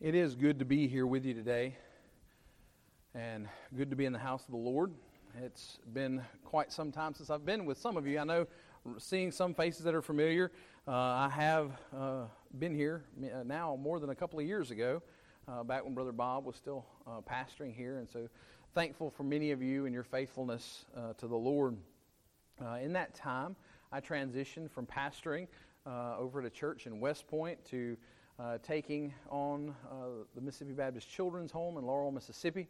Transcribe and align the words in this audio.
It 0.00 0.14
is 0.14 0.34
good 0.34 0.60
to 0.60 0.64
be 0.64 0.88
here 0.88 1.06
with 1.06 1.26
you 1.26 1.34
today 1.34 1.76
and 3.14 3.46
good 3.76 3.90
to 3.90 3.96
be 3.96 4.06
in 4.06 4.14
the 4.14 4.18
house 4.18 4.42
of 4.46 4.50
the 4.50 4.56
Lord. 4.56 4.92
It's 5.44 5.78
been 5.92 6.22
quite 6.42 6.72
some 6.72 6.90
time 6.90 7.12
since 7.12 7.28
I've 7.28 7.44
been 7.44 7.66
with 7.66 7.76
some 7.76 7.98
of 7.98 8.06
you. 8.06 8.18
I 8.18 8.24
know 8.24 8.46
seeing 8.96 9.30
some 9.30 9.52
faces 9.52 9.84
that 9.84 9.94
are 9.94 10.00
familiar. 10.00 10.52
Uh, 10.88 10.92
I 10.92 11.28
have 11.28 11.72
uh, 11.94 12.22
been 12.58 12.74
here 12.74 13.04
uh, 13.22 13.42
now 13.42 13.76
more 13.78 14.00
than 14.00 14.08
a 14.08 14.14
couple 14.14 14.38
of 14.38 14.46
years 14.46 14.70
ago, 14.70 15.02
uh, 15.46 15.64
back 15.64 15.84
when 15.84 15.92
Brother 15.92 16.12
Bob 16.12 16.46
was 16.46 16.56
still 16.56 16.86
uh, 17.06 17.20
pastoring 17.20 17.76
here. 17.76 17.98
And 17.98 18.08
so 18.08 18.26
thankful 18.72 19.10
for 19.10 19.24
many 19.24 19.50
of 19.50 19.60
you 19.62 19.84
and 19.84 19.92
your 19.92 20.02
faithfulness 20.02 20.86
uh, 20.96 21.12
to 21.18 21.26
the 21.26 21.36
Lord. 21.36 21.76
in 22.80 22.94
that 22.94 23.14
time, 23.14 23.54
I 23.92 24.00
transitioned 24.00 24.70
from 24.70 24.86
pastoring 24.86 25.46
over 25.84 26.40
to 26.40 26.48
church 26.48 26.86
in 26.86 27.00
West 27.00 27.28
Point 27.28 27.62
to 27.66 27.98
uh, 28.40 28.58
taking 28.62 29.12
on 29.28 29.74
uh, 29.90 30.24
the 30.34 30.40
Mississippi 30.40 30.72
Baptist 30.72 31.10
Children's 31.10 31.52
Home 31.52 31.76
in 31.76 31.84
Laurel, 31.84 32.10
Mississippi. 32.10 32.68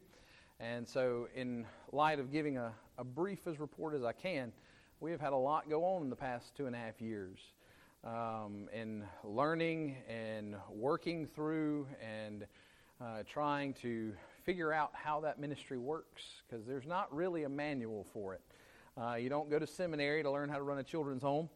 And 0.58 0.86
so, 0.86 1.28
in 1.34 1.64
light 1.92 2.18
of 2.18 2.32
giving 2.32 2.58
a, 2.58 2.72
a 2.98 3.04
brief 3.04 3.46
as 3.46 3.60
report 3.60 3.94
as 3.94 4.02
I 4.02 4.12
can, 4.12 4.52
we 5.00 5.10
have 5.10 5.20
had 5.20 5.32
a 5.32 5.36
lot 5.36 5.70
go 5.70 5.84
on 5.84 6.02
in 6.02 6.10
the 6.10 6.16
past 6.16 6.56
two 6.56 6.66
and 6.66 6.74
a 6.74 6.78
half 6.78 7.00
years 7.00 7.38
um, 8.04 8.68
in 8.72 9.04
learning 9.22 9.96
and 10.08 10.56
working 10.70 11.26
through 11.26 11.86
and 12.02 12.46
uh, 13.00 13.22
trying 13.26 13.72
to 13.74 14.12
figure 14.44 14.72
out 14.72 14.90
how 14.92 15.20
that 15.20 15.38
ministry 15.38 15.78
works 15.78 16.22
because 16.48 16.66
there's 16.66 16.86
not 16.86 17.14
really 17.14 17.44
a 17.44 17.48
manual 17.48 18.04
for 18.12 18.34
it. 18.34 18.40
Uh, 19.00 19.14
you 19.14 19.28
don't 19.28 19.48
go 19.48 19.58
to 19.58 19.66
seminary 19.66 20.22
to 20.22 20.30
learn 20.30 20.48
how 20.48 20.56
to 20.56 20.62
run 20.62 20.78
a 20.78 20.82
children's 20.82 21.22
home. 21.22 21.48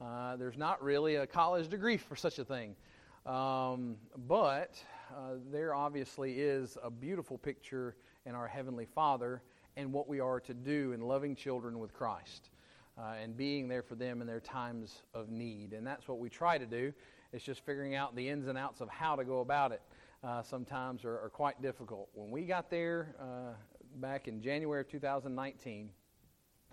Uh, 0.00 0.36
there's 0.36 0.58
not 0.58 0.82
really 0.82 1.16
a 1.16 1.26
college 1.26 1.68
degree 1.68 1.96
for 1.96 2.16
such 2.16 2.38
a 2.38 2.44
thing. 2.44 2.76
Um, 3.24 3.96
but 4.26 4.82
uh, 5.10 5.34
there 5.52 5.74
obviously 5.74 6.40
is 6.40 6.76
a 6.82 6.90
beautiful 6.90 7.38
picture 7.38 7.94
in 8.26 8.34
our 8.34 8.48
Heavenly 8.48 8.86
Father 8.86 9.42
and 9.76 9.92
what 9.92 10.08
we 10.08 10.18
are 10.18 10.40
to 10.40 10.52
do 10.52 10.92
in 10.92 11.00
loving 11.00 11.36
children 11.36 11.78
with 11.78 11.94
Christ 11.94 12.50
uh, 12.98 13.14
and 13.22 13.36
being 13.36 13.68
there 13.68 13.82
for 13.82 13.94
them 13.94 14.20
in 14.22 14.26
their 14.26 14.40
times 14.40 15.02
of 15.14 15.30
need. 15.30 15.72
And 15.72 15.86
that's 15.86 16.08
what 16.08 16.18
we 16.18 16.28
try 16.28 16.58
to 16.58 16.66
do. 16.66 16.92
It's 17.32 17.44
just 17.44 17.64
figuring 17.64 17.94
out 17.94 18.16
the 18.16 18.28
ins 18.28 18.48
and 18.48 18.58
outs 18.58 18.80
of 18.80 18.88
how 18.88 19.14
to 19.14 19.24
go 19.24 19.40
about 19.40 19.70
it. 19.70 19.82
Uh, 20.24 20.42
sometimes 20.42 21.04
are, 21.04 21.18
are, 21.20 21.30
quite 21.32 21.60
difficult. 21.62 22.08
When 22.14 22.30
we 22.30 22.42
got 22.42 22.70
there 22.70 23.14
uh, 23.20 23.54
back 23.96 24.28
in 24.28 24.40
January 24.40 24.80
of 24.80 24.88
2019, 24.88 25.90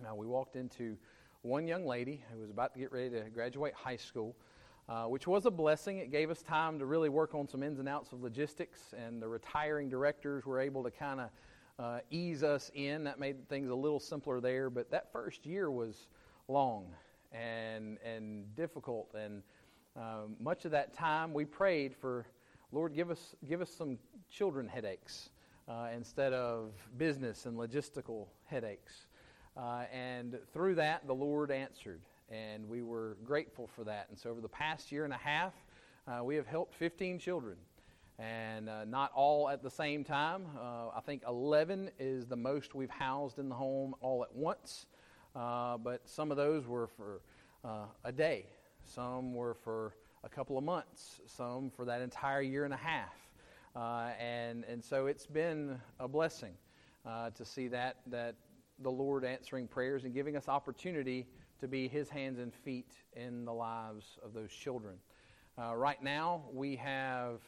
uh, 0.03 0.15
we 0.15 0.25
walked 0.25 0.55
into 0.55 0.97
one 1.41 1.67
young 1.67 1.85
lady 1.85 2.23
who 2.31 2.39
was 2.39 2.49
about 2.49 2.73
to 2.73 2.79
get 2.79 2.91
ready 2.91 3.09
to 3.09 3.21
graduate 3.29 3.73
high 3.73 3.95
school 3.95 4.35
uh, 4.89 5.03
which 5.03 5.27
was 5.27 5.45
a 5.45 5.51
blessing. 5.51 5.99
It 5.99 6.11
gave 6.11 6.31
us 6.31 6.41
time 6.41 6.79
to 6.79 6.85
really 6.85 7.09
work 7.09 7.35
on 7.35 7.47
some 7.47 7.61
ins 7.61 7.79
and 7.79 7.87
outs 7.87 8.11
of 8.11 8.23
logistics, 8.23 8.93
and 8.97 9.21
the 9.21 9.27
retiring 9.27 9.87
directors 9.87 10.45
were 10.45 10.59
able 10.59 10.83
to 10.83 10.89
kind 10.89 11.21
of 11.21 11.29
uh, 11.77 11.99
ease 12.09 12.43
us 12.43 12.71
in. 12.73 13.03
That 13.03 13.19
made 13.19 13.47
things 13.47 13.69
a 13.69 13.75
little 13.75 13.99
simpler 13.99 14.41
there. 14.41 14.69
But 14.69 14.89
that 14.89 15.11
first 15.11 15.45
year 15.45 15.69
was 15.69 16.07
long 16.47 16.87
and 17.31 17.99
and 18.03 18.55
difficult, 18.55 19.13
and 19.13 19.43
uh, 19.95 20.23
much 20.39 20.65
of 20.65 20.71
that 20.71 20.93
time 20.93 21.33
we 21.33 21.45
prayed 21.45 21.95
for, 21.95 22.25
Lord, 22.71 22.95
give 22.95 23.11
us 23.11 23.35
give 23.47 23.61
us 23.61 23.69
some 23.69 23.99
children 24.31 24.67
headaches 24.67 25.29
uh, 25.67 25.89
instead 25.95 26.33
of 26.33 26.71
business 26.97 27.45
and 27.45 27.55
logistical 27.55 28.25
headaches. 28.45 29.05
Uh, 29.55 29.83
and 29.93 30.39
through 30.51 30.75
that, 30.75 31.05
the 31.05 31.13
Lord 31.13 31.51
answered 31.51 32.01
and 32.31 32.67
we 32.67 32.81
were 32.81 33.17
grateful 33.23 33.67
for 33.67 33.83
that. 33.83 34.07
And 34.09 34.17
so, 34.17 34.29
over 34.29 34.41
the 34.41 34.49
past 34.49 34.91
year 34.91 35.03
and 35.03 35.13
a 35.13 35.17
half, 35.17 35.53
uh, 36.07 36.23
we 36.23 36.35
have 36.35 36.47
helped 36.47 36.75
15 36.75 37.19
children, 37.19 37.57
and 38.17 38.69
uh, 38.69 38.85
not 38.85 39.11
all 39.13 39.49
at 39.49 39.63
the 39.63 39.69
same 39.69 40.03
time. 40.03 40.45
Uh, 40.57 40.89
I 40.95 41.01
think 41.05 41.23
11 41.27 41.91
is 41.99 42.25
the 42.25 42.35
most 42.35 42.75
we've 42.75 42.89
housed 42.89 43.39
in 43.39 43.49
the 43.49 43.55
home 43.55 43.95
all 44.01 44.23
at 44.23 44.33
once, 44.33 44.85
uh, 45.35 45.77
but 45.77 46.07
some 46.07 46.31
of 46.31 46.37
those 46.37 46.67
were 46.67 46.87
for 46.87 47.21
uh, 47.63 47.85
a 48.03 48.11
day, 48.11 48.45
some 48.83 49.33
were 49.33 49.53
for 49.53 49.95
a 50.23 50.29
couple 50.29 50.57
of 50.57 50.63
months, 50.63 51.21
some 51.27 51.69
for 51.69 51.85
that 51.85 52.01
entire 52.01 52.41
year 52.41 52.65
and 52.65 52.73
a 52.73 52.77
half. 52.77 53.13
Uh, 53.75 54.09
and, 54.19 54.65
and 54.65 54.83
so 54.83 55.05
it's 55.05 55.25
been 55.25 55.79
a 55.99 56.07
blessing 56.07 56.53
to 57.35 57.43
see 57.43 57.67
that, 57.67 57.97
that 58.05 58.35
the 58.79 58.91
Lord 58.91 59.25
answering 59.25 59.67
prayers 59.67 60.03
and 60.03 60.13
giving 60.13 60.35
us 60.35 60.47
opportunity 60.47 61.25
to 61.59 61.67
be 61.67 61.87
his 61.87 62.09
hands 62.09 62.39
and 62.39 62.53
feet 62.53 62.91
in 63.15 63.45
the 63.45 63.53
lives 63.53 64.17
of 64.23 64.33
those 64.33 64.51
children. 64.51 64.95
Uh, 65.57 65.75
right 65.75 66.01
now, 66.01 66.43
we 66.53 66.75
have 66.77 67.41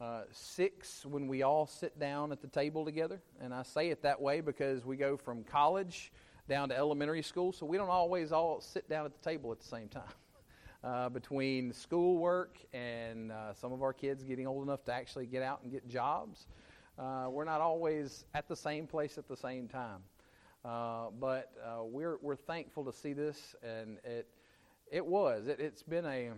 uh, 0.00 0.22
six 0.32 1.04
when 1.04 1.28
we 1.28 1.42
all 1.42 1.66
sit 1.66 1.98
down 1.98 2.32
at 2.32 2.40
the 2.40 2.48
table 2.48 2.84
together. 2.84 3.20
And 3.40 3.52
I 3.52 3.62
say 3.62 3.90
it 3.90 4.02
that 4.02 4.20
way 4.20 4.40
because 4.40 4.84
we 4.84 4.96
go 4.96 5.16
from 5.16 5.44
college 5.44 6.12
down 6.48 6.70
to 6.70 6.76
elementary 6.76 7.22
school, 7.22 7.52
so 7.52 7.66
we 7.66 7.76
don't 7.76 7.90
always 7.90 8.32
all 8.32 8.60
sit 8.60 8.88
down 8.88 9.04
at 9.04 9.12
the 9.12 9.28
table 9.28 9.52
at 9.52 9.60
the 9.60 9.68
same 9.68 9.88
time. 9.88 10.02
Uh, 10.82 11.10
between 11.10 11.74
schoolwork 11.74 12.56
and 12.72 13.30
uh, 13.30 13.52
some 13.52 13.70
of 13.70 13.82
our 13.82 13.92
kids 13.92 14.24
getting 14.24 14.46
old 14.46 14.62
enough 14.62 14.82
to 14.82 14.90
actually 14.90 15.26
get 15.26 15.42
out 15.42 15.60
and 15.62 15.70
get 15.70 15.86
jobs, 15.86 16.46
uh, 16.98 17.26
we're 17.28 17.44
not 17.44 17.60
always 17.60 18.24
at 18.32 18.48
the 18.48 18.56
same 18.56 18.86
place 18.86 19.18
at 19.18 19.28
the 19.28 19.36
same 19.36 19.68
time. 19.68 19.98
Uh, 20.64 21.06
but 21.18 21.52
uh, 21.64 21.82
we're, 21.84 22.18
we're 22.20 22.36
thankful 22.36 22.84
to 22.84 22.92
see 22.92 23.14
this, 23.14 23.54
and 23.62 23.98
it, 24.04 24.28
it 24.90 25.04
was. 25.04 25.46
It, 25.46 25.58
it's 25.58 25.82
been 25.82 26.04
a 26.04 26.30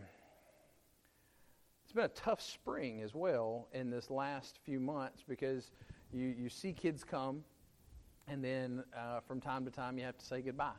it's 1.84 1.92
been 1.92 2.04
a 2.04 2.08
tough 2.08 2.40
spring 2.40 3.02
as 3.02 3.14
well 3.14 3.68
in 3.74 3.90
this 3.90 4.10
last 4.10 4.58
few 4.64 4.80
months 4.80 5.22
because 5.28 5.72
you, 6.12 6.34
you 6.38 6.48
see 6.48 6.72
kids 6.72 7.04
come, 7.04 7.42
and 8.28 8.42
then 8.42 8.84
uh, 8.96 9.20
from 9.20 9.40
time 9.40 9.64
to 9.64 9.70
time 9.70 9.98
you 9.98 10.04
have 10.04 10.16
to 10.16 10.24
say 10.24 10.40
goodbye. 10.40 10.70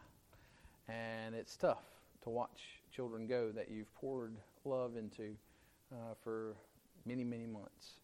And 0.88 1.36
it's 1.36 1.56
tough 1.56 1.84
to 2.24 2.30
watch 2.30 2.62
children 2.92 3.28
go 3.28 3.52
that 3.52 3.70
you've 3.70 3.94
poured 3.94 4.36
love 4.66 4.98
into 4.98 5.36
uh, 5.92 6.16
for 6.24 6.56
many, 7.06 7.24
many 7.24 7.46
months. 7.46 8.00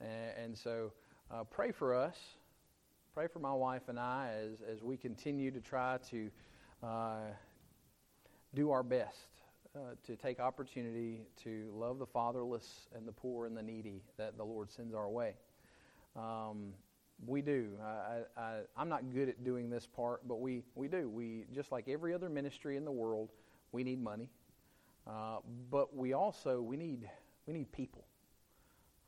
And, 0.00 0.44
and 0.44 0.58
so 0.58 0.92
uh, 1.30 1.44
pray 1.44 1.72
for 1.72 1.94
us 1.94 2.16
pray 3.16 3.26
for 3.26 3.38
my 3.38 3.52
wife 3.54 3.88
and 3.88 3.98
I 3.98 4.28
as, 4.44 4.58
as 4.70 4.82
we 4.82 4.98
continue 4.98 5.50
to 5.50 5.58
try 5.58 5.96
to 6.10 6.30
uh, 6.82 7.20
do 8.54 8.70
our 8.70 8.82
best 8.82 9.40
uh, 9.74 9.94
to 10.06 10.16
take 10.16 10.38
opportunity 10.38 11.22
to 11.44 11.72
love 11.74 11.98
the 11.98 12.04
fatherless 12.04 12.88
and 12.94 13.08
the 13.08 13.12
poor 13.12 13.46
and 13.46 13.56
the 13.56 13.62
needy 13.62 14.02
that 14.18 14.36
the 14.36 14.44
Lord 14.44 14.70
sends 14.70 14.92
our 14.92 15.08
way. 15.08 15.32
Um, 16.14 16.74
we 17.26 17.40
do. 17.40 17.70
I, 17.82 18.58
I'm 18.76 18.90
not 18.90 19.10
good 19.14 19.30
at 19.30 19.42
doing 19.42 19.70
this 19.70 19.86
part, 19.86 20.28
but 20.28 20.38
we, 20.42 20.62
we 20.74 20.86
do. 20.86 21.08
We 21.08 21.46
just 21.54 21.72
like 21.72 21.88
every 21.88 22.12
other 22.12 22.28
ministry 22.28 22.76
in 22.76 22.84
the 22.84 22.92
world, 22.92 23.30
we 23.72 23.82
need 23.82 23.98
money, 23.98 24.28
uh, 25.06 25.38
but 25.70 25.96
we 25.96 26.12
also 26.12 26.60
we 26.60 26.76
need 26.76 27.08
we 27.46 27.54
need 27.54 27.72
people. 27.72 28.04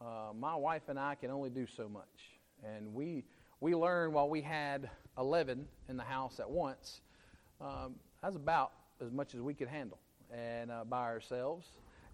Uh, 0.00 0.32
my 0.34 0.56
wife 0.56 0.88
and 0.88 0.98
I 0.98 1.14
can 1.14 1.30
only 1.30 1.50
do 1.50 1.66
so 1.66 1.90
much, 1.90 2.40
and 2.64 2.94
we 2.94 3.24
we 3.60 3.74
learned 3.74 4.12
while 4.12 4.28
we 4.28 4.40
had 4.40 4.88
11 5.18 5.66
in 5.88 5.96
the 5.96 6.04
house 6.04 6.38
at 6.38 6.48
once, 6.48 7.00
um, 7.60 7.94
that's 8.22 8.36
about 8.36 8.72
as 9.00 9.10
much 9.10 9.34
as 9.34 9.40
we 9.40 9.54
could 9.54 9.68
handle 9.68 9.98
and 10.32 10.70
uh, 10.70 10.84
by 10.84 11.04
ourselves. 11.04 11.66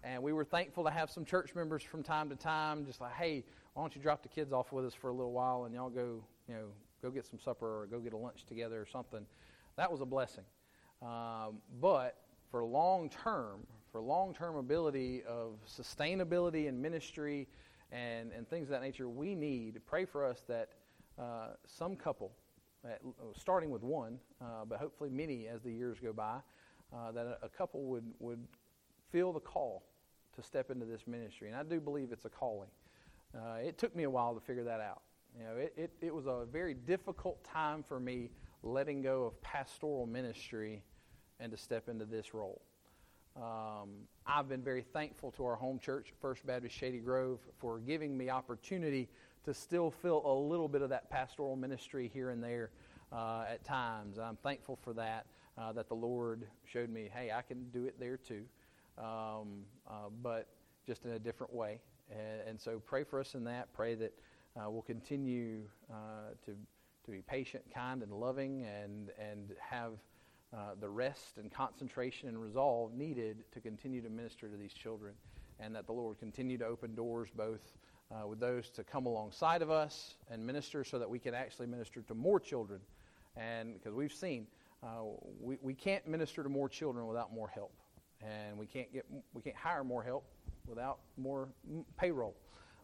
And 0.03 0.21
we 0.21 0.33
were 0.33 0.43
thankful 0.43 0.83
to 0.83 0.91
have 0.91 1.09
some 1.09 1.25
church 1.25 1.55
members 1.55 1.83
from 1.83 2.03
time 2.03 2.29
to 2.29 2.35
time, 2.35 2.85
just 2.85 3.01
like, 3.01 3.13
hey, 3.13 3.43
why 3.73 3.83
don't 3.83 3.95
you 3.95 4.01
drop 4.01 4.23
the 4.23 4.29
kids 4.29 4.53
off 4.53 4.71
with 4.71 4.85
us 4.85 4.93
for 4.93 5.09
a 5.09 5.13
little 5.13 5.31
while 5.31 5.65
and 5.65 5.73
y'all 5.73 5.89
go, 5.89 6.23
you 6.47 6.53
know, 6.53 6.65
go 7.01 7.09
get 7.09 7.25
some 7.25 7.39
supper 7.39 7.81
or 7.81 7.87
go 7.87 7.99
get 7.99 8.13
a 8.13 8.17
lunch 8.17 8.45
together 8.45 8.81
or 8.81 8.85
something. 8.85 9.25
That 9.77 9.91
was 9.91 10.01
a 10.01 10.05
blessing. 10.05 10.43
Um, 11.01 11.57
but 11.81 12.17
for 12.49 12.63
long 12.63 13.09
term, 13.09 13.67
for 13.91 14.01
long 14.01 14.33
term 14.33 14.55
ability 14.55 15.23
of 15.27 15.57
sustainability 15.67 16.69
and 16.69 16.81
ministry 16.81 17.47
and, 17.91 18.31
and 18.31 18.47
things 18.49 18.67
of 18.67 18.71
that 18.71 18.81
nature, 18.81 19.09
we 19.09 19.35
need, 19.35 19.81
pray 19.85 20.05
for 20.05 20.25
us 20.25 20.41
that 20.47 20.69
uh, 21.17 21.49
some 21.65 21.95
couple, 21.95 22.31
at, 22.83 23.01
starting 23.37 23.69
with 23.69 23.83
one, 23.83 24.19
uh, 24.41 24.65
but 24.67 24.79
hopefully 24.79 25.09
many 25.09 25.47
as 25.47 25.61
the 25.61 25.71
years 25.71 25.97
go 26.01 26.13
by, 26.13 26.37
uh, 26.93 27.11
that 27.11 27.25
a, 27.25 27.45
a, 27.45 27.49
couple 27.49 27.83
would, 27.83 28.05
would 28.19 28.39
feel 29.11 29.31
the 29.33 29.39
call 29.39 29.83
to 30.35 30.43
step 30.43 30.69
into 30.69 30.85
this 30.85 31.07
ministry. 31.07 31.47
And 31.47 31.57
I 31.57 31.63
do 31.63 31.79
believe 31.79 32.11
it's 32.11 32.25
a 32.25 32.29
calling. 32.29 32.69
Uh, 33.35 33.55
it 33.63 33.77
took 33.77 33.95
me 33.95 34.03
a 34.03 34.09
while 34.09 34.33
to 34.33 34.39
figure 34.39 34.63
that 34.63 34.81
out. 34.81 35.01
You 35.37 35.43
know, 35.43 35.55
it, 35.57 35.73
it, 35.75 35.91
it 36.01 36.13
was 36.13 36.27
a 36.27 36.45
very 36.51 36.73
difficult 36.73 37.43
time 37.43 37.83
for 37.83 37.99
me 37.99 38.29
letting 38.63 39.01
go 39.01 39.25
of 39.25 39.41
pastoral 39.41 40.05
ministry 40.05 40.81
and 41.39 41.51
to 41.51 41.57
step 41.57 41.89
into 41.89 42.05
this 42.05 42.33
role. 42.33 42.61
Um, 43.35 43.89
I've 44.25 44.47
been 44.47 44.63
very 44.63 44.81
thankful 44.81 45.31
to 45.31 45.45
our 45.45 45.55
home 45.55 45.77
church, 45.77 46.13
First 46.21 46.45
Baptist 46.47 46.75
Shady 46.75 46.99
Grove, 46.99 47.39
for 47.57 47.79
giving 47.79 48.17
me 48.17 48.29
opportunity 48.29 49.09
to 49.45 49.53
still 49.53 49.91
feel 49.91 50.21
a 50.25 50.33
little 50.33 50.67
bit 50.67 50.81
of 50.81 50.89
that 50.89 51.09
pastoral 51.09 51.55
ministry 51.55 52.09
here 52.13 52.31
and 52.31 52.43
there 52.43 52.71
uh, 53.11 53.45
at 53.49 53.63
times. 53.63 54.17
I'm 54.17 54.37
thankful 54.37 54.77
for 54.83 54.93
that, 54.93 55.27
uh, 55.57 55.71
that 55.73 55.87
the 55.87 55.95
Lord 55.95 56.47
showed 56.65 56.89
me, 56.89 57.09
hey, 57.13 57.31
I 57.31 57.41
can 57.41 57.69
do 57.69 57.85
it 57.85 57.99
there 57.99 58.17
too. 58.17 58.43
Um, 58.97 59.65
uh, 59.87 60.09
but 60.23 60.47
just 60.87 61.05
in 61.05 61.11
a 61.11 61.19
different 61.19 61.53
way. 61.53 61.79
And, 62.09 62.49
and 62.49 62.61
so 62.61 62.81
pray 62.85 63.03
for 63.03 63.19
us 63.19 63.35
in 63.35 63.43
that. 63.45 63.71
Pray 63.73 63.95
that 63.95 64.13
uh, 64.57 64.69
we'll 64.69 64.81
continue 64.81 65.61
uh, 65.91 66.31
to, 66.45 66.51
to 67.05 67.11
be 67.11 67.21
patient, 67.21 67.63
kind, 67.73 68.01
and 68.01 68.11
loving, 68.11 68.65
and, 68.65 69.09
and 69.19 69.51
have 69.59 69.91
uh, 70.53 70.75
the 70.79 70.89
rest 70.89 71.37
and 71.37 71.51
concentration 71.51 72.29
and 72.29 72.41
resolve 72.41 72.93
needed 72.93 73.43
to 73.51 73.59
continue 73.59 74.01
to 74.01 74.09
minister 74.09 74.47
to 74.47 74.57
these 74.57 74.73
children. 74.73 75.13
And 75.59 75.75
that 75.75 75.85
the 75.85 75.93
Lord 75.93 76.19
continue 76.19 76.57
to 76.57 76.65
open 76.65 76.95
doors 76.95 77.29
both 77.35 77.61
uh, 78.11 78.27
with 78.27 78.39
those 78.39 78.69
to 78.71 78.83
come 78.83 79.05
alongside 79.05 79.61
of 79.61 79.69
us 79.69 80.15
and 80.29 80.45
minister 80.45 80.83
so 80.83 80.99
that 80.99 81.09
we 81.09 81.19
can 81.19 81.33
actually 81.33 81.67
minister 81.67 82.01
to 82.01 82.13
more 82.13 82.39
children. 82.39 82.79
And 83.35 83.73
because 83.73 83.93
we've 83.93 84.13
seen, 84.13 84.47
uh, 84.83 85.03
we, 85.39 85.57
we 85.61 85.73
can't 85.73 86.07
minister 86.07 86.43
to 86.43 86.49
more 86.49 86.69
children 86.69 87.07
without 87.07 87.33
more 87.33 87.47
help. 87.47 87.73
And 88.21 88.57
we 88.57 88.65
can't, 88.65 88.91
get, 88.93 89.05
we 89.33 89.41
can't 89.41 89.55
hire 89.55 89.83
more 89.83 90.03
help 90.03 90.25
without 90.67 90.99
more 91.17 91.49
payroll 91.97 92.35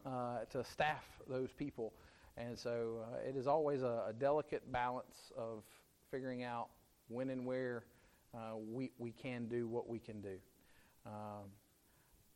uh, 0.06 0.40
to 0.52 0.64
staff 0.64 1.06
those 1.30 1.50
people. 1.52 1.94
And 2.38 2.58
so 2.58 3.04
uh, 3.04 3.28
it 3.28 3.36
is 3.36 3.48
always 3.48 3.82
a, 3.82 4.06
a, 4.10 4.14
delicate 4.18 4.72
balance 4.72 5.32
of 5.38 5.64
figuring 6.10 6.44
out 6.44 6.70
when 7.08 7.30
and 7.30 7.46
where 7.46 7.84
uh, 8.34 8.56
we, 8.58 8.92
we 8.98 9.12
can 9.12 9.48
do 9.48 9.68
what 9.68 9.88
we 9.88 10.00
can 10.00 10.22
do. 10.22 10.38
Um, 11.06 11.50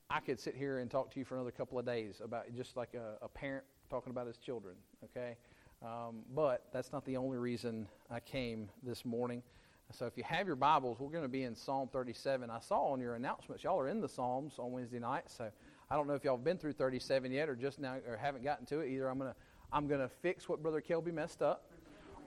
I 0.10 0.19
could 0.19 0.40
sit 0.40 0.56
here 0.56 0.80
and 0.80 0.90
talk 0.90 1.12
to 1.13 1.19
you 1.19 1.25
for 1.25 1.36
another 1.36 1.52
couple 1.52 1.80
of 1.80 1.86
days 1.86 2.22
about 2.24 2.54
just 2.56 2.78
like 2.78 2.94
a, 2.94 3.24
a 3.25 3.28
parent 3.28 3.63
talking 3.90 4.12
about 4.12 4.28
his 4.28 4.38
children, 4.38 4.75
okay? 5.04 5.36
Um, 5.84 6.24
but 6.34 6.66
that's 6.72 6.92
not 6.92 7.06
the 7.06 7.18
only 7.18 7.38
reason 7.38 7.88
I 8.10 8.19
came 8.19 8.69
this 8.84 9.04
morning. 9.04 9.42
So 9.92 10.06
if 10.06 10.18
you 10.18 10.24
have 10.24 10.48
your 10.48 10.56
Bibles, 10.56 11.00
we're 11.00 11.10
going 11.10 11.24
to 11.24 11.30
be 11.30 11.44
in 11.44 11.56
Psalm 11.56 11.90
37. 11.92 12.50
I 12.50 12.60
saw 12.60 12.92
on 12.92 13.00
your 13.00 13.16
announcements 13.16 13.63
y'all 13.63 13.80
are 13.80 13.88
in 13.88 14.02
the 14.02 14.10
Psalms 14.10 14.56
on 14.57 14.72
Wednesday 14.72 15.00
night. 15.00 15.24
So 15.28 15.50
I 15.90 15.96
don't 15.96 16.08
know 16.08 16.13
if 16.13 16.24
y'all 16.24 16.38
have 16.38 16.44
been 16.44 16.58
through 16.58 16.74
37 16.74 17.31
yet 17.31 17.50
or 17.50 17.56
just 17.56 17.80
now 17.80 17.96
or 18.08 18.18
haven't 18.18 18.44
gotten 18.44 18.66
to 18.68 18.80
it. 18.80 18.90
Either 18.90 19.10
I'm 19.10 19.19
going 19.19 19.31
to 19.31 19.36
I'm 19.72 19.88
going 19.88 20.01
to 20.01 20.10
fix 20.10 20.48
what 20.48 20.62
Brother 20.62 20.81
Kelby 20.81 21.13
messed 21.13 21.42
up, 21.42 21.72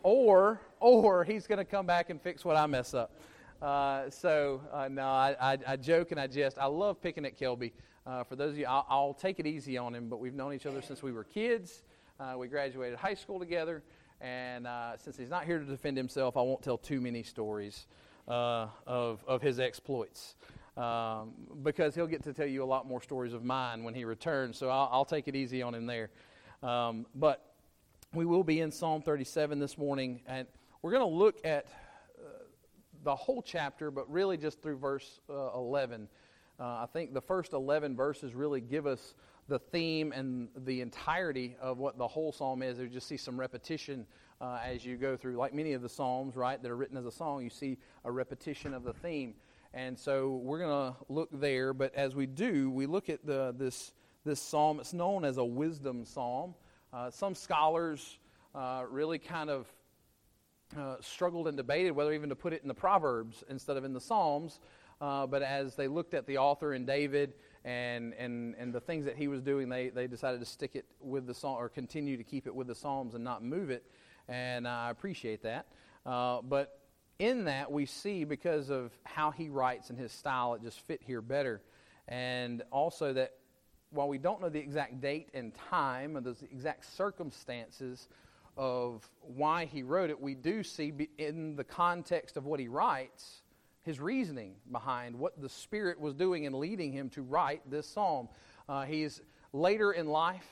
or 0.02 0.60
or 0.80 1.24
he's 1.24 1.46
going 1.46 1.58
to 1.58 1.64
come 1.64 1.86
back 1.86 2.10
and 2.10 2.20
fix 2.20 2.44
what 2.44 2.56
I 2.56 2.66
mess 2.66 2.94
up. 2.94 3.16
Uh, 3.60 4.08
so 4.08 4.60
uh, 4.72 4.86
no, 4.88 5.02
I, 5.02 5.34
I, 5.40 5.58
I, 5.66 5.76
joke 5.76 6.12
and 6.12 6.20
I 6.20 6.28
jest. 6.28 6.58
I 6.58 6.66
love 6.66 7.02
picking 7.02 7.24
at 7.24 7.36
Kelby. 7.38 7.72
Uh, 8.06 8.22
for 8.22 8.36
those 8.36 8.52
of 8.52 8.58
you, 8.58 8.66
I'll, 8.66 8.86
I'll, 8.88 9.14
take 9.14 9.40
it 9.40 9.46
easy 9.46 9.76
on 9.76 9.96
him. 9.96 10.08
But 10.08 10.20
we've 10.20 10.34
known 10.34 10.54
each 10.54 10.64
other 10.64 10.80
since 10.80 11.02
we 11.02 11.10
were 11.10 11.24
kids. 11.24 11.82
Uh, 12.20 12.34
we 12.38 12.46
graduated 12.46 12.98
high 12.98 13.14
school 13.14 13.40
together, 13.40 13.82
and 14.20 14.66
uh, 14.66 14.96
since 14.96 15.16
he's 15.16 15.28
not 15.28 15.44
here 15.44 15.58
to 15.58 15.64
defend 15.64 15.96
himself, 15.96 16.36
I 16.36 16.40
won't 16.42 16.62
tell 16.62 16.78
too 16.78 17.00
many 17.00 17.24
stories 17.24 17.88
uh, 18.28 18.68
of 18.86 19.24
of 19.26 19.42
his 19.42 19.58
exploits. 19.58 20.36
Um, 20.76 21.32
because 21.64 21.96
he'll 21.96 22.06
get 22.06 22.22
to 22.22 22.32
tell 22.32 22.46
you 22.46 22.62
a 22.62 22.64
lot 22.64 22.86
more 22.86 23.02
stories 23.02 23.32
of 23.32 23.42
mine 23.42 23.82
when 23.82 23.94
he 23.94 24.04
returns. 24.04 24.56
So 24.56 24.68
I'll, 24.68 24.88
I'll 24.92 25.04
take 25.04 25.26
it 25.26 25.34
easy 25.34 25.60
on 25.62 25.74
him 25.74 25.86
there. 25.86 26.10
Um, 26.62 27.06
but 27.16 27.54
we 28.14 28.24
will 28.24 28.44
be 28.44 28.60
in 28.60 28.70
Psalm 28.70 29.02
37 29.02 29.58
this 29.58 29.76
morning, 29.76 30.20
and 30.28 30.46
we're 30.80 30.92
going 30.92 31.02
to 31.02 31.16
look 31.16 31.44
at 31.44 31.66
the 33.04 33.14
whole 33.14 33.42
chapter, 33.42 33.90
but 33.90 34.10
really 34.10 34.36
just 34.36 34.62
through 34.62 34.78
verse 34.78 35.20
uh, 35.30 35.50
11. 35.54 36.08
Uh, 36.60 36.64
I 36.64 36.86
think 36.92 37.14
the 37.14 37.20
first 37.20 37.52
11 37.52 37.96
verses 37.96 38.34
really 38.34 38.60
give 38.60 38.86
us 38.86 39.14
the 39.48 39.58
theme 39.58 40.12
and 40.12 40.48
the 40.56 40.80
entirety 40.80 41.56
of 41.60 41.78
what 41.78 41.98
the 41.98 42.06
whole 42.06 42.32
psalm 42.32 42.62
is. 42.62 42.78
You 42.78 42.88
just 42.88 43.08
see 43.08 43.16
some 43.16 43.38
repetition 43.38 44.06
uh, 44.40 44.58
as 44.64 44.84
you 44.84 44.96
go 44.96 45.16
through, 45.16 45.36
like 45.36 45.54
many 45.54 45.72
of 45.72 45.82
the 45.82 45.88
psalms, 45.88 46.36
right, 46.36 46.62
that 46.62 46.70
are 46.70 46.76
written 46.76 46.96
as 46.96 47.06
a 47.06 47.10
song. 47.10 47.42
You 47.42 47.50
see 47.50 47.78
a 48.04 48.10
repetition 48.10 48.74
of 48.74 48.84
the 48.84 48.92
theme, 48.92 49.34
and 49.74 49.98
so 49.98 50.40
we're 50.44 50.58
going 50.58 50.92
to 50.92 50.96
look 51.08 51.28
there. 51.32 51.72
But 51.72 51.94
as 51.94 52.14
we 52.14 52.26
do, 52.26 52.70
we 52.70 52.86
look 52.86 53.08
at 53.08 53.24
the 53.26 53.54
this 53.56 53.92
this 54.24 54.40
psalm. 54.40 54.80
It's 54.80 54.92
known 54.92 55.24
as 55.24 55.38
a 55.38 55.44
wisdom 55.44 56.04
psalm. 56.04 56.54
Uh, 56.92 57.10
some 57.10 57.34
scholars 57.34 58.18
uh, 58.54 58.84
really 58.88 59.18
kind 59.18 59.50
of 59.50 59.66
uh, 60.76 60.96
struggled 61.00 61.48
and 61.48 61.56
debated 61.56 61.92
whether 61.92 62.12
even 62.12 62.28
to 62.28 62.36
put 62.36 62.52
it 62.52 62.62
in 62.62 62.68
the 62.68 62.74
Proverbs 62.74 63.44
instead 63.48 63.76
of 63.76 63.84
in 63.84 63.92
the 63.92 64.00
Psalms. 64.00 64.60
Uh, 65.00 65.26
but 65.26 65.42
as 65.42 65.76
they 65.76 65.86
looked 65.86 66.14
at 66.14 66.26
the 66.26 66.38
author 66.38 66.72
and 66.72 66.86
David 66.86 67.34
and, 67.64 68.14
and, 68.14 68.54
and 68.58 68.72
the 68.72 68.80
things 68.80 69.04
that 69.04 69.16
he 69.16 69.28
was 69.28 69.42
doing, 69.42 69.68
they, 69.68 69.90
they 69.90 70.06
decided 70.06 70.40
to 70.40 70.46
stick 70.46 70.72
it 70.74 70.84
with 71.00 71.26
the 71.26 71.34
Psalm 71.34 71.56
or 71.56 71.68
continue 71.68 72.16
to 72.16 72.24
keep 72.24 72.46
it 72.46 72.54
with 72.54 72.66
the 72.66 72.74
Psalms 72.74 73.14
and 73.14 73.22
not 73.22 73.42
move 73.42 73.70
it. 73.70 73.84
And 74.28 74.66
I 74.66 74.90
appreciate 74.90 75.42
that. 75.42 75.66
Uh, 76.04 76.42
but 76.42 76.80
in 77.18 77.44
that, 77.44 77.70
we 77.70 77.86
see 77.86 78.24
because 78.24 78.70
of 78.70 78.92
how 79.04 79.30
he 79.30 79.48
writes 79.48 79.90
and 79.90 79.98
his 79.98 80.12
style, 80.12 80.54
it 80.54 80.62
just 80.62 80.80
fit 80.86 81.00
here 81.04 81.20
better. 81.22 81.62
And 82.08 82.62
also 82.70 83.12
that 83.12 83.34
while 83.90 84.08
we 84.08 84.18
don't 84.18 84.40
know 84.40 84.48
the 84.48 84.58
exact 84.58 85.00
date 85.00 85.28
and 85.32 85.52
time 85.54 86.16
or 86.16 86.20
the 86.20 86.36
exact 86.50 86.84
circumstances 86.94 88.08
of 88.58 89.08
why 89.22 89.64
he 89.64 89.82
wrote 89.82 90.10
it, 90.10 90.20
we 90.20 90.34
do 90.34 90.62
see 90.62 90.92
in 91.16 91.56
the 91.56 91.64
context 91.64 92.36
of 92.36 92.44
what 92.44 92.60
he 92.60 92.68
writes 92.68 93.42
his 93.88 94.00
reasoning 94.00 94.54
behind 94.70 95.18
what 95.18 95.40
the 95.40 95.48
Spirit 95.48 95.98
was 95.98 96.12
doing 96.12 96.44
and 96.44 96.54
leading 96.54 96.92
him 96.92 97.08
to 97.08 97.22
write 97.22 97.62
this 97.70 97.86
psalm. 97.86 98.28
Uh, 98.68 98.84
he's 98.84 99.22
later 99.54 99.92
in 99.92 100.06
life 100.06 100.46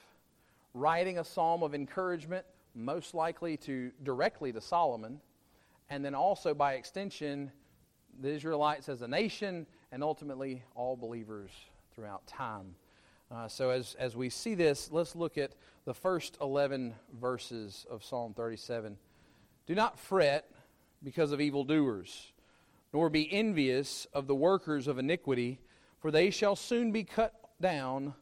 writing 0.72 1.18
a 1.18 1.24
psalm 1.24 1.62
of 1.62 1.74
encouragement, 1.74 2.46
most 2.74 3.12
likely 3.12 3.56
to 3.58 3.90
directly 4.04 4.52
to 4.52 4.60
Solomon, 4.60 5.20
and 5.90 6.02
then 6.02 6.14
also 6.14 6.54
by 6.54 6.74
extension, 6.74 7.52
the 8.20 8.30
Israelites 8.30 8.88
as 8.88 9.02
a 9.02 9.08
nation, 9.08 9.66
and 9.92 10.02
ultimately 10.02 10.62
all 10.74 10.96
believers 10.96 11.50
throughout 11.94 12.26
time. 12.26 12.74
Uh, 13.28 13.48
so, 13.48 13.70
as, 13.70 13.96
as 13.98 14.14
we 14.14 14.28
see 14.28 14.54
this, 14.54 14.90
let's 14.92 15.16
look 15.16 15.36
at 15.36 15.50
the 15.84 15.94
first 15.94 16.38
11 16.40 16.94
verses 17.20 17.84
of 17.90 18.04
Psalm 18.04 18.34
37. 18.34 18.96
Do 19.66 19.74
not 19.74 19.98
fret 19.98 20.48
because 21.02 21.32
of 21.32 21.40
evildoers, 21.40 22.32
nor 22.92 23.10
be 23.10 23.32
envious 23.32 24.06
of 24.12 24.28
the 24.28 24.34
workers 24.34 24.86
of 24.86 24.98
iniquity, 24.98 25.58
for 25.98 26.12
they 26.12 26.30
shall 26.30 26.54
soon 26.54 26.92
be 26.92 27.02
cut 27.02 27.34
down 27.60 28.14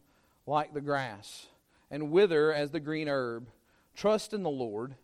like 0.47 0.73
the 0.73 0.81
grass, 0.81 1.49
and 1.91 2.11
wither 2.11 2.51
as 2.51 2.71
the 2.71 2.81
green 2.81 3.09
herb. 3.09 3.49
Trust 3.95 4.33
in 4.33 4.43
the 4.43 4.51
Lord 4.51 4.95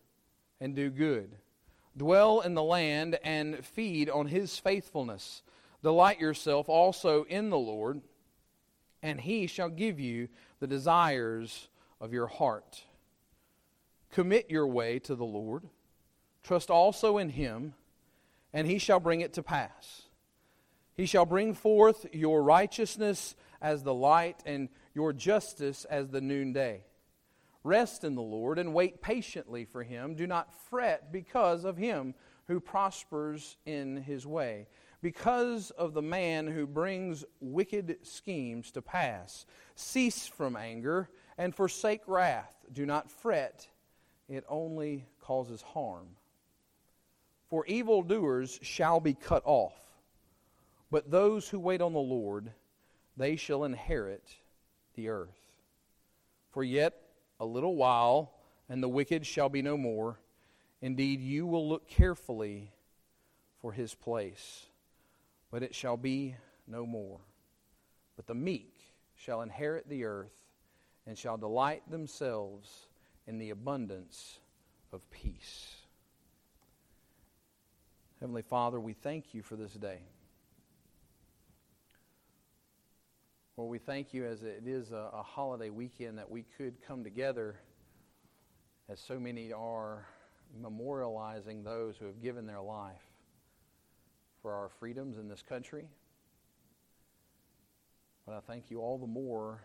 and 0.59 0.75
do 0.75 0.89
good. 0.89 1.29
Dwell 1.95 2.41
in 2.41 2.55
the 2.55 2.63
land 2.63 3.19
and 3.23 3.63
feed 3.63 4.09
on 4.09 4.27
his 4.27 4.57
faithfulness. 4.57 5.43
Delight 5.83 6.19
yourself 6.19 6.69
also 6.69 7.23
in 7.25 7.51
the 7.51 7.59
Lord 7.59 8.01
and 9.01 9.21
he 9.21 9.47
shall 9.47 9.69
give 9.69 9.99
you 9.99 10.29
the 10.59 10.67
desires 10.67 11.69
of 11.99 12.13
your 12.13 12.27
heart. 12.27 12.83
Commit 14.11 14.49
your 14.49 14.67
way 14.67 14.99
to 14.99 15.15
the 15.15 15.25
Lord. 15.25 15.63
Trust 16.43 16.69
also 16.69 17.17
in 17.17 17.29
him, 17.29 17.73
and 18.53 18.67
he 18.67 18.77
shall 18.77 18.99
bring 18.99 19.21
it 19.21 19.33
to 19.33 19.43
pass. 19.43 20.03
He 20.93 21.05
shall 21.05 21.25
bring 21.25 21.53
forth 21.53 22.05
your 22.11 22.43
righteousness 22.43 23.35
as 23.61 23.83
the 23.83 23.93
light, 23.93 24.41
and 24.45 24.69
your 24.93 25.13
justice 25.13 25.85
as 25.85 26.09
the 26.09 26.21
noonday. 26.21 26.83
Rest 27.63 28.03
in 28.03 28.15
the 28.15 28.21
Lord 28.21 28.57
and 28.57 28.73
wait 28.73 29.01
patiently 29.01 29.65
for 29.65 29.83
him. 29.83 30.15
Do 30.15 30.25
not 30.25 30.53
fret 30.69 31.11
because 31.11 31.63
of 31.63 31.77
him 31.77 32.15
who 32.47 32.59
prospers 32.59 33.57
in 33.65 33.97
his 33.97 34.25
way 34.25 34.67
because 35.01 35.71
of 35.71 35.93
the 35.93 36.01
man 36.01 36.47
who 36.47 36.67
brings 36.67 37.25
wicked 37.39 37.97
schemes 38.03 38.71
to 38.71 38.81
pass. 38.81 39.45
Cease 39.75 40.27
from 40.27 40.55
anger 40.55 41.09
and 41.37 41.55
forsake 41.55 42.01
wrath. 42.07 42.55
Do 42.71 42.85
not 42.85 43.09
fret, 43.09 43.67
it 44.29 44.45
only 44.47 45.05
causes 45.19 45.61
harm. 45.61 46.07
For 47.49 47.65
evildoers 47.65 48.59
shall 48.61 48.99
be 48.99 49.13
cut 49.13 49.43
off, 49.45 49.75
but 50.89 51.11
those 51.11 51.49
who 51.49 51.59
wait 51.59 51.81
on 51.81 51.93
the 51.93 51.99
Lord, 51.99 52.51
they 53.17 53.35
shall 53.35 53.63
inherit 53.63 54.29
the 54.95 55.09
earth. 55.09 55.37
For 56.51 56.63
yet 56.63 56.93
a 57.39 57.45
little 57.45 57.75
while, 57.75 58.33
and 58.69 58.81
the 58.81 58.89
wicked 58.89 59.25
shall 59.25 59.49
be 59.49 59.61
no 59.61 59.75
more. 59.75 60.19
Indeed, 60.81 61.19
you 61.19 61.45
will 61.45 61.67
look 61.67 61.87
carefully 61.87 62.71
for 63.59 63.73
his 63.73 63.93
place 63.93 64.67
but 65.51 65.63
it 65.63 65.75
shall 65.75 65.97
be 65.97 66.35
no 66.67 66.85
more. 66.85 67.19
But 68.15 68.25
the 68.25 68.33
meek 68.33 68.73
shall 69.15 69.41
inherit 69.41 69.87
the 69.87 70.05
earth 70.05 70.31
and 71.05 71.17
shall 71.17 71.37
delight 71.37 71.83
themselves 71.89 72.87
in 73.27 73.37
the 73.37 73.49
abundance 73.49 74.39
of 74.93 75.09
peace. 75.11 75.75
Heavenly 78.19 78.43
Father, 78.43 78.79
we 78.79 78.93
thank 78.93 79.33
you 79.33 79.41
for 79.41 79.55
this 79.55 79.73
day. 79.73 79.99
Well, 83.57 83.67
we 83.67 83.79
thank 83.79 84.13
you 84.13 84.25
as 84.25 84.43
it 84.43 84.63
is 84.65 84.91
a, 84.91 85.09
a 85.13 85.23
holiday 85.23 85.69
weekend 85.69 86.17
that 86.17 86.29
we 86.29 86.45
could 86.57 86.75
come 86.87 87.03
together, 87.03 87.59
as 88.89 88.99
so 88.99 89.19
many 89.19 89.51
are 89.51 90.05
memorializing 90.61 91.63
those 91.63 91.97
who 91.97 92.05
have 92.05 92.21
given 92.21 92.45
their 92.45 92.61
life. 92.61 93.10
For 94.41 94.53
our 94.53 94.69
freedoms 94.79 95.17
in 95.17 95.27
this 95.27 95.41
country. 95.41 95.85
But 98.25 98.35
I 98.35 98.39
thank 98.39 98.71
you 98.71 98.79
all 98.79 98.97
the 98.97 99.07
more 99.07 99.61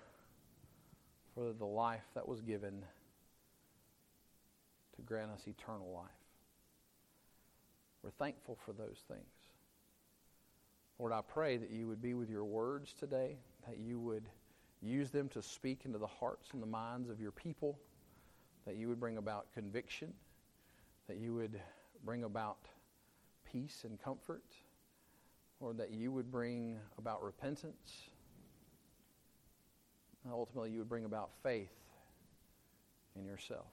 for 1.34 1.52
the 1.52 1.66
life 1.66 2.04
that 2.14 2.26
was 2.26 2.40
given 2.40 2.82
to 4.96 5.02
grant 5.02 5.30
us 5.30 5.46
eternal 5.46 5.92
life. 5.94 6.10
We're 8.02 8.10
thankful 8.10 8.58
for 8.64 8.72
those 8.72 9.02
things. 9.08 9.24
Lord, 10.98 11.12
I 11.12 11.20
pray 11.20 11.56
that 11.58 11.70
you 11.70 11.88
would 11.88 12.00
be 12.00 12.14
with 12.14 12.30
your 12.30 12.44
words 12.44 12.94
today, 12.98 13.36
that 13.66 13.78
you 13.78 13.98
would 13.98 14.28
use 14.82 15.10
them 15.10 15.28
to 15.30 15.42
speak 15.42 15.82
into 15.84 15.98
the 15.98 16.06
hearts 16.06 16.48
and 16.52 16.62
the 16.62 16.66
minds 16.66 17.10
of 17.10 17.20
your 17.20 17.32
people, 17.32 17.78
that 18.66 18.76
you 18.76 18.88
would 18.88 19.00
bring 19.00 19.18
about 19.18 19.46
conviction, 19.52 20.12
that 21.08 21.18
you 21.18 21.34
would 21.34 21.60
bring 22.04 22.24
about 22.24 22.58
peace 23.50 23.84
and 23.84 24.00
comfort, 24.02 24.44
or 25.60 25.72
that 25.74 25.90
you 25.90 26.12
would 26.12 26.30
bring 26.30 26.78
about 26.98 27.22
repentance. 27.22 28.10
And 30.24 30.32
ultimately, 30.32 30.70
you 30.70 30.78
would 30.78 30.88
bring 30.88 31.04
about 31.04 31.30
faith 31.42 31.72
in 33.16 33.24
yourself. 33.24 33.66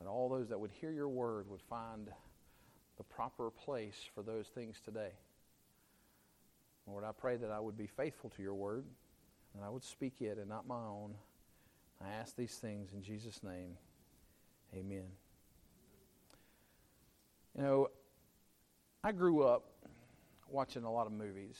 That 0.00 0.08
all 0.08 0.28
those 0.28 0.48
that 0.48 0.58
would 0.58 0.70
hear 0.80 0.92
your 0.92 1.08
word 1.08 1.48
would 1.48 1.60
find 1.62 2.08
the 2.96 3.04
proper 3.04 3.50
place 3.50 4.08
for 4.14 4.22
those 4.22 4.46
things 4.48 4.80
today. 4.84 5.12
Lord, 6.86 7.04
I 7.04 7.12
pray 7.12 7.36
that 7.36 7.50
I 7.50 7.60
would 7.60 7.76
be 7.76 7.86
faithful 7.86 8.30
to 8.30 8.42
your 8.42 8.54
word 8.54 8.84
and 9.54 9.64
I 9.64 9.68
would 9.68 9.84
speak 9.84 10.14
it 10.20 10.38
and 10.38 10.48
not 10.48 10.66
my 10.66 10.76
own. 10.76 11.14
I 12.02 12.10
ask 12.10 12.34
these 12.36 12.54
things 12.54 12.90
in 12.94 13.02
Jesus' 13.02 13.42
name. 13.42 13.76
Amen. 14.74 15.04
You 17.56 17.62
know, 17.62 17.88
I 19.02 19.12
grew 19.12 19.44
up 19.44 19.64
watching 20.50 20.84
a 20.84 20.92
lot 20.92 21.06
of 21.06 21.12
movies. 21.12 21.56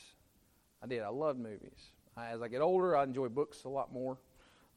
I 0.82 0.86
did. 0.86 1.02
I 1.02 1.08
loved 1.08 1.38
movies. 1.38 1.92
I, 2.14 2.28
as 2.28 2.42
I 2.42 2.48
get 2.48 2.60
older, 2.60 2.94
I 2.94 3.02
enjoy 3.02 3.28
books 3.28 3.64
a 3.64 3.68
lot 3.68 3.90
more. 3.92 4.18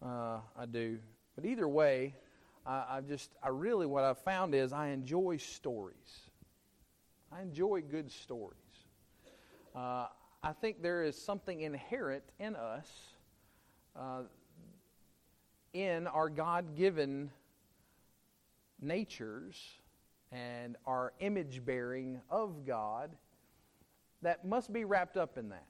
Uh, 0.01 0.37
I 0.57 0.65
do. 0.71 0.97
But 1.35 1.45
either 1.45 1.67
way, 1.67 2.15
I, 2.65 2.85
I 2.89 3.01
just, 3.01 3.31
I 3.43 3.49
really, 3.49 3.85
what 3.85 4.05
I've 4.05 4.19
found 4.19 4.55
is 4.55 4.71
I 4.71 4.87
enjoy 4.89 5.37
stories. 5.37 6.29
I 7.33 7.41
enjoy 7.41 7.81
good 7.81 8.09
stories. 8.09 8.57
Uh, 9.75 10.07
I 10.41 10.53
think 10.53 10.81
there 10.81 11.03
is 11.03 11.21
something 11.21 11.61
inherent 11.61 12.23
in 12.39 12.55
us, 12.55 12.87
uh, 13.93 14.21
in 15.73 16.07
our 16.07 16.29
God 16.29 16.75
given 16.75 17.29
natures 18.79 19.57
and 20.33 20.75
our 20.85 21.13
image 21.19 21.63
bearing 21.63 22.19
of 22.29 22.65
God 22.65 23.11
that 24.21 24.45
must 24.45 24.73
be 24.73 24.83
wrapped 24.85 25.17
up 25.17 25.37
in 25.37 25.49
that. 25.49 25.67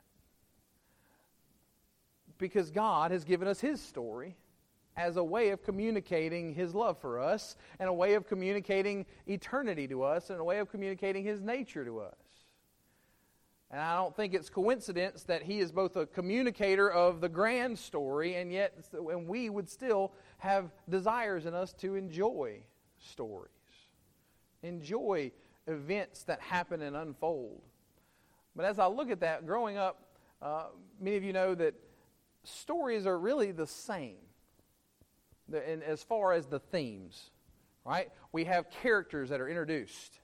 Because 2.38 2.72
God 2.72 3.12
has 3.12 3.24
given 3.24 3.48
us 3.48 3.60
His 3.60 3.82
story 3.82 4.36
as 4.96 5.18
a 5.18 5.24
way 5.24 5.50
of 5.50 5.64
communicating 5.64 6.54
His 6.54 6.76
love 6.76 7.00
for 7.00 7.20
us, 7.20 7.56
and 7.80 7.90
a 7.90 7.94
way 7.94 8.14
of 8.14 8.28
communicating 8.28 9.06
eternity 9.28 9.88
to 9.88 10.04
us, 10.04 10.30
and 10.30 10.40
a 10.40 10.44
way 10.44 10.60
of 10.60 10.70
communicating 10.70 11.24
His 11.24 11.42
nature 11.42 11.84
to 11.84 12.00
us. 12.00 12.16
And 13.72 13.82
I 13.82 13.96
don't 13.96 14.16
think 14.16 14.36
it's 14.36 14.52
coincidence 14.52 15.24
that 15.24 15.42
He 15.42 15.60
is 15.60 15.72
both 15.72 15.96
a 15.96 16.06
communicator 16.06 16.92
of 16.92 17.22
the 17.22 17.30
grand 17.30 17.80
story, 17.80 18.36
and 18.36 18.52
yet 18.52 18.88
and 18.94 19.28
we 19.28 19.50
would 19.50 19.68
still 19.68 20.14
have 20.38 20.72
desires 20.90 21.48
in 21.48 21.56
us 21.56 21.74
to 21.74 21.96
enjoy 21.96 22.60
stories, 23.00 23.53
enjoy 24.64 25.32
events 25.68 26.24
that 26.24 26.42
happen 26.42 26.82
and 26.82 26.96
unfold. 26.96 27.62
But 28.56 28.66
as 28.66 28.80
I 28.80 28.88
look 28.88 29.12
at 29.12 29.20
that, 29.22 29.46
growing 29.46 29.78
up, 29.78 30.04
uh, 30.42 30.66
many 31.00 31.18
of 31.18 31.24
you 31.24 31.34
know 31.34 31.56
that 31.56 31.74
stories 32.44 33.06
are 33.06 33.18
really 33.18 33.52
the 33.52 33.68
same 33.68 34.18
and 35.52 35.84
as 35.84 36.02
far 36.02 36.34
as 36.34 36.48
the 36.48 36.60
themes, 36.60 37.32
right? 37.86 38.10
We 38.32 38.46
have 38.46 38.70
characters 38.70 39.30
that 39.30 39.42
are 39.42 39.50
introduced. 39.50 40.20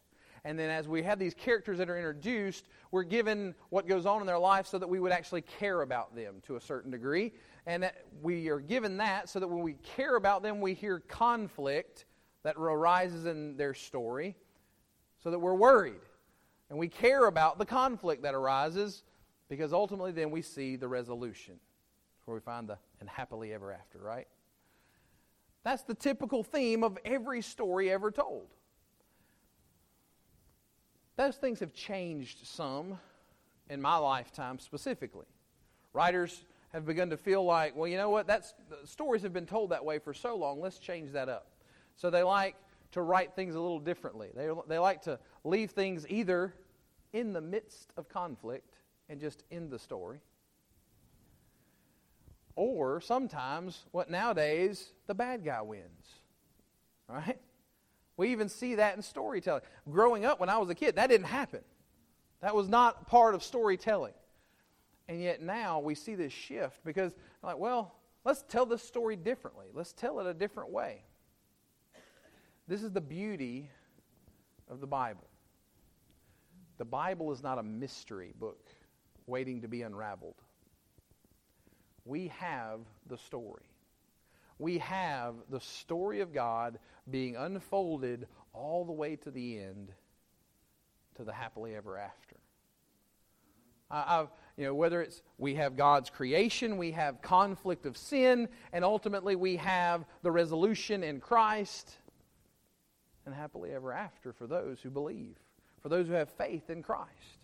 And 0.46 0.58
then 0.58 0.70
as 0.70 0.88
we 0.88 1.04
have 1.04 1.20
these 1.20 1.34
characters 1.34 1.78
that 1.80 1.90
are 1.90 1.98
introduced, 1.98 2.68
we're 2.92 3.04
given 3.04 3.54
what 3.70 3.88
goes 3.88 4.06
on 4.06 4.22
in 4.22 4.28
their 4.28 4.40
life 4.40 4.68
so 4.68 4.80
that 4.80 4.88
we 4.88 5.00
would 5.00 5.12
actually 5.12 5.42
care 5.42 5.82
about 5.82 6.16
them 6.16 6.36
to 6.48 6.56
a 6.56 6.62
certain 6.62 6.92
degree. 6.92 7.34
And 7.66 7.92
we 8.22 8.48
are 8.50 8.60
given 8.60 8.98
that 8.98 9.30
so 9.30 9.40
that 9.40 9.48
when 9.48 9.62
we 9.62 9.74
care 9.96 10.16
about 10.16 10.42
them, 10.42 10.62
we 10.62 10.74
hear 10.74 11.00
conflict 11.00 12.06
that 12.44 12.56
arises 12.58 13.26
in 13.26 13.58
their 13.58 13.74
story 13.74 14.36
so 15.24 15.32
that 15.32 15.40
we're 15.40 15.54
worried. 15.54 16.02
And 16.70 16.78
we 16.78 16.88
care 16.88 17.26
about 17.26 17.58
the 17.58 17.66
conflict 17.66 18.24
that 18.24 18.34
arises 18.34 19.04
because 19.50 19.74
ultimately 19.74 20.12
then 20.12 20.32
we 20.32 20.42
see 20.42 20.76
the 20.76 20.88
resolution. 20.88 21.60
where 22.26 22.36
we 22.36 22.42
find 22.42 22.70
the 22.70 22.78
and 23.00 23.10
happily 23.10 23.54
ever 23.54 23.74
after, 23.74 23.98
right? 23.98 24.28
That's 25.64 25.84
the 25.84 25.94
typical 25.94 26.44
theme 26.44 26.84
of 26.84 26.98
every 27.04 27.42
story 27.42 27.92
ever 27.92 28.12
told. 28.12 28.48
Those 31.18 31.36
things 31.36 31.60
have 31.60 31.74
changed 31.74 32.46
some 32.48 32.98
in 33.70 33.82
my 33.82 33.98
lifetime 33.98 34.60
specifically. 34.60 35.26
Writers 35.92 36.46
have 36.72 36.86
begun 36.86 37.10
to 37.10 37.18
feel 37.18 37.44
like, 37.44 37.76
well, 37.76 37.88
you 37.88 37.98
know 37.98 38.10
what? 38.10 38.28
That's 38.28 38.54
stories 38.86 39.24
have 39.24 39.34
been 39.34 39.46
told 39.46 39.72
that 39.72 39.84
way 39.84 40.00
for 40.00 40.14
so 40.14 40.36
long. 40.38 40.62
Let's 40.62 40.78
change 40.78 41.12
that 41.12 41.28
up. 41.28 41.49
So 42.00 42.10
they 42.10 42.24
like 42.24 42.56
to 42.94 43.02
write 43.02 43.36
things 43.36 43.56
a 43.56 43.60
little 43.60 43.80
differently. 43.80 44.30
They, 44.34 44.50
they 44.68 44.80
like 44.80 45.02
to 45.04 45.20
leave 45.44 45.72
things 45.72 46.06
either 46.10 46.56
in 47.12 47.34
the 47.34 47.42
midst 47.42 47.92
of 47.98 48.08
conflict 48.08 48.74
and 49.10 49.20
just 49.20 49.44
end 49.52 49.70
the 49.70 49.80
story, 49.80 50.20
or 52.56 53.02
sometimes, 53.02 53.86
what 53.92 54.10
nowadays, 54.10 54.94
the 55.08 55.14
bad 55.14 55.44
guy 55.44 55.62
wins. 55.62 56.08
Right? 57.08 57.40
We 58.18 58.32
even 58.32 58.50
see 58.50 58.76
that 58.76 58.96
in 58.96 59.02
storytelling. 59.02 59.64
Growing 59.90 60.26
up 60.26 60.40
when 60.40 60.50
I 60.50 60.58
was 60.58 60.70
a 60.70 60.76
kid, 60.76 60.96
that 60.96 61.08
didn't 61.08 61.28
happen. 61.28 61.62
That 62.42 62.56
was 62.56 62.70
not 62.70 63.08
part 63.08 63.36
of 63.36 63.44
storytelling. 63.44 64.14
And 65.08 65.22
yet 65.22 65.42
now 65.42 65.80
we 65.80 65.96
see 65.96 66.16
this 66.16 66.32
shift 66.32 66.80
because, 66.86 67.14
like, 67.42 67.58
well, 67.58 67.96
let's 68.24 68.44
tell 68.48 68.66
this 68.66 68.84
story 68.84 69.16
differently. 69.16 69.66
Let's 69.74 69.92
tell 69.92 70.20
it 70.20 70.28
a 70.28 70.34
different 70.34 70.70
way. 70.70 71.02
This 72.70 72.84
is 72.84 72.92
the 72.92 73.02
beauty 73.02 73.70
of 74.70 74.80
the 74.80 74.88
Bible. 74.88 75.28
The 76.78 76.86
Bible 76.86 77.34
is 77.34 77.44
not 77.44 77.58
a 77.58 77.64
mystery 77.64 78.34
book 78.40 78.70
waiting 79.28 79.62
to 79.64 79.68
be 79.68 79.82
unraveled 79.82 80.36
we 82.10 82.30
have 82.40 82.80
the 83.08 83.18
story. 83.18 83.70
We 84.58 84.80
have 84.80 85.36
the 85.50 85.62
story 85.62 86.22
of 86.22 86.34
God 86.34 86.80
being 87.10 87.36
unfolded 87.36 88.28
all 88.52 88.84
the 88.84 88.92
way 88.92 89.16
to 89.18 89.32
the 89.32 89.60
end, 89.60 89.92
to 91.16 91.24
the 91.24 91.32
happily 91.32 91.76
ever 91.76 91.98
after. 91.98 92.36
I've, 93.92 94.28
you 94.58 94.66
know, 94.66 94.76
whether 94.76 95.02
it's 95.02 95.22
we 95.38 95.56
have 95.56 95.76
God's 95.76 96.10
creation, 96.10 96.78
we 96.78 96.92
have 96.92 97.22
conflict 97.22 97.86
of 97.86 97.96
sin, 97.96 98.50
and 98.74 98.84
ultimately 98.84 99.36
we 99.36 99.56
have 99.56 100.06
the 100.22 100.32
resolution 100.32 101.04
in 101.04 101.20
Christ, 101.20 101.98
and 103.30 103.36
happily 103.40 103.72
ever 103.72 103.94
after 103.94 104.34
for 104.34 104.48
those 104.48 104.80
who 104.82 104.90
believe, 104.90 105.36
for 105.82 105.90
those 105.90 106.08
who 106.08 106.14
have 106.14 106.30
faith 106.30 106.70
in 106.70 106.82
Christ. 106.82 107.38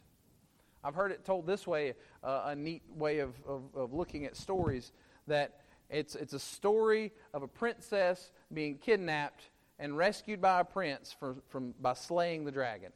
I've 0.84 0.96
heard 0.96 1.12
it 1.12 1.24
told 1.24 1.48
this 1.48 1.66
way, 1.66 1.94
uh, 2.24 2.44
a 2.46 2.56
neat 2.56 2.84
way 2.96 3.20
of, 3.20 3.34
of, 3.48 3.64
of 3.76 3.94
looking 3.94 4.26
at 4.26 4.36
stories, 4.36 4.92
that 5.28 5.62
it's, 5.90 6.16
it's 6.16 6.34
a 6.34 6.40
story 6.40 7.12
of 7.34 7.44
a 7.44 7.48
princess 7.48 8.32
being 8.54 8.78
kidnapped 8.78 9.50
and 9.80 9.96
rescued 9.96 10.42
by 10.42 10.62
a 10.62 10.64
prince 10.64 11.16
for, 11.20 11.36
from, 11.50 11.74
by 11.80 11.94
slaying 11.94 12.46
the 12.46 12.52
dragon. 12.52 12.92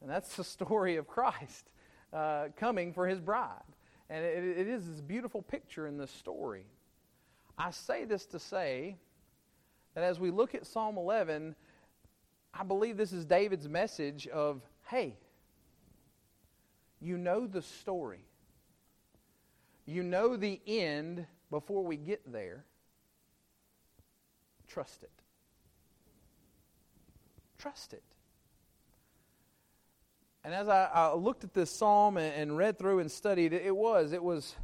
And 0.00 0.10
that's 0.10 0.36
the 0.36 0.44
story 0.44 0.96
of 0.96 1.06
Christ 1.06 1.70
uh, 2.12 2.48
coming 2.56 2.92
for 2.92 3.06
his 3.06 3.20
bride. 3.20 3.62
And 4.10 4.24
it, 4.24 4.58
it 4.58 4.68
is 4.68 4.86
this 4.86 5.00
beautiful 5.00 5.42
picture 5.42 5.86
in 5.86 5.96
this 5.96 6.10
story. 6.10 6.66
I 7.58 7.70
say 7.70 8.04
this 8.04 8.26
to 8.26 8.38
say 8.38 8.96
that 9.94 10.04
as 10.04 10.20
we 10.20 10.30
look 10.30 10.54
at 10.54 10.66
Psalm 10.66 10.98
11, 10.98 11.56
I 12.58 12.62
believe 12.62 12.96
this 12.96 13.12
is 13.12 13.24
David's 13.24 13.68
message 13.68 14.26
of, 14.28 14.62
hey, 14.88 15.16
you 17.00 17.18
know 17.18 17.46
the 17.46 17.60
story. 17.60 18.24
You 19.84 20.02
know 20.02 20.36
the 20.36 20.60
end 20.66 21.26
before 21.50 21.84
we 21.84 21.96
get 21.96 22.32
there. 22.32 22.64
Trust 24.66 25.02
it. 25.02 25.10
Trust 27.58 27.92
it. 27.92 28.02
And 30.44 30.54
as 30.54 30.68
I, 30.68 30.88
I 30.92 31.14
looked 31.14 31.44
at 31.44 31.52
this 31.52 31.70
psalm 31.70 32.16
and, 32.16 32.32
and, 32.34 32.56
read 32.56 32.78
through 32.78 33.00
and 33.00 33.10
studied, 33.10 33.52
it, 33.52 33.62
it 33.66 33.76
was 33.76 34.12
it 34.12 34.22
was 34.22 34.54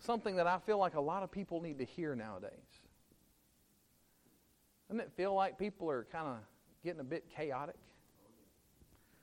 something 0.00 0.36
that 0.36 0.46
I 0.46 0.58
feel 0.58 0.78
like 0.78 0.94
a 0.94 1.00
lot 1.00 1.22
of 1.22 1.30
people 1.30 1.60
need 1.60 1.78
to 1.78 1.84
hear 1.84 2.14
nowadays. 2.14 2.50
Doesn't 4.88 5.00
it 5.00 5.12
feel 5.16 5.34
like 5.34 5.58
people 5.58 5.90
are 5.90 6.06
kind 6.12 6.26
of 6.26 6.36
getting 6.84 7.00
a 7.00 7.04
bit 7.04 7.24
chaotic? 7.34 7.76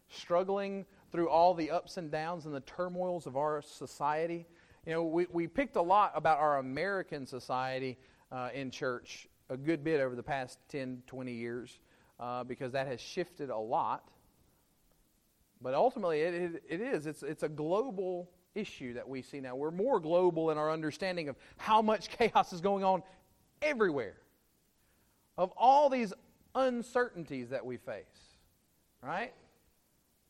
Struggling 0.10 0.86
through 1.12 1.30
all 1.30 1.54
the 1.54 1.72
ups 1.72 1.98
and 1.98 2.12
downs 2.12 2.46
and 2.46 2.54
the 2.54 2.62
turmoils 2.62 3.28
of 3.28 3.38
our 3.38 3.62
society. 3.62 4.46
You 4.86 4.94
know, 4.94 5.04
we, 5.04 5.28
we 5.32 5.48
picked 5.48 5.76
a 5.76 5.82
lot 5.82 6.12
about 6.16 6.40
our 6.40 6.60
American 6.60 7.26
society 7.26 7.98
uh, 8.32 8.50
in 8.54 8.72
church 8.72 9.28
a 9.50 9.58
good 9.58 9.84
bit 9.84 10.02
over 10.02 10.16
the 10.16 10.24
past 10.24 10.60
10, 10.70 11.04
20 11.08 11.32
years 11.32 11.80
uh, 12.20 12.44
because 12.44 12.72
that 12.74 12.88
has 12.88 13.00
shifted 13.00 13.50
a 13.50 13.58
lot. 13.58 14.10
But 15.62 15.74
ultimately, 15.74 16.22
it, 16.22 16.34
it, 16.34 16.64
it 16.70 16.82
is. 16.82 17.08
It's, 17.08 17.24
it's 17.24 17.44
a 17.44 17.50
global 17.50 18.30
issue 18.56 18.94
that 18.94 19.08
we 19.08 19.22
see 19.22 19.40
now. 19.40 19.56
We're 19.56 19.72
more 19.72 20.00
global 20.00 20.52
in 20.52 20.58
our 20.58 20.72
understanding 20.72 21.30
of 21.30 21.36
how 21.58 21.82
much 21.82 22.10
chaos 22.18 22.54
is 22.54 22.62
going 22.62 22.84
on 22.84 23.04
everywhere, 23.62 24.18
of 25.38 25.52
all 25.58 25.90
these 25.90 26.14
uncertainties 26.56 27.50
that 27.50 27.66
we 27.66 27.78
face, 27.78 28.06
right? 29.02 29.34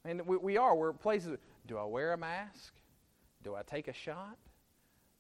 And 0.06 0.26
we, 0.26 0.38
we 0.38 0.58
are. 0.58 0.76
We're 0.76 0.94
places. 0.94 1.38
Do 1.68 1.78
I 1.78 1.86
wear 1.86 2.14
a 2.14 2.18
mask? 2.18 2.74
Do 3.44 3.56
I 3.56 3.64
take 3.64 3.88
a 3.88 3.94
shot? 3.94 4.38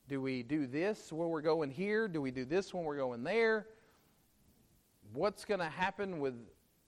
Do 0.08 0.22
we 0.22 0.44
do 0.44 0.68
this 0.68 1.12
when 1.12 1.30
we're 1.30 1.42
going 1.42 1.70
here? 1.70 2.08
Do 2.08 2.22
we 2.22 2.32
do 2.32 2.46
this 2.46 2.74
when 2.74 2.84
we're 2.84 2.98
going 2.98 3.24
there? 3.24 3.68
What's 5.13 5.46
going 5.46 5.60
to 5.60 5.70
happen 5.70 6.20
with 6.20 6.36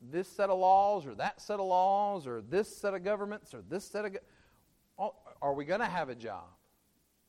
this 0.02 0.28
set 0.28 0.50
of 0.50 0.60
laws 0.60 1.06
or 1.06 1.16
that 1.16 1.42
set 1.42 1.60
of 1.60 1.66
laws 1.66 2.26
or 2.26 2.42
this 2.42 2.74
set 2.74 2.94
of 2.94 3.04
governments 3.04 3.54
or 3.54 3.62
this 3.70 3.86
set 3.86 4.06
of. 4.06 4.18
Are 5.42 5.54
we 5.54 5.66
going 5.66 5.80
to 5.80 5.86
have 5.86 6.10
a 6.10 6.16
job? 6.16 6.46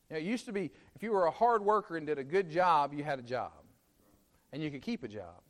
You 0.08 0.16
know, 0.16 0.20
it 0.20 0.24
used 0.24 0.46
to 0.46 0.52
be 0.52 0.70
if 0.94 1.02
you 1.02 1.12
were 1.12 1.26
a 1.26 1.30
hard 1.30 1.64
worker 1.64 1.96
and 1.96 2.06
did 2.06 2.18
a 2.18 2.24
good 2.24 2.50
job, 2.50 2.92
you 2.92 3.04
had 3.04 3.18
a 3.18 3.22
job. 3.22 3.52
And 4.52 4.62
you 4.62 4.70
could 4.70 4.82
keep 4.82 5.04
a 5.04 5.08
job. 5.08 5.40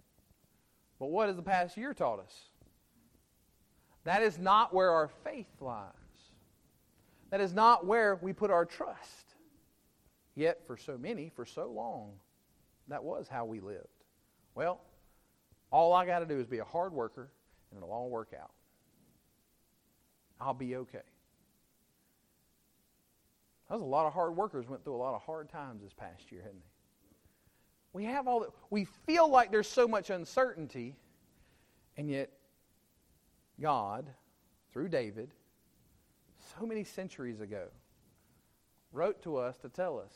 But 1.01 1.07
what 1.07 1.29
has 1.29 1.37
the 1.37 1.43
past 1.43 1.77
year 1.77 1.95
taught 1.95 2.21
us? 2.21 2.35
That 4.05 4.23
is 4.23 4.39
not 4.39 4.73
where 4.73 4.91
our 4.91 5.09
faith 5.25 5.49
lies. 5.61 5.93
That 7.31 7.41
is 7.41 7.55
not 7.55 7.87
where 7.87 8.17
we 8.23 8.33
put 8.33 8.51
our 8.51 8.67
trust. 8.67 9.35
Yet, 10.35 10.61
for 10.67 10.77
so 10.77 10.97
many, 10.99 11.33
for 11.35 11.45
so 11.45 11.71
long, 11.71 12.13
that 12.89 13.03
was 13.03 13.29
how 13.29 13.47
we 13.47 13.61
lived. 13.61 13.87
Well, 14.55 14.81
all 15.71 15.93
I 15.93 16.07
got 16.07 16.21
to 16.21 16.27
do 16.27 16.39
is 16.39 16.47
be 16.47 16.59
a 16.59 16.65
hard 16.65 16.93
worker, 16.93 17.31
and 17.71 17.79
it'll 17.79 17.93
all 17.93 18.11
work 18.11 18.33
out. 18.39 18.53
I'll 20.41 20.55
be 20.55 20.77
okay. 20.77 21.03
That 23.69 23.75
was 23.75 23.83
a 23.83 23.87
lot 23.87 24.07
of 24.07 24.13
hard 24.13 24.37
workers 24.37 24.69
went 24.69 24.85
through 24.85 24.97
a 24.97 24.97
lot 24.97 25.15
of 25.15 25.23
hard 25.23 25.49
times 25.49 25.83
this 25.83 25.93
past 25.93 26.33
year, 26.33 26.43
hadn't 26.43 26.61
they? 26.61 26.70
We 27.93 28.05
have 28.05 28.29
all 28.29 28.41
that. 28.41 28.51
We 28.71 28.85
feel 28.85 29.29
like 29.29 29.51
there's 29.51 29.69
so 29.69 29.89
much 29.89 30.11
uncertainty, 30.11 30.95
and 31.97 32.09
yet 32.09 32.31
God, 33.61 34.07
through 34.73 34.89
David, 34.89 35.31
so 36.59 36.67
many 36.67 36.85
centuries 36.85 37.41
ago, 37.41 37.67
wrote 38.93 39.23
to 39.23 39.37
us 39.37 39.59
to 39.59 39.69
tell 39.69 39.99
us, 39.99 40.13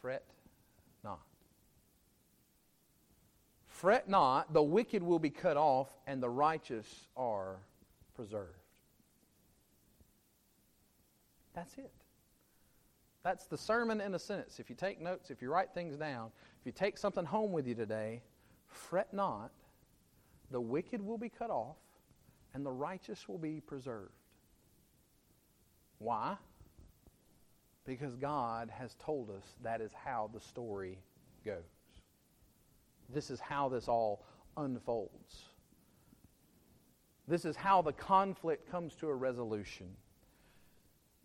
fret 0.00 0.24
not. 1.04 1.20
Fret 3.66 4.08
not, 4.08 4.52
the 4.52 4.62
wicked 4.62 5.02
will 5.02 5.18
be 5.18 5.30
cut 5.30 5.56
off, 5.56 5.88
and 6.06 6.22
the 6.22 6.28
righteous 6.28 6.86
are 7.16 7.56
preserved. 8.14 8.48
That's 11.54 11.76
it. 11.78 11.92
That's 13.24 13.46
the 13.46 13.56
sermon 13.56 14.00
in 14.00 14.14
a 14.14 14.18
sentence. 14.18 14.58
If 14.58 14.68
you 14.68 14.76
take 14.76 15.00
notes, 15.00 15.30
if 15.30 15.40
you 15.40 15.50
write 15.50 15.72
things 15.74 15.96
down, 15.96 16.30
if 16.60 16.66
you 16.66 16.72
take 16.72 16.98
something 16.98 17.24
home 17.24 17.52
with 17.52 17.66
you 17.66 17.74
today, 17.74 18.22
fret 18.66 19.12
not, 19.14 19.52
the 20.50 20.60
wicked 20.60 21.00
will 21.00 21.18
be 21.18 21.28
cut 21.28 21.50
off, 21.50 21.76
and 22.54 22.66
the 22.66 22.72
righteous 22.72 23.28
will 23.28 23.38
be 23.38 23.60
preserved. 23.60 24.10
Why? 25.98 26.36
Because 27.86 28.16
God 28.16 28.70
has 28.70 28.96
told 28.96 29.30
us 29.30 29.44
that 29.62 29.80
is 29.80 29.92
how 29.92 30.30
the 30.34 30.40
story 30.40 30.98
goes. 31.44 31.62
This 33.08 33.30
is 33.30 33.40
how 33.40 33.68
this 33.68 33.88
all 33.88 34.24
unfolds. 34.56 35.44
This 37.28 37.44
is 37.44 37.56
how 37.56 37.82
the 37.82 37.92
conflict 37.92 38.70
comes 38.70 38.94
to 38.96 39.08
a 39.08 39.14
resolution. 39.14 39.86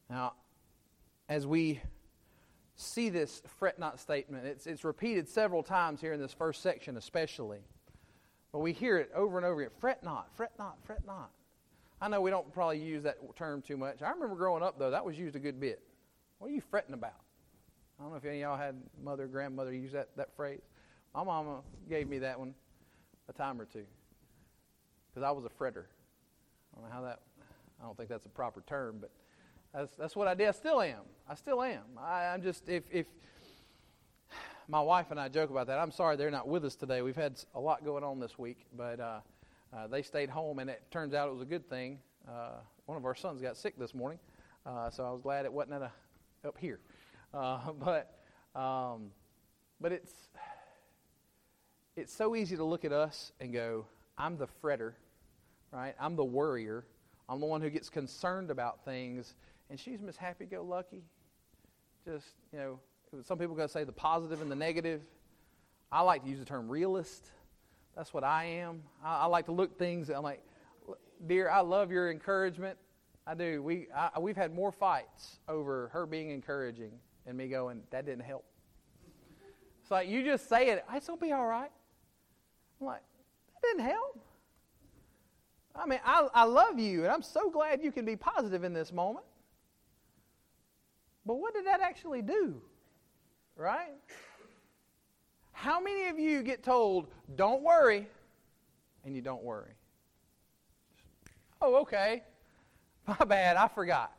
Now, 0.10 0.33
as 1.29 1.45
we 1.45 1.81
see 2.75 3.09
this 3.09 3.41
fret 3.59 3.79
not 3.79 3.99
statement, 3.99 4.45
it's, 4.45 4.67
it's 4.67 4.83
repeated 4.83 5.27
several 5.27 5.63
times 5.63 5.99
here 5.99 6.13
in 6.13 6.21
this 6.21 6.33
first 6.33 6.61
section, 6.61 6.97
especially. 6.97 7.59
But 8.51 8.59
we 8.59 8.71
hear 8.71 8.97
it 8.97 9.11
over 9.15 9.37
and 9.37 9.45
over 9.45 9.61
again 9.61 9.71
fret 9.79 10.03
not, 10.03 10.29
fret 10.35 10.51
not, 10.57 10.77
fret 10.83 11.05
not. 11.05 11.31
I 11.99 12.07
know 12.07 12.21
we 12.21 12.29
don't 12.29 12.51
probably 12.53 12.79
use 12.79 13.03
that 13.03 13.17
term 13.35 13.61
too 13.61 13.75
much. 13.75 14.01
I 14.01 14.11
remember 14.11 14.35
growing 14.35 14.61
up, 14.61 14.77
though, 14.77 14.91
that 14.91 15.03
was 15.03 15.17
used 15.17 15.35
a 15.35 15.39
good 15.39 15.59
bit. 15.59 15.81
What 16.37 16.49
are 16.51 16.53
you 16.53 16.61
fretting 16.61 16.93
about? 16.93 17.21
I 17.99 18.03
don't 18.03 18.11
know 18.11 18.17
if 18.17 18.25
any 18.25 18.43
of 18.43 18.49
y'all 18.49 18.57
had 18.57 18.75
mother, 19.03 19.25
grandmother 19.25 19.73
use 19.73 19.91
that, 19.93 20.09
that 20.17 20.35
phrase. 20.35 20.61
My 21.15 21.23
mama 21.23 21.61
gave 21.89 22.07
me 22.07 22.19
that 22.19 22.37
one 22.37 22.53
a 23.27 23.33
time 23.33 23.59
or 23.59 23.65
two 23.65 23.85
because 25.09 25.23
I 25.23 25.31
was 25.31 25.45
a 25.45 25.49
fretter. 25.49 25.85
I 26.71 26.79
don't 26.79 26.89
know 26.89 26.95
how 26.95 27.01
that, 27.01 27.21
I 27.81 27.85
don't 27.85 27.97
think 27.97 28.09
that's 28.09 28.27
a 28.27 28.29
proper 28.29 28.63
term, 28.67 28.97
but 29.01 29.09
that's, 29.73 29.93
that's 29.95 30.15
what 30.15 30.27
I 30.27 30.34
did. 30.34 30.47
I 30.47 30.51
still 30.51 30.82
am. 30.82 31.01
I 31.30 31.36
still 31.36 31.62
am. 31.62 31.84
I, 31.99 32.25
I'm 32.25 32.41
just, 32.41 32.67
if, 32.69 32.84
if 32.91 33.06
my 34.67 34.82
wife 34.82 35.12
and 35.12 35.19
I 35.19 35.30
joke 35.30 35.49
about 35.49 35.67
that, 35.67 35.80
I'm 35.80 35.91
sorry 35.91 36.15
they're 36.15 36.32
not 36.32 36.47
with 36.47 36.65
us 36.65 36.75
today. 36.75 37.01
We've 37.01 37.15
had 37.15 37.39
a 37.56 37.60
lot 37.60 37.84
going 37.84 38.03
on 38.03 38.19
this 38.19 38.38
week, 38.38 38.65
but 38.75 38.99
uh, 38.99 39.19
uh, 39.75 39.88
they 39.88 40.01
stayed 40.01 40.30
home, 40.30 40.60
and 40.60 40.69
it 40.69 40.82
turns 40.91 41.13
out 41.13 41.27
it 41.27 41.32
was 41.32 41.41
a 41.41 41.45
good 41.45 41.69
thing. 41.69 41.99
Uh, 42.27 42.60
one 42.86 42.97
of 42.97 43.06
our 43.06 43.15
sons 43.15 43.41
got 43.41 43.58
sick 43.58 43.77
this 43.77 43.93
morning, 43.93 44.19
uh, 44.65 44.89
so 44.89 45.06
I 45.06 45.12
was 45.12 45.21
glad 45.21 45.45
it 45.45 45.53
wasn't 45.53 45.84
a, 45.84 45.91
up 46.45 46.58
here. 46.58 46.80
Uh, 47.34 47.71
but, 47.80 48.19
um, 48.56 49.12
but 49.80 49.91
it's, 49.91 50.13
it's 51.95 52.13
so 52.13 52.36
easy 52.36 52.56
to 52.56 52.63
look 52.63 52.86
at 52.86 52.91
us 52.91 53.32
and 53.39 53.53
go, 53.53 53.86
I'm 54.17 54.38
the 54.38 54.47
fretter, 54.63 54.93
right? 55.71 55.93
I'm 55.99 56.15
the 56.15 56.25
worrier. 56.25 56.86
I'm 57.30 57.39
the 57.41 57.45
one 57.45 57.62
who 57.62 57.69
gets 57.69 57.89
concerned 57.89 58.51
about 58.51 58.86
things 58.86 59.36
and 59.69 59.80
she's 59.80 60.01
Miss 60.01 60.17
Happy 60.17 60.45
Go 60.45 60.63
Lucky. 60.63 61.03
Just, 62.06 62.27
you 62.53 62.60
know, 62.60 62.80
some 63.23 63.38
people 63.38 63.53
are 63.53 63.58
going 63.58 63.67
to 63.67 63.71
say 63.71 63.84
the 63.84 63.91
positive 63.91 64.41
and 64.41 64.51
the 64.51 64.56
negative. 64.56 65.01
I 65.91 66.01
like 66.01 66.23
to 66.23 66.30
use 66.30 66.39
the 66.39 66.45
term 66.45 66.69
realist. 66.69 67.32
That's 67.95 68.13
what 68.13 68.23
I 68.23 68.45
am. 68.45 68.84
I, 69.03 69.19
I 69.19 69.25
like 69.25 69.45
to 69.45 69.51
look 69.51 69.77
things. 69.77 70.10
I'm 70.10 70.23
like, 70.23 70.43
dear, 71.25 71.49
I 71.49 71.62
love 71.62 71.91
your 71.91 72.12
encouragement. 72.12 72.77
I 73.25 73.34
do. 73.34 73.62
We 73.62 73.88
I, 73.93 74.19
we've 74.19 74.38
had 74.38 74.53
more 74.53 74.71
fights 74.71 75.39
over 75.49 75.89
her 75.89 76.06
being 76.06 76.30
encouraging 76.30 76.91
and 77.25 77.38
me 77.38 77.49
going, 77.49 77.82
that 77.91 78.06
didn't 78.06 78.23
help. 78.23 78.45
It's 79.82 79.91
like 79.91 80.08
you 80.08 80.23
just 80.23 80.47
say 80.47 80.69
it. 80.69 80.86
It's 80.93 81.08
gonna 81.08 81.19
be 81.19 81.34
all 81.34 81.45
right. 81.45 81.71
I'm 82.80 82.88
like, 82.88 83.01
that 83.53 83.67
didn't 83.67 83.89
help. 83.89 84.23
I 85.75 85.86
mean, 85.86 85.99
I, 86.06 86.27
I 86.34 86.43
love 86.45 86.80
you, 86.80 87.03
and 87.03 87.12
I'm 87.12 87.21
so 87.21 87.49
glad 87.49 87.84
you 87.84 87.91
can 87.91 88.06
be 88.06 88.15
positive 88.15 88.63
in 88.63 88.73
this 88.73 88.91
moment. 88.91 89.25
But 91.27 91.35
what 91.35 91.53
did 91.53 91.65
that 91.65 91.81
actually 91.81 92.21
do? 92.21 92.61
Right? 93.57 93.93
How 95.51 95.81
many 95.81 96.07
of 96.07 96.17
you 96.17 96.41
get 96.41 96.63
told, 96.63 97.07
don't 97.35 97.61
worry, 97.61 98.07
and 99.03 99.13
you 99.13 99.21
don't 99.21 99.43
worry? 99.43 99.73
Oh, 101.61 101.81
okay. 101.81 102.23
My 103.07 103.25
bad, 103.25 103.57
I 103.57 103.67
forgot. 103.67 104.13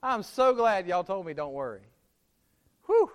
I'm 0.00 0.22
so 0.22 0.54
glad 0.54 0.86
y'all 0.86 1.02
told 1.02 1.26
me 1.26 1.34
don't 1.34 1.54
worry. 1.54 1.82
Whew. 2.86 3.10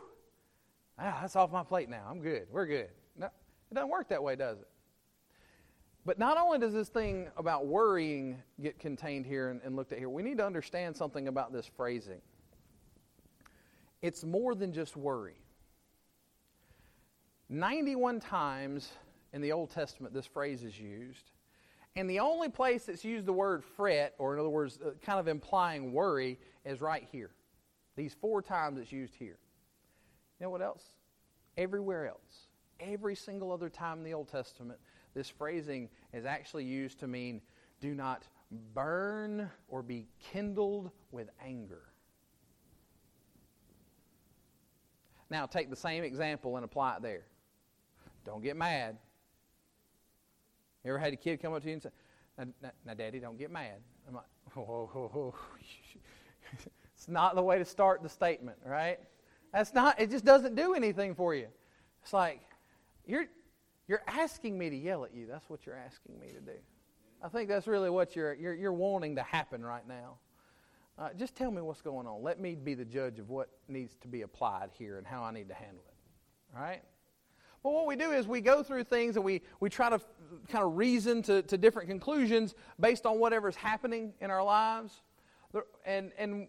Ah, 0.99 1.19
that's 1.21 1.35
off 1.37 1.51
my 1.51 1.63
plate 1.63 1.89
now. 1.89 2.03
I'm 2.09 2.21
good. 2.21 2.47
We're 2.51 2.67
good. 2.67 2.89
No, 3.17 3.27
it 3.71 3.73
doesn't 3.73 3.89
work 3.89 4.09
that 4.09 4.21
way, 4.21 4.35
does 4.35 4.59
it? 4.59 4.67
But 6.05 6.19
not 6.19 6.37
only 6.37 6.59
does 6.59 6.73
this 6.73 6.89
thing 6.89 7.29
about 7.37 7.65
worrying 7.65 8.37
get 8.61 8.79
contained 8.79 9.25
here 9.25 9.49
and, 9.49 9.61
and 9.63 9.75
looked 9.77 9.93
at 9.93 9.99
here, 9.99 10.09
we 10.09 10.21
need 10.21 10.37
to 10.39 10.45
understand 10.45 10.95
something 10.95 11.29
about 11.29 11.53
this 11.53 11.65
phrasing. 11.65 12.21
It's 14.03 14.25
more 14.25 14.53
than 14.53 14.73
just 14.73 14.97
worry. 14.97 15.37
91 17.47 18.19
times 18.19 18.91
in 19.31 19.41
the 19.41 19.53
Old 19.53 19.71
Testament 19.71 20.13
this 20.13 20.25
phrase 20.25 20.61
is 20.63 20.77
used. 20.77 21.31
And 21.95 22.09
the 22.09 22.19
only 22.19 22.49
place 22.49 22.85
that's 22.85 23.05
used 23.05 23.25
the 23.25 23.33
word 23.33 23.63
fret, 23.63 24.13
or 24.17 24.33
in 24.33 24.39
other 24.39 24.49
words, 24.49 24.77
uh, 24.85 24.89
kind 25.01 25.19
of 25.19 25.29
implying 25.29 25.93
worry, 25.93 26.37
is 26.65 26.81
right 26.81 27.07
here. 27.11 27.29
These 27.95 28.13
four 28.19 28.41
times 28.41 28.77
it's 28.77 28.91
used 28.91 29.15
here. 29.15 29.37
You 30.39 30.45
know 30.45 30.49
what 30.49 30.61
else? 30.61 30.83
Everywhere 31.55 32.07
else. 32.07 32.47
Every 32.81 33.15
single 33.15 33.53
other 33.53 33.69
time 33.69 33.99
in 33.99 34.03
the 34.03 34.13
Old 34.13 34.27
Testament, 34.27 34.79
this 35.13 35.29
phrasing 35.29 35.87
is 36.11 36.25
actually 36.25 36.65
used 36.65 36.99
to 36.99 37.07
mean 37.07 37.41
do 37.79 37.93
not 37.93 38.27
burn 38.73 39.49
or 39.69 39.81
be 39.81 40.07
kindled 40.31 40.91
with 41.11 41.29
anger. 41.41 41.92
Now, 45.29 45.45
take 45.45 45.69
the 45.69 45.75
same 45.75 46.03
example 46.03 46.55
and 46.55 46.65
apply 46.65 46.97
it 46.97 47.01
there. 47.01 47.25
Don't 48.25 48.43
get 48.43 48.55
mad. 48.55 48.97
You 50.83 50.91
ever 50.91 50.99
had 50.99 51.13
a 51.13 51.17
kid 51.17 51.41
come 51.41 51.53
up 51.53 51.61
to 51.61 51.67
you 51.67 51.73
and 51.73 51.81
say, 51.81 51.89
now, 52.37 52.45
now, 52.61 52.71
now 52.85 52.93
Daddy, 52.93 53.19
don't 53.19 53.37
get 53.37 53.51
mad. 53.51 53.75
I'm 54.07 54.15
like, 54.15 54.25
whoa, 54.53 54.89
whoa, 54.91 55.07
whoa. 55.13 55.35
it's 56.95 57.07
not 57.07 57.35
the 57.35 57.41
way 57.41 57.57
to 57.57 57.65
start 57.65 58.03
the 58.03 58.09
statement, 58.09 58.57
right? 58.65 58.99
That's 59.53 59.73
not, 59.73 59.99
it 59.99 60.09
just 60.09 60.25
doesn't 60.25 60.55
do 60.55 60.73
anything 60.73 61.15
for 61.15 61.35
you. 61.35 61.47
It's 62.01 62.13
like, 62.13 62.41
you're, 63.05 63.25
you're 63.87 64.03
asking 64.07 64.57
me 64.57 64.69
to 64.69 64.75
yell 64.75 65.05
at 65.05 65.13
you. 65.13 65.27
That's 65.27 65.49
what 65.49 65.65
you're 65.65 65.77
asking 65.77 66.19
me 66.19 66.27
to 66.27 66.41
do. 66.41 66.57
I 67.23 67.29
think 67.29 67.47
that's 67.47 67.67
really 67.67 67.89
what 67.89 68.15
you're, 68.15 68.33
you're, 68.33 68.53
you're 68.53 68.73
wanting 68.73 69.15
to 69.15 69.23
happen 69.23 69.63
right 69.63 69.87
now. 69.87 70.17
Uh, 70.97 71.09
just 71.17 71.35
tell 71.35 71.49
me 71.49 71.61
what's 71.61 71.81
going 71.81 72.05
on. 72.05 72.21
Let 72.21 72.39
me 72.39 72.55
be 72.55 72.75
the 72.75 72.85
judge 72.85 73.17
of 73.17 73.29
what 73.29 73.49
needs 73.67 73.95
to 74.01 74.07
be 74.07 74.21
applied 74.21 74.69
here 74.77 74.97
and 74.97 75.07
how 75.07 75.23
I 75.23 75.31
need 75.31 75.47
to 75.49 75.55
handle 75.55 75.83
it. 75.87 76.55
All 76.55 76.63
right? 76.63 76.83
But 77.63 77.71
what 77.71 77.87
we 77.87 77.95
do 77.95 78.11
is 78.11 78.27
we 78.27 78.41
go 78.41 78.61
through 78.61 78.83
things 78.83 79.15
and 79.15 79.23
we, 79.23 79.41
we 79.59 79.69
try 79.69 79.89
to 79.89 79.99
kind 80.49 80.63
of 80.63 80.77
reason 80.77 81.21
to, 81.23 81.41
to 81.43 81.57
different 81.57 81.87
conclusions 81.89 82.53
based 82.79 83.05
on 83.05 83.19
whatever's 83.19 83.55
happening 83.55 84.13
in 84.21 84.29
our 84.29 84.43
lives. 84.43 85.01
And, 85.85 86.11
and 86.17 86.47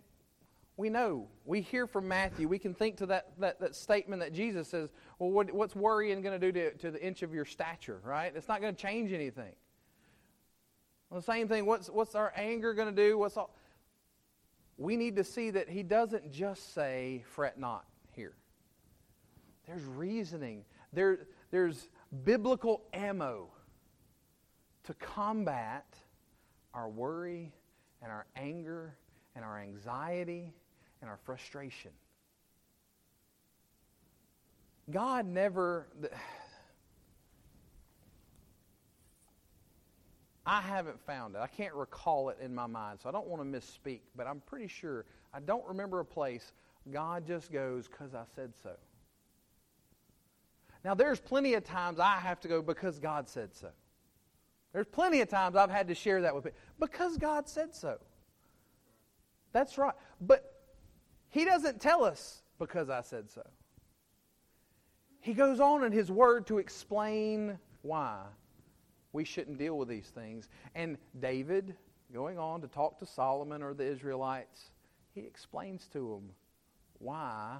we 0.77 0.91
know, 0.91 1.29
we 1.45 1.61
hear 1.61 1.87
from 1.87 2.09
Matthew, 2.09 2.49
we 2.49 2.59
can 2.59 2.75
think 2.75 2.97
to 2.97 3.07
that, 3.07 3.29
that, 3.39 3.61
that 3.61 3.77
statement 3.77 4.21
that 4.21 4.33
Jesus 4.33 4.69
says, 4.69 4.91
well, 5.19 5.31
what, 5.31 5.53
what's 5.53 5.77
worrying 5.77 6.21
going 6.21 6.39
to 6.39 6.53
do 6.53 6.71
to, 6.79 6.91
the 6.91 7.07
inch 7.07 7.23
of 7.23 7.33
your 7.33 7.45
stature, 7.45 8.01
right? 8.05 8.33
It's 8.35 8.49
not 8.49 8.61
going 8.61 8.75
to 8.75 8.81
change 8.81 9.13
anything. 9.13 9.53
Well, 11.09 11.21
the 11.21 11.25
same 11.25 11.47
thing, 11.47 11.65
what's, 11.65 11.89
what's 11.89 12.17
our 12.17 12.33
anger 12.35 12.75
going 12.75 12.95
to 12.95 13.09
do? 13.09 13.17
What's 13.17 13.37
all? 13.37 13.55
We 14.77 14.97
need 14.97 15.17
to 15.17 15.25
see 15.25 15.51
that 15.51 15.69
he 15.69 15.83
doesn't 15.83 16.33
just 16.33 16.75
say, 16.75 17.25
fret 17.27 17.59
not 17.59 17.85
here. 18.13 18.35
There's 19.67 19.85
reasoning 19.85 20.65
there, 20.95 21.27
there's 21.51 21.89
biblical 22.25 22.83
ammo 22.93 23.49
to 24.85 24.95
combat 24.95 25.87
our 26.73 26.89
worry 26.89 27.53
and 28.01 28.11
our 28.11 28.27
anger 28.37 28.97
and 29.35 29.45
our 29.45 29.59
anxiety 29.59 30.55
and 31.01 31.11
our 31.11 31.19
frustration. 31.25 31.91
God 34.91 35.27
never. 35.27 35.89
I 40.47 40.61
haven't 40.61 41.01
found 41.01 41.35
it. 41.37 41.39
I 41.39 41.47
can't 41.47 41.75
recall 41.75 42.29
it 42.29 42.39
in 42.41 42.55
my 42.55 42.67
mind, 42.67 43.01
so 43.03 43.09
I 43.09 43.13
don't 43.13 43.27
want 43.27 43.43
to 43.43 43.59
misspeak, 43.59 44.01
but 44.15 44.27
I'm 44.27 44.41
pretty 44.41 44.69
sure. 44.69 45.07
I 45.33 45.41
don't 45.41 45.67
remember 45.67 46.01
a 46.01 46.05
place 46.05 46.53
God 46.93 47.27
just 47.27 47.51
goes, 47.51 47.89
because 47.89 48.15
I 48.15 48.25
said 48.37 48.53
so. 48.63 48.73
Now, 50.85 50.95
there's 50.95 51.19
plenty 51.19 51.55
of 51.55 51.65
times 51.65 51.99
I 51.99 52.17
have 52.17 52.41
to 52.41 52.49
go 52.49 52.61
because 52.61 52.99
God 52.99 53.29
said 53.29 53.55
so. 53.55 53.69
There's 54.75 54.87
plenty 54.87 55.23
of 55.23 55.29
times 55.31 55.57
I've 55.57 55.71
had 55.71 55.89
to 55.89 55.95
share 55.95 56.21
that 56.23 56.35
with 56.35 56.45
people 56.45 56.59
because 56.79 57.17
God 57.17 57.49
said 57.49 57.75
so. 57.75 57.99
That's 59.53 59.79
right. 59.79 59.95
But 60.21 60.61
He 61.31 61.45
doesn't 61.47 61.81
tell 61.81 62.05
us 62.05 62.43
because 62.59 62.91
I 62.91 63.01
said 63.01 63.31
so. 63.31 63.43
He 65.21 65.33
goes 65.33 65.59
on 65.59 65.85
in 65.85 65.93
His 65.93 66.11
Word 66.11 66.47
to 66.49 66.59
explain 66.59 67.59
why 67.81 68.19
we 69.15 69.25
shouldn't 69.25 69.59
deal 69.59 69.79
with 69.79 69.89
these 69.89 70.09
things. 70.09 70.49
And 70.75 70.99
David, 71.21 71.75
going 72.13 72.37
on 72.37 72.61
to 72.61 72.69
talk 72.69 72.99
to 72.99 73.07
Solomon 73.07 73.63
or 73.63 73.73
the 73.73 73.87
Israelites, 73.87 74.71
he 75.15 75.21
explains 75.21 75.87
to 75.93 75.99
them 76.01 76.31
why 76.99 77.59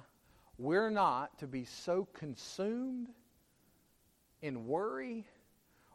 we're 0.57 0.89
not 0.89 1.39
to 1.39 1.47
be 1.47 1.63
so 1.63 2.07
consumed 2.13 3.07
in 4.41 4.67
worry 4.67 5.25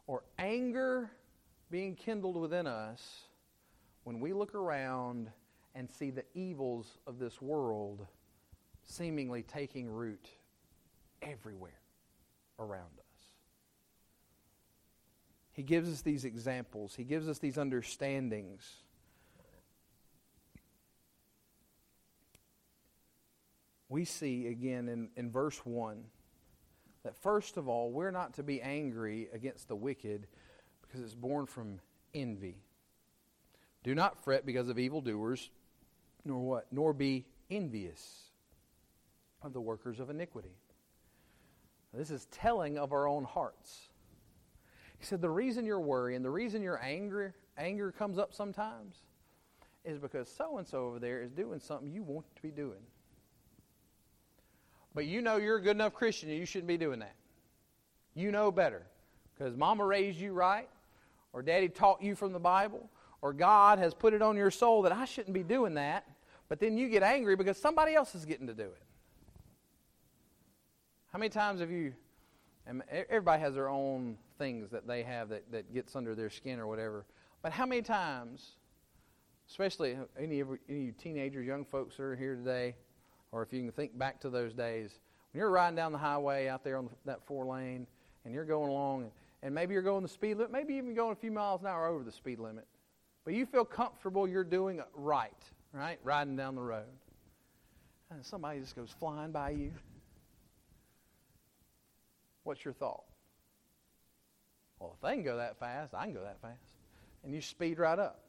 or 0.07 0.25
anger 0.39 1.11
being 1.71 1.95
kindled 1.95 2.37
within 2.37 2.67
us 2.67 3.25
when 4.05 4.19
we 4.19 4.33
look 4.33 4.55
around 4.55 5.31
and 5.75 5.91
see 5.91 6.11
the 6.11 6.25
evils 6.35 6.99
of 7.07 7.19
this 7.19 7.41
world 7.41 8.07
seemingly 8.83 9.43
taking 9.43 9.89
root 9.89 10.27
everywhere 11.23 11.79
around 12.59 12.99
us. 12.99 13.00
He 15.61 15.65
gives 15.65 15.93
us 15.93 16.01
these 16.01 16.25
examples, 16.25 16.95
he 16.95 17.05
gives 17.05 17.29
us 17.29 17.39
these 17.39 17.59
understandings 17.59 18.63
we 23.91 24.07
see 24.07 24.47
again 24.47 24.89
in, 24.89 25.11
in 25.17 25.31
verse 25.31 25.59
1 25.67 26.03
that 27.03 27.15
first 27.15 27.59
of 27.59 27.69
all, 27.69 27.91
we're 27.91 28.11
not 28.11 28.33
to 28.37 28.43
be 28.43 28.63
angry 28.63 29.29
against 29.35 29.69
the 29.69 29.77
wicked 29.77 30.29
because 30.81 31.03
it's 31.03 31.15
born 31.15 31.45
from 31.45 31.79
envy. 32.15 32.57
Do 33.83 33.95
not 33.95 34.25
fret 34.25 34.47
because 34.47 34.71
of 34.71 34.79
evildoers, 34.79 35.51
nor 36.25 36.41
what? 36.41 36.69
Nor 36.73 36.95
be 36.95 37.27
envious 37.51 38.31
of 39.43 39.53
the 39.53 39.61
workers 39.61 40.01
of 40.01 40.09
iniquity. 40.09 40.57
This 41.93 42.11
is 42.11 42.25
telling 42.31 42.79
of 42.79 42.95
our 42.95 43.07
own 43.07 43.25
hearts. 43.25 43.91
He 45.01 45.07
said 45.07 45.23
the 45.23 45.31
reason 45.31 45.65
you're 45.65 45.81
worrying, 45.81 46.23
the 46.23 46.31
reason 46.31 46.63
your 46.63 46.81
anger 46.83 47.35
anger 47.57 47.91
comes 47.91 48.19
up 48.19 48.33
sometimes 48.33 48.97
is 49.85 49.99
because 49.99 50.29
so 50.29 50.59
and 50.59 50.67
so 50.67 50.87
over 50.87 50.99
there 50.99 51.23
is 51.23 51.31
doing 51.31 51.59
something 51.59 51.91
you 51.91 52.03
want 52.03 52.25
to 52.37 52.43
be 52.43 52.51
doing. 52.51 52.81
But 54.95 55.07
you 55.07 55.23
know 55.23 55.37
you're 55.37 55.57
a 55.57 55.63
good 55.63 55.77
enough 55.77 55.95
Christian 55.95 56.29
and 56.29 56.39
you 56.39 56.45
shouldn't 56.45 56.69
be 56.69 56.77
doing 56.77 57.01
that. 57.01 57.15
You 58.15 58.31
know 58.31 58.53
better. 58.53 58.83
Because 59.35 59.57
mama 59.57 59.87
raised 59.87 60.21
you 60.21 60.33
right, 60.35 60.69
or 61.33 61.43
daddy 61.43 61.69
taught 61.69 62.03
you 62.03 62.15
from 62.15 62.35
the 62.35 62.39
Bible, 62.39 62.91
or 63.23 63.33
God 63.33 63.79
has 63.79 63.95
put 63.95 64.13
it 64.13 64.21
on 64.21 64.37
your 64.37 64.51
soul 64.51 64.83
that 64.83 64.93
I 64.93 65.07
shouldn't 65.07 65.33
be 65.33 65.43
doing 65.43 65.75
that. 65.75 66.05
But 66.51 66.61
then 66.61 66.77
you 66.77 66.91
get 66.91 67.03
angry 67.03 67.37
because 67.37 67.57
somebody 67.57 67.95
else 67.95 68.15
is 68.15 68.27
getting 68.27 68.49
to 68.49 68.55
do 68.55 68.65
it. 68.65 68.83
How 71.11 71.19
many 71.19 71.31
times 71.31 71.61
have 71.61 71.71
you, 71.71 71.95
everybody 73.09 73.41
has 73.41 73.55
their 73.55 73.69
own 73.69 74.19
things 74.41 74.71
that 74.71 74.89
they 74.89 75.03
have 75.03 75.29
that, 75.29 75.53
that 75.53 75.73
gets 75.73 75.95
under 75.95 76.15
their 76.15 76.31
skin 76.31 76.59
or 76.59 76.67
whatever. 76.67 77.05
But 77.43 77.53
how 77.53 77.67
many 77.67 77.83
times, 77.83 78.57
especially 79.49 79.99
any 80.19 80.41
of, 80.41 80.49
any 80.69 80.93
teenagers, 80.93 81.47
young 81.47 81.65
folks 81.65 81.97
that 81.99 82.03
are 82.03 82.17
here 82.17 82.35
today, 82.35 82.75
or 83.33 83.43
if 83.43 83.53
you 83.53 83.61
can 83.61 83.71
think 83.71 83.97
back 83.97 84.19
to 84.23 84.31
those 84.31 84.55
days, 84.55 84.99
when 85.31 85.41
you're 85.41 85.51
riding 85.51 85.77
down 85.77 85.93
the 85.93 85.99
highway 85.99 86.49
out 86.49 86.65
there 86.65 86.79
on 86.79 86.87
the, 86.87 86.91
that 87.05 87.25
four 87.27 87.45
lane 87.45 87.87
and 88.25 88.33
you're 88.33 88.47
going 88.47 88.71
along, 88.71 89.03
and, 89.03 89.11
and 89.43 89.55
maybe 89.55 89.75
you're 89.75 89.83
going 89.83 90.03
the 90.03 90.09
speed 90.09 90.39
limit, 90.39 90.51
maybe 90.51 90.75
even 90.75 90.95
going 90.95 91.13
a 91.13 91.21
few 91.21 91.31
miles 91.31 91.61
an 91.61 91.67
hour 91.67 91.87
over 91.87 92.03
the 92.03 92.11
speed 92.11 92.39
limit, 92.39 92.67
but 93.27 93.35
you 93.35 93.45
feel 93.45 93.65
comfortable 93.65 94.27
you're 94.27 94.43
doing 94.43 94.79
it 94.79 94.89
right, 94.95 95.45
right? 95.75 95.99
Riding 96.03 96.35
down 96.35 96.55
the 96.55 96.63
road. 96.63 96.85
And 98.11 98.25
somebody 98.25 98.59
just 98.61 98.75
goes 98.75 98.93
flying 98.99 99.33
by 99.33 99.51
you. 99.51 99.73
What's 102.43 102.65
your 102.65 102.75
thought? 102.75 103.05
Well, 104.81 104.97
if 104.97 105.01
they 105.07 105.15
can 105.15 105.23
go 105.23 105.37
that 105.37 105.61
fast, 105.61 105.95
I 105.95 106.05
can 106.05 106.15
go 106.15 106.23
that 106.23 106.41
fast. 106.41 106.75
And 107.23 107.33
you 107.33 107.43
speed 107.43 107.79
right 107.79 107.99
up. 107.99 108.21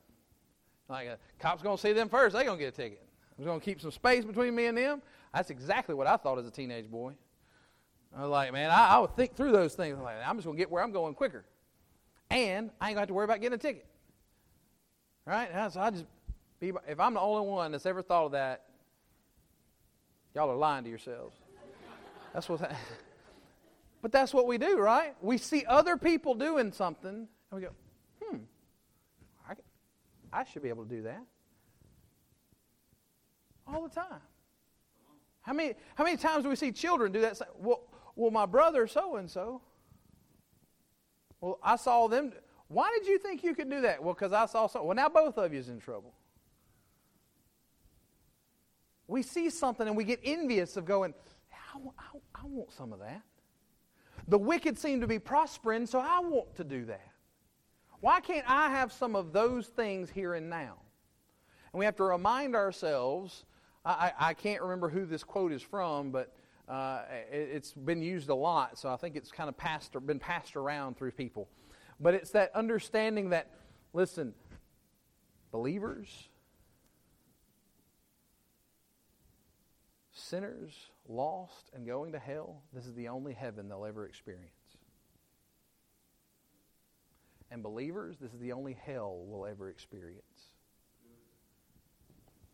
Like 0.89 1.07
a 1.07 1.17
cop's 1.39 1.63
going 1.63 1.77
to 1.77 1.81
see 1.81 1.93
them 1.93 2.09
first, 2.09 2.35
they're 2.35 2.43
going 2.43 2.57
to 2.57 2.63
get 2.63 2.73
a 2.73 2.77
ticket. 2.77 3.01
I'm 3.39 3.45
going 3.45 3.59
to 3.59 3.65
keep 3.65 3.81
some 3.81 3.91
space 3.91 4.25
between 4.25 4.53
me 4.53 4.65
and 4.65 4.77
them. 4.77 5.01
That's 5.33 5.49
exactly 5.49 5.95
what 5.95 6.05
I 6.05 6.17
thought 6.17 6.37
as 6.37 6.45
a 6.45 6.51
teenage 6.51 6.91
boy. 6.91 7.13
I 8.15 8.21
was 8.21 8.29
like, 8.29 8.51
man, 8.51 8.69
I, 8.69 8.87
I 8.87 8.99
would 8.99 9.15
think 9.15 9.35
through 9.35 9.53
those 9.53 9.73
things. 9.73 9.97
I'm, 9.97 10.03
like, 10.03 10.17
I'm 10.25 10.35
just 10.35 10.45
going 10.45 10.57
to 10.57 10.61
get 10.61 10.69
where 10.69 10.83
I'm 10.83 10.91
going 10.91 11.13
quicker. 11.13 11.45
And 12.29 12.69
I 12.79 12.89
ain't 12.89 12.97
to 12.97 12.99
have 12.99 13.07
to 13.07 13.13
worry 13.13 13.23
about 13.23 13.39
getting 13.39 13.55
a 13.55 13.57
ticket. 13.57 13.85
Right? 15.25 15.49
So 15.71 15.79
I 15.79 15.91
just, 15.91 16.05
be, 16.59 16.73
if 16.87 16.99
I'm 16.99 17.13
the 17.13 17.21
only 17.21 17.47
one 17.47 17.71
that's 17.71 17.85
ever 17.85 18.01
thought 18.01 18.25
of 18.25 18.31
that, 18.33 18.65
y'all 20.35 20.49
are 20.49 20.55
lying 20.55 20.83
to 20.83 20.89
yourselves. 20.89 21.37
That's 22.33 22.49
what. 22.49 22.69
but 24.01 24.11
that's 24.11 24.33
what 24.33 24.47
we 24.47 24.57
do, 24.57 24.79
right? 24.79 25.15
We 25.21 25.37
see 25.37 25.63
other 25.65 25.95
people 25.95 26.33
doing 26.33 26.71
something, 26.71 27.09
and 27.09 27.27
we 27.51 27.61
go, 27.61 27.69
hmm, 28.21 28.37
I, 29.47 29.53
I 30.33 30.43
should 30.43 30.63
be 30.63 30.69
able 30.69 30.83
to 30.85 30.89
do 30.89 31.03
that. 31.03 31.23
All 33.67 33.83
the 33.83 33.89
time. 33.93 34.21
How 35.41 35.53
many, 35.53 35.75
how 35.95 36.03
many 36.03 36.17
times 36.17 36.43
do 36.43 36.49
we 36.49 36.55
see 36.55 36.71
children 36.71 37.11
do 37.11 37.21
that? 37.21 37.39
Well, 37.57 37.81
well 38.15 38.31
my 38.31 38.45
brother 38.45 38.87
so 38.87 39.15
and 39.15 39.29
so. 39.29 39.61
Well, 41.39 41.59
I 41.63 41.75
saw 41.75 42.07
them. 42.07 42.33
Why 42.67 42.95
did 42.97 43.07
you 43.07 43.17
think 43.17 43.43
you 43.43 43.55
could 43.55 43.69
do 43.69 43.81
that? 43.81 44.03
Well, 44.03 44.13
because 44.13 44.33
I 44.33 44.45
saw 44.45 44.67
so. 44.67 44.83
Well, 44.83 44.95
now 44.95 45.09
both 45.09 45.37
of 45.37 45.51
you 45.53 45.59
is 45.59 45.69
in 45.69 45.79
trouble. 45.79 46.13
We 49.07 49.23
see 49.23 49.49
something 49.49 49.87
and 49.87 49.97
we 49.97 50.03
get 50.03 50.21
envious 50.23 50.77
of 50.77 50.85
going, 50.85 51.13
I, 51.51 51.79
I, 51.79 52.41
I 52.43 52.45
want 52.45 52.71
some 52.71 52.93
of 52.93 52.99
that. 52.99 53.21
The 54.27 54.37
wicked 54.37 54.77
seem 54.77 55.01
to 55.01 55.07
be 55.07 55.19
prospering, 55.19 55.85
so 55.85 55.99
I 55.99 56.19
want 56.19 56.55
to 56.55 56.63
do 56.63 56.85
that. 56.85 57.07
Why 57.99 58.19
can't 58.19 58.49
I 58.49 58.69
have 58.69 58.91
some 58.91 59.15
of 59.15 59.31
those 59.33 59.67
things 59.67 60.09
here 60.09 60.33
and 60.33 60.49
now? 60.49 60.77
And 61.71 61.79
we 61.79 61.85
have 61.85 61.95
to 61.97 62.03
remind 62.03 62.55
ourselves 62.55 63.45
I, 63.83 64.11
I 64.19 64.33
can't 64.33 64.61
remember 64.61 64.89
who 64.89 65.05
this 65.05 65.23
quote 65.23 65.51
is 65.51 65.61
from, 65.61 66.11
but 66.11 66.33
uh, 66.69 67.01
it, 67.31 67.53
has 67.53 67.71
been 67.71 68.01
used 68.01 68.29
a 68.29 68.35
lot, 68.35 68.77
so 68.77 68.89
I 68.89 68.95
think 68.95 69.15
it's 69.15 69.31
kind 69.31 69.49
of 69.49 69.57
passed 69.57 69.95
been 70.05 70.19
passed 70.19 70.55
around 70.55 70.97
through 70.97 71.11
people. 71.11 71.49
But 71.99 72.13
it's 72.13 72.31
that 72.31 72.55
understanding 72.55 73.29
that, 73.31 73.49
listen, 73.93 74.33
Believers, 75.51 76.29
sinners, 80.31 80.73
lost, 81.09 81.69
and 81.75 81.85
going 81.85 82.13
to 82.13 82.19
hell, 82.19 82.63
this 82.73 82.85
is 82.85 82.95
the 82.95 83.09
only 83.09 83.33
heaven 83.33 83.67
they'll 83.67 83.85
ever 83.85 84.05
experience. 84.05 84.47
And 87.51 87.61
believers, 87.61 88.15
this 88.19 88.33
is 88.33 88.39
the 88.39 88.53
only 88.53 88.77
hell 88.85 89.17
we'll 89.25 89.45
ever 89.45 89.69
experience. 89.69 90.23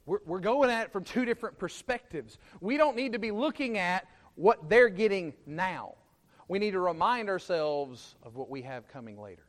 We're, 0.07 0.21
we're 0.25 0.39
going 0.39 0.71
at 0.71 0.87
it 0.87 0.91
from 0.91 1.03
two 1.03 1.23
different 1.23 1.59
perspectives. 1.59 2.39
We 2.61 2.77
don't 2.77 2.95
need 2.95 3.13
to 3.13 3.19
be 3.19 3.29
looking 3.29 3.77
at 3.77 4.07
what 4.33 4.69
they're 4.69 4.89
getting 4.89 5.33
now. 5.45 5.93
We 6.47 6.57
need 6.57 6.71
to 6.71 6.79
remind 6.79 7.29
ourselves 7.29 8.15
of 8.23 8.35
what 8.35 8.49
we 8.49 8.63
have 8.63 8.87
coming 8.87 9.21
later. 9.21 9.43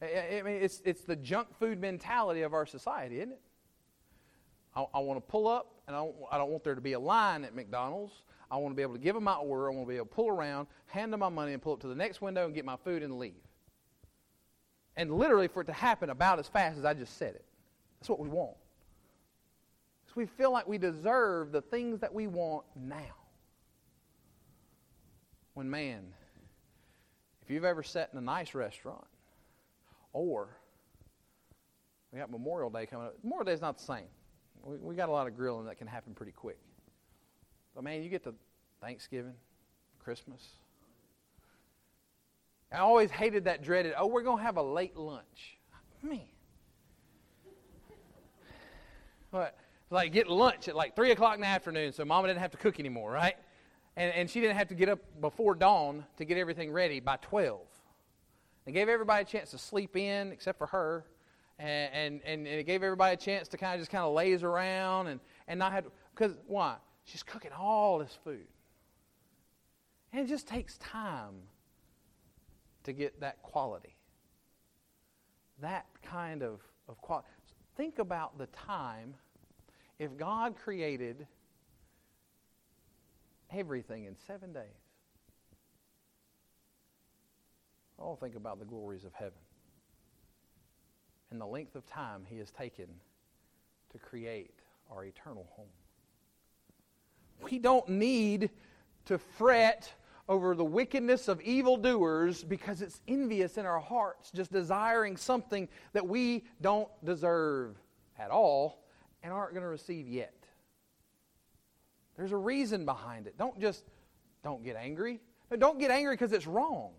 I 0.00 0.42
mean, 0.42 0.54
it's, 0.62 0.80
it's 0.86 1.02
the 1.02 1.16
junk 1.16 1.48
food 1.58 1.80
mentality 1.80 2.42
of 2.42 2.54
our 2.54 2.64
society, 2.64 3.16
isn't 3.18 3.32
it? 3.32 3.40
I, 4.74 4.86
I 4.94 4.98
want 5.00 5.18
to 5.18 5.30
pull 5.30 5.48
up, 5.48 5.74
and 5.88 5.96
I 5.96 6.00
don't, 6.00 6.14
I 6.30 6.36
don't 6.36 6.50
want 6.50 6.62
there 6.62 6.74
to 6.74 6.80
be 6.80 6.92
a 6.92 7.00
line 7.00 7.44
at 7.44 7.54
McDonald's. 7.54 8.12
I 8.50 8.56
want 8.58 8.72
to 8.72 8.76
be 8.76 8.82
able 8.82 8.92
to 8.92 9.00
give 9.00 9.14
them 9.14 9.24
my 9.24 9.34
order. 9.34 9.70
I 9.70 9.74
want 9.74 9.86
to 9.86 9.88
be 9.88 9.96
able 9.96 10.06
to 10.06 10.14
pull 10.14 10.28
around, 10.28 10.68
hand 10.86 11.12
them 11.12 11.20
my 11.20 11.30
money, 11.30 11.54
and 11.54 11.62
pull 11.62 11.72
up 11.72 11.80
to 11.80 11.88
the 11.88 11.94
next 11.94 12.20
window 12.20 12.44
and 12.44 12.54
get 12.54 12.64
my 12.64 12.76
food 12.76 13.02
and 13.02 13.18
leave. 13.18 13.32
And 14.96 15.10
literally, 15.10 15.48
for 15.48 15.62
it 15.62 15.66
to 15.66 15.72
happen 15.72 16.10
about 16.10 16.38
as 16.38 16.46
fast 16.46 16.78
as 16.78 16.84
I 16.84 16.92
just 16.92 17.16
said 17.16 17.34
it. 17.34 17.44
That's 17.98 18.10
what 18.10 18.20
we 18.20 18.28
want. 18.28 18.56
Because 20.04 20.16
we 20.16 20.26
feel 20.26 20.52
like 20.52 20.68
we 20.68 20.76
deserve 20.76 21.52
the 21.52 21.62
things 21.62 22.00
that 22.00 22.12
we 22.12 22.26
want 22.26 22.64
now. 22.76 23.14
When, 25.54 25.70
man, 25.70 26.02
if 27.42 27.50
you've 27.50 27.64
ever 27.64 27.82
sat 27.82 28.10
in 28.12 28.18
a 28.18 28.22
nice 28.22 28.54
restaurant, 28.54 29.06
or 30.12 30.48
we 32.12 32.18
got 32.18 32.30
Memorial 32.30 32.68
Day 32.68 32.86
coming 32.86 33.06
up, 33.06 33.14
Memorial 33.22 33.46
Day 33.46 33.52
is 33.52 33.60
not 33.60 33.78
the 33.78 33.84
same. 33.84 34.06
We, 34.68 34.76
we 34.76 34.94
got 34.94 35.08
a 35.08 35.12
lot 35.12 35.26
of 35.26 35.34
grilling 35.34 35.64
that 35.66 35.78
can 35.78 35.86
happen 35.86 36.12
pretty 36.14 36.32
quick. 36.32 36.58
But 37.74 37.84
man, 37.84 38.02
you 38.02 38.10
get 38.10 38.24
to 38.24 38.34
Thanksgiving, 38.82 39.34
Christmas. 39.98 40.46
I 42.70 42.78
always 42.78 43.10
hated 43.10 43.44
that 43.44 43.62
dreaded, 43.62 43.94
oh, 43.96 44.06
we're 44.06 44.22
going 44.22 44.38
to 44.38 44.42
have 44.42 44.58
a 44.58 44.62
late 44.62 44.94
lunch. 44.94 45.58
Man. 46.02 46.20
But 49.30 49.56
like 49.90 50.12
get 50.12 50.28
lunch 50.28 50.68
at 50.68 50.76
like 50.76 50.94
3 50.94 51.12
o'clock 51.12 51.34
in 51.34 51.40
the 51.40 51.46
afternoon 51.46 51.92
so 51.92 52.04
mama 52.04 52.28
didn't 52.28 52.40
have 52.40 52.50
to 52.50 52.56
cook 52.58 52.78
anymore, 52.78 53.10
right? 53.10 53.36
And, 53.96 54.12
and 54.14 54.30
she 54.30 54.40
didn't 54.40 54.56
have 54.56 54.68
to 54.68 54.74
get 54.74 54.90
up 54.90 55.00
before 55.20 55.54
dawn 55.54 56.04
to 56.18 56.24
get 56.24 56.36
everything 56.36 56.72
ready 56.72 57.00
by 57.00 57.16
12. 57.22 57.60
They 58.66 58.72
gave 58.72 58.88
everybody 58.88 59.22
a 59.22 59.24
chance 59.24 59.50
to 59.52 59.58
sleep 59.58 59.96
in 59.96 60.30
except 60.30 60.58
for 60.58 60.66
her. 60.66 61.04
And, 61.58 62.20
and, 62.24 62.46
and 62.46 62.46
it 62.46 62.66
gave 62.66 62.82
everybody 62.82 63.14
a 63.14 63.16
chance 63.16 63.48
to 63.48 63.56
kind 63.56 63.74
of 63.74 63.80
just 63.80 63.90
kind 63.90 64.04
of 64.04 64.14
laze 64.14 64.42
around 64.42 65.08
and, 65.08 65.20
and 65.48 65.58
not 65.58 65.72
have 65.72 65.84
to, 65.84 65.90
because 66.14 66.36
why? 66.46 66.76
She's 67.04 67.22
cooking 67.22 67.50
all 67.52 67.98
this 67.98 68.16
food. 68.22 68.46
And 70.12 70.24
it 70.24 70.28
just 70.28 70.46
takes 70.46 70.78
time 70.78 71.34
to 72.84 72.92
get 72.92 73.20
that 73.20 73.42
quality. 73.42 73.96
That 75.60 75.86
kind 76.02 76.42
of, 76.42 76.60
of 76.88 77.00
quality. 77.00 77.26
Think 77.76 77.98
about 77.98 78.38
the 78.38 78.46
time 78.46 79.14
if 79.98 80.16
God 80.16 80.56
created 80.56 81.26
everything 83.50 84.04
in 84.04 84.16
seven 84.26 84.52
days. 84.52 84.62
Oh, 87.98 88.14
think 88.14 88.36
about 88.36 88.60
the 88.60 88.64
glories 88.64 89.04
of 89.04 89.12
heaven 89.12 89.38
and 91.30 91.40
the 91.40 91.46
length 91.46 91.76
of 91.76 91.86
time 91.86 92.22
He 92.28 92.38
has 92.38 92.50
taken 92.50 92.86
to 93.92 93.98
create 93.98 94.54
our 94.90 95.04
eternal 95.04 95.46
home. 95.50 95.66
We 97.42 97.58
don't 97.58 97.88
need 97.88 98.50
to 99.06 99.18
fret 99.18 99.92
over 100.28 100.54
the 100.54 100.64
wickedness 100.64 101.28
of 101.28 101.40
evildoers 101.40 102.44
because 102.44 102.82
it's 102.82 103.00
envious 103.08 103.56
in 103.56 103.64
our 103.64 103.80
hearts, 103.80 104.30
just 104.30 104.52
desiring 104.52 105.16
something 105.16 105.68
that 105.94 106.06
we 106.06 106.44
don't 106.60 106.88
deserve 107.04 107.76
at 108.18 108.30
all 108.30 108.84
and 109.22 109.32
aren't 109.32 109.52
going 109.52 109.62
to 109.62 109.68
receive 109.68 110.06
yet. 110.06 110.34
There's 112.16 112.32
a 112.32 112.36
reason 112.36 112.84
behind 112.84 113.26
it. 113.26 113.38
Don't 113.38 113.58
just 113.60 113.84
don't 114.42 114.62
get 114.62 114.76
angry. 114.76 115.20
No, 115.50 115.56
don't 115.56 115.78
get 115.78 115.90
angry 115.90 116.14
because 116.14 116.32
it's 116.32 116.46
wrong. 116.46 116.90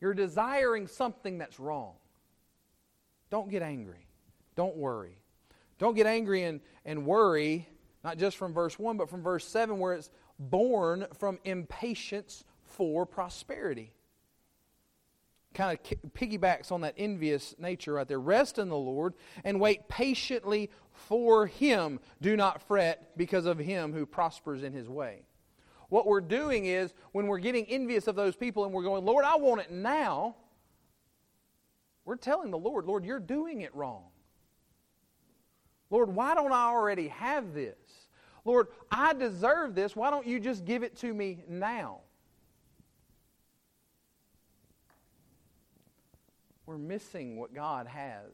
You're 0.00 0.14
desiring 0.14 0.86
something 0.86 1.38
that's 1.38 1.58
wrong. 1.58 1.94
Don't 3.34 3.50
get 3.50 3.62
angry. 3.62 4.06
Don't 4.54 4.76
worry. 4.76 5.18
Don't 5.80 5.96
get 5.96 6.06
angry 6.06 6.44
and, 6.44 6.60
and 6.84 7.04
worry 7.04 7.66
not 8.04 8.16
just 8.16 8.36
from 8.36 8.54
verse 8.54 8.78
1, 8.78 8.96
but 8.96 9.10
from 9.10 9.24
verse 9.24 9.44
7, 9.44 9.76
where 9.80 9.94
it's 9.94 10.08
born 10.38 11.08
from 11.18 11.40
impatience 11.42 12.44
for 12.62 13.04
prosperity. 13.04 13.92
Kind 15.52 15.76
of 15.76 16.12
piggybacks 16.12 16.70
on 16.70 16.82
that 16.82 16.94
envious 16.96 17.56
nature 17.58 17.94
right 17.94 18.06
there. 18.06 18.20
Rest 18.20 18.60
in 18.60 18.68
the 18.68 18.76
Lord 18.76 19.14
and 19.42 19.60
wait 19.60 19.88
patiently 19.88 20.70
for 20.92 21.48
Him. 21.48 21.98
Do 22.22 22.36
not 22.36 22.62
fret 22.62 23.16
because 23.16 23.46
of 23.46 23.58
Him 23.58 23.92
who 23.92 24.06
prospers 24.06 24.62
in 24.62 24.72
His 24.72 24.88
way. 24.88 25.24
What 25.88 26.06
we're 26.06 26.20
doing 26.20 26.66
is 26.66 26.94
when 27.10 27.26
we're 27.26 27.38
getting 27.38 27.64
envious 27.64 28.06
of 28.06 28.14
those 28.14 28.36
people 28.36 28.64
and 28.64 28.72
we're 28.72 28.84
going, 28.84 29.04
Lord, 29.04 29.24
I 29.24 29.34
want 29.38 29.60
it 29.60 29.72
now, 29.72 30.36
we're 32.04 32.16
telling 32.16 32.50
the 32.50 32.58
Lord, 32.58 32.86
Lord, 32.86 33.04
you're 33.04 33.18
doing 33.18 33.62
it 33.62 33.74
wrong. 33.74 34.04
Lord, 35.90 36.14
why 36.14 36.34
don't 36.34 36.52
I 36.52 36.66
already 36.66 37.08
have 37.08 37.54
this? 37.54 37.76
Lord, 38.44 38.68
I 38.90 39.14
deserve 39.14 39.74
this. 39.74 39.96
Why 39.96 40.10
don't 40.10 40.26
you 40.26 40.38
just 40.38 40.64
give 40.64 40.82
it 40.82 40.96
to 40.98 41.14
me 41.14 41.44
now? 41.48 42.00
We're 46.66 46.78
missing 46.78 47.36
what 47.36 47.54
God 47.54 47.86
has 47.86 48.32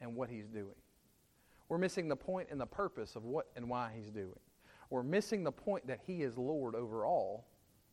and 0.00 0.14
what 0.14 0.28
He's 0.28 0.48
doing. 0.48 0.74
We're 1.68 1.78
missing 1.78 2.08
the 2.08 2.16
point 2.16 2.48
and 2.50 2.60
the 2.60 2.66
purpose 2.66 3.16
of 3.16 3.24
what 3.24 3.46
and 3.56 3.68
why 3.68 3.92
He's 3.96 4.10
doing. 4.10 4.38
We're 4.90 5.02
missing 5.02 5.42
the 5.42 5.52
point 5.52 5.86
that 5.86 6.00
He 6.06 6.22
is 6.22 6.38
Lord 6.38 6.74
over 6.74 7.04
all, 7.04 7.46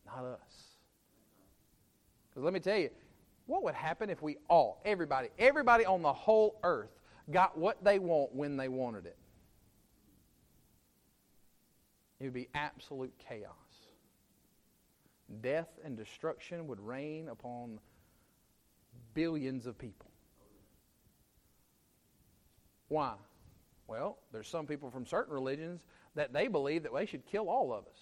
not 0.05 0.23
us. 0.23 0.77
Because 2.29 2.43
let 2.43 2.53
me 2.53 2.59
tell 2.59 2.77
you, 2.77 2.89
what 3.45 3.63
would 3.63 3.75
happen 3.75 4.10
if 4.10 4.21
we 4.21 4.38
all, 4.49 4.82
everybody, 4.86 5.29
everybody 5.38 5.86
on 5.86 6.01
the 6.01 6.13
whole 6.13 6.60
earth, 6.63 6.91
got 7.32 7.58
what 7.58 7.84
they 7.84 7.99
want 7.99 8.34
when 8.34 8.58
they 8.58 8.67
wanted 8.67 9.06
it. 9.06 9.17
It 12.19 12.25
would 12.25 12.34
be 12.34 12.47
absolute 12.53 13.13
chaos. 13.17 13.51
Death 15.41 15.67
and 15.84 15.97
destruction 15.97 16.67
would 16.67 16.79
reign 16.79 17.27
upon 17.29 17.79
billions 19.13 19.65
of 19.65 19.77
people. 19.77 20.10
Why? 22.88 23.15
Well, 23.88 24.19
there's 24.32 24.47
some 24.47 24.65
people 24.65 24.89
from 24.89 25.06
certain 25.06 25.34
religions 25.34 25.86
that 26.15 26.32
they 26.32 26.47
believe 26.47 26.84
that 26.84 26.93
they 26.93 27.06
should 27.06 27.25
kill 27.25 27.49
all 27.49 27.73
of 27.73 27.86
us, 27.88 27.99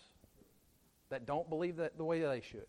that 1.09 1.25
don't 1.25 1.49
believe 1.49 1.77
that 1.77 1.97
the 1.97 2.03
way 2.03 2.19
they 2.19 2.41
should. 2.41 2.67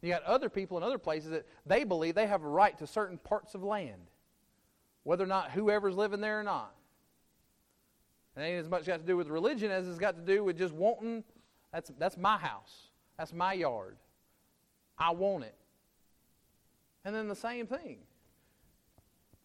You 0.00 0.10
got 0.10 0.22
other 0.22 0.48
people 0.48 0.76
in 0.76 0.82
other 0.82 0.98
places 0.98 1.30
that 1.30 1.46
they 1.66 1.84
believe 1.84 2.14
they 2.14 2.26
have 2.26 2.44
a 2.44 2.48
right 2.48 2.76
to 2.78 2.86
certain 2.86 3.18
parts 3.18 3.54
of 3.54 3.64
land 3.64 4.00
whether 5.08 5.24
or 5.24 5.26
not 5.26 5.52
whoever's 5.52 5.96
living 5.96 6.20
there 6.20 6.38
or 6.38 6.42
not. 6.42 6.74
It 8.36 8.42
ain't 8.42 8.60
as 8.60 8.68
much 8.68 8.84
got 8.84 8.98
to 8.98 9.06
do 9.06 9.16
with 9.16 9.28
religion 9.28 9.70
as 9.70 9.88
it's 9.88 9.98
got 9.98 10.16
to 10.16 10.20
do 10.22 10.44
with 10.44 10.58
just 10.58 10.74
wanting. 10.74 11.24
That's, 11.72 11.90
that's 11.98 12.18
my 12.18 12.36
house. 12.36 12.88
That's 13.16 13.32
my 13.32 13.54
yard. 13.54 13.96
I 14.98 15.12
want 15.12 15.44
it. 15.44 15.54
And 17.06 17.14
then 17.14 17.26
the 17.26 17.34
same 17.34 17.66
thing. 17.66 18.00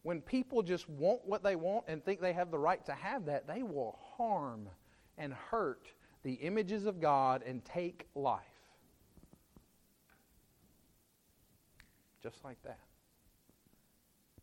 When 0.01 0.19
people 0.19 0.63
just 0.63 0.89
want 0.89 1.21
what 1.25 1.43
they 1.43 1.55
want 1.55 1.85
and 1.87 2.03
think 2.03 2.19
they 2.19 2.33
have 2.33 2.51
the 2.51 2.59
right 2.59 2.85
to 2.85 2.91
have 2.91 3.25
that, 3.27 3.47
they 3.47 3.63
will 3.63 3.97
harm 4.17 4.67
and 5.17 5.33
hurt 5.33 5.87
the 6.23 6.33
images 6.33 6.85
of 6.85 6.99
God 6.99 7.41
and 7.47 7.63
take 7.63 8.07
life. 8.15 8.41
Just 12.23 12.43
like 12.43 12.61
that. 12.63 12.79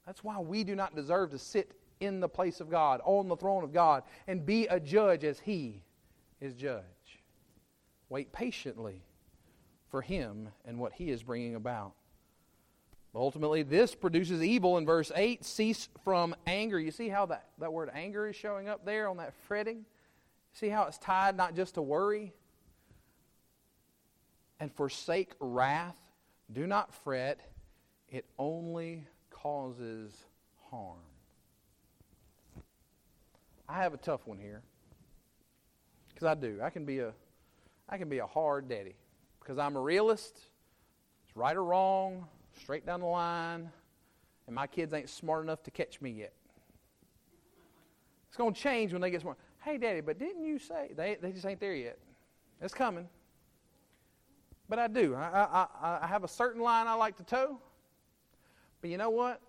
That's 0.07 0.23
why 0.23 0.39
we 0.39 0.65
do 0.65 0.75
not 0.75 0.95
deserve 0.95 1.31
to 1.31 1.39
sit 1.39 1.73
in 2.01 2.21
the 2.21 2.29
place 2.29 2.61
of 2.61 2.71
God, 2.71 3.01
on 3.05 3.29
the 3.29 3.37
throne 3.37 3.65
of 3.65 3.73
God, 3.73 4.03
and 4.27 4.45
be 4.45 4.67
a 4.67 4.79
judge 4.79 5.25
as 5.25 5.41
He 5.41 5.83
is 6.41 6.55
judge. 6.55 6.85
Wait 8.09 8.33
patiently 8.33 9.03
for 9.89 10.03
Him 10.03 10.49
and 10.65 10.79
what 10.79 10.93
He 10.93 11.11
is 11.11 11.23
bringing 11.23 11.55
about. 11.55 11.93
Ultimately, 13.15 13.63
this 13.63 13.95
produces 13.95 14.43
evil 14.43 14.79
in 14.79 14.87
verse 14.87 15.11
8. 15.15 15.45
Cease 15.45 15.89
from 16.05 16.35
anger. 16.47 16.79
You 16.79 16.93
see 16.93 17.09
how 17.09 17.27
that, 17.27 17.49
that 17.59 17.73
word 17.73 17.91
anger 17.93 18.29
is 18.29 18.37
showing 18.37 18.69
up 18.69 18.85
there 18.85 19.09
on 19.09 19.17
that 19.17 19.35
fretting? 19.49 19.85
See 20.53 20.69
how 20.69 20.85
it's 20.85 20.99
tied 20.99 21.37
not 21.37 21.57
just 21.57 21.75
to 21.75 21.83
worry? 21.83 22.33
And 24.61 24.73
forsake 24.73 25.33
wrath. 25.41 25.97
Do 26.53 26.67
not 26.67 26.95
fret, 26.95 27.41
it 28.11 28.25
only 28.39 29.05
causes 29.31 30.13
harm. 30.71 30.99
I 33.69 33.83
have 33.83 33.95
a 33.95 33.99
tough 33.99 34.27
one 34.27 34.39
here. 34.39 34.63
Because 36.09 36.27
I 36.27 36.35
do. 36.35 36.59
I 36.63 36.71
can 36.71 36.85
be 36.85 36.99
a 36.99 37.13
I 37.89 37.99
can 37.99 38.09
be 38.09 38.19
a 38.19 38.27
hard 38.27 38.69
daddy. 38.69 38.95
Because 39.41 39.59
I'm 39.59 39.77
a 39.77 39.81
realist. 39.81 40.39
It's 41.27 41.37
right 41.37 41.57
or 41.57 41.65
wrong, 41.65 42.27
straight 42.61 42.85
down 42.85 43.01
the 43.01 43.07
line, 43.07 43.71
and 44.47 44.55
my 44.55 44.67
kids 44.67 44.93
ain't 44.93 45.09
smart 45.09 45.45
enough 45.45 45.63
to 45.63 45.71
catch 45.71 46.01
me 46.01 46.11
yet. 46.11 46.33
It's 48.29 48.37
going 48.37 48.53
to 48.53 48.61
change 48.61 48.93
when 48.93 49.01
they 49.01 49.11
get 49.11 49.21
smart. 49.21 49.39
Hey, 49.61 49.79
Daddy, 49.79 50.01
but 50.01 50.19
didn't 50.19 50.45
you 50.45 50.59
say? 50.59 50.91
They, 50.97 51.17
they 51.21 51.31
just 51.31 51.47
ain't 51.47 51.61
there 51.61 51.75
yet. 51.75 51.99
It's 52.61 52.75
coming. 52.75 53.09
But 54.69 54.81
I 54.81 54.89
do. 54.89 55.15
I, 55.15 55.67
I, 55.81 55.99
I 56.03 56.07
have 56.07 56.25
a 56.25 56.29
certain 56.29 56.63
line 56.63 56.87
I 56.87 56.95
like 56.95 57.17
to 57.19 57.25
toe. 57.25 57.61
But 58.81 58.91
you 58.91 58.97
know 58.97 59.11
what? 59.11 59.41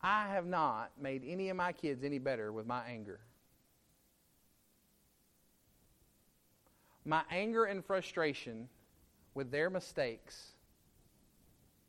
I 0.00 0.28
have 0.28 0.46
not 0.46 0.92
made 1.00 1.22
any 1.26 1.48
of 1.48 1.56
my 1.56 1.72
kids 1.72 2.04
any 2.04 2.18
better 2.18 2.52
with 2.52 2.66
my 2.66 2.84
anger. 2.86 3.20
My 7.04 7.22
anger 7.30 7.64
and 7.64 7.84
frustration 7.84 8.68
with 9.34 9.50
their 9.50 9.70
mistakes 9.70 10.52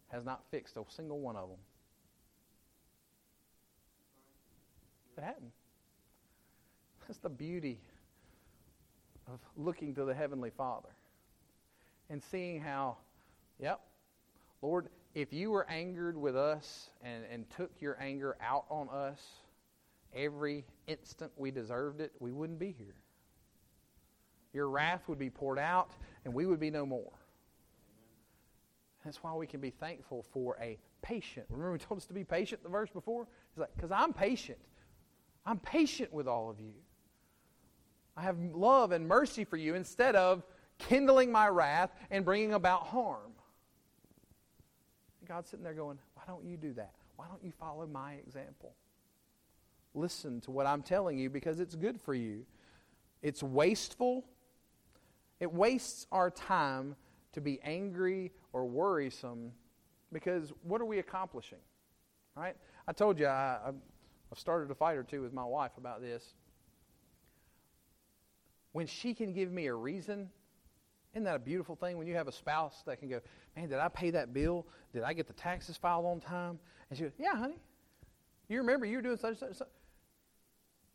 has 0.07 0.25
not 0.25 0.41
fixed 0.49 0.77
a 0.77 0.83
single 0.87 1.19
one 1.19 1.35
of 1.35 1.49
them. 1.49 1.57
It 5.17 5.23
hadn't. 5.23 5.51
That's 7.07 7.19
the 7.19 7.29
beauty 7.29 7.79
of 9.27 9.39
looking 9.57 9.93
to 9.95 10.05
the 10.05 10.13
Heavenly 10.13 10.51
Father 10.51 10.89
and 12.09 12.23
seeing 12.23 12.59
how, 12.61 12.97
yep, 13.59 13.81
Lord, 14.61 14.87
if 15.21 15.33
you 15.33 15.51
were 15.51 15.69
angered 15.69 16.17
with 16.17 16.35
us 16.35 16.89
and, 17.03 17.23
and 17.31 17.49
took 17.49 17.71
your 17.79 17.97
anger 17.99 18.37
out 18.41 18.65
on 18.69 18.89
us 18.89 19.21
every 20.13 20.65
instant 20.87 21.31
we 21.35 21.51
deserved 21.51 22.01
it, 22.01 22.11
we 22.19 22.31
wouldn't 22.31 22.59
be 22.59 22.73
here. 22.77 22.95
Your 24.53 24.69
wrath 24.69 25.07
would 25.07 25.19
be 25.19 25.29
poured 25.29 25.59
out 25.59 25.91
and 26.25 26.33
we 26.33 26.45
would 26.45 26.59
be 26.59 26.71
no 26.71 26.85
more. 26.85 27.11
That's 29.05 29.23
why 29.23 29.33
we 29.33 29.47
can 29.47 29.61
be 29.61 29.69
thankful 29.69 30.25
for 30.31 30.57
a 30.61 30.77
patient. 31.01 31.45
Remember, 31.49 31.71
we 31.71 31.79
told 31.79 31.99
us 31.99 32.05
to 32.07 32.13
be 32.13 32.23
patient 32.23 32.63
the 32.63 32.69
verse 32.69 32.89
before? 32.89 33.27
He's 33.53 33.59
like, 33.59 33.75
because 33.75 33.91
I'm 33.91 34.13
patient. 34.13 34.59
I'm 35.45 35.59
patient 35.59 36.13
with 36.13 36.27
all 36.27 36.49
of 36.49 36.59
you. 36.59 36.73
I 38.17 38.23
have 38.23 38.37
love 38.53 38.91
and 38.91 39.07
mercy 39.07 39.45
for 39.45 39.57
you 39.57 39.75
instead 39.75 40.15
of 40.15 40.43
kindling 40.77 41.31
my 41.31 41.47
wrath 41.47 41.91
and 42.11 42.25
bringing 42.25 42.53
about 42.53 42.87
harm. 42.87 43.31
God's 45.29 45.49
sitting 45.51 45.63
there 45.63 45.75
going, 45.75 45.99
Why 46.15 46.23
don't 46.27 46.43
you 46.43 46.57
do 46.57 46.73
that? 46.73 46.91
Why 47.15 47.27
don't 47.27 47.43
you 47.43 47.51
follow 47.51 47.85
my 47.85 48.13
example? 48.13 48.73
Listen 49.93 50.41
to 50.41 50.51
what 50.51 50.65
I'm 50.65 50.81
telling 50.81 51.19
you 51.19 51.29
because 51.29 51.59
it's 51.59 51.75
good 51.75 52.01
for 52.01 52.15
you. 52.15 52.45
It's 53.21 53.43
wasteful. 53.43 54.25
It 55.39 55.51
wastes 55.51 56.07
our 56.11 56.31
time 56.31 56.95
to 57.33 57.41
be 57.41 57.59
angry 57.63 58.31
or 58.53 58.65
worrisome 58.65 59.51
because 60.11 60.51
what 60.63 60.81
are 60.81 60.85
we 60.85 60.97
accomplishing? 60.97 61.59
Right? 62.35 62.55
I 62.87 62.91
told 62.93 63.19
you 63.19 63.27
I, 63.27 63.59
I've 63.67 64.39
started 64.39 64.71
a 64.71 64.75
fight 64.75 64.97
or 64.97 65.03
two 65.03 65.21
with 65.21 65.33
my 65.33 65.45
wife 65.45 65.77
about 65.77 66.01
this. 66.01 66.23
When 68.71 68.87
she 68.87 69.13
can 69.13 69.33
give 69.33 69.51
me 69.51 69.67
a 69.67 69.75
reason, 69.75 70.29
isn't 71.13 71.23
that 71.23 71.35
a 71.35 71.39
beautiful 71.39 71.75
thing 71.75 71.97
when 71.97 72.07
you 72.07 72.15
have 72.15 72.27
a 72.27 72.31
spouse 72.31 72.83
that 72.85 72.99
can 72.99 73.09
go, 73.09 73.19
Man, 73.55 73.69
did 73.69 73.79
I 73.79 73.87
pay 73.87 74.11
that 74.11 74.33
bill? 74.33 74.65
Did 74.93 75.03
I 75.03 75.13
get 75.13 75.27
the 75.27 75.33
taxes 75.33 75.77
filed 75.77 76.05
on 76.05 76.19
time? 76.19 76.59
And 76.89 76.97
she 76.97 77.03
goes, 77.03 77.13
Yeah, 77.17 77.35
honey. 77.35 77.57
You 78.47 78.59
remember 78.59 78.85
you 78.85 78.97
were 78.97 79.01
doing 79.01 79.17
such 79.17 79.41
and 79.41 79.55
such. 79.55 79.67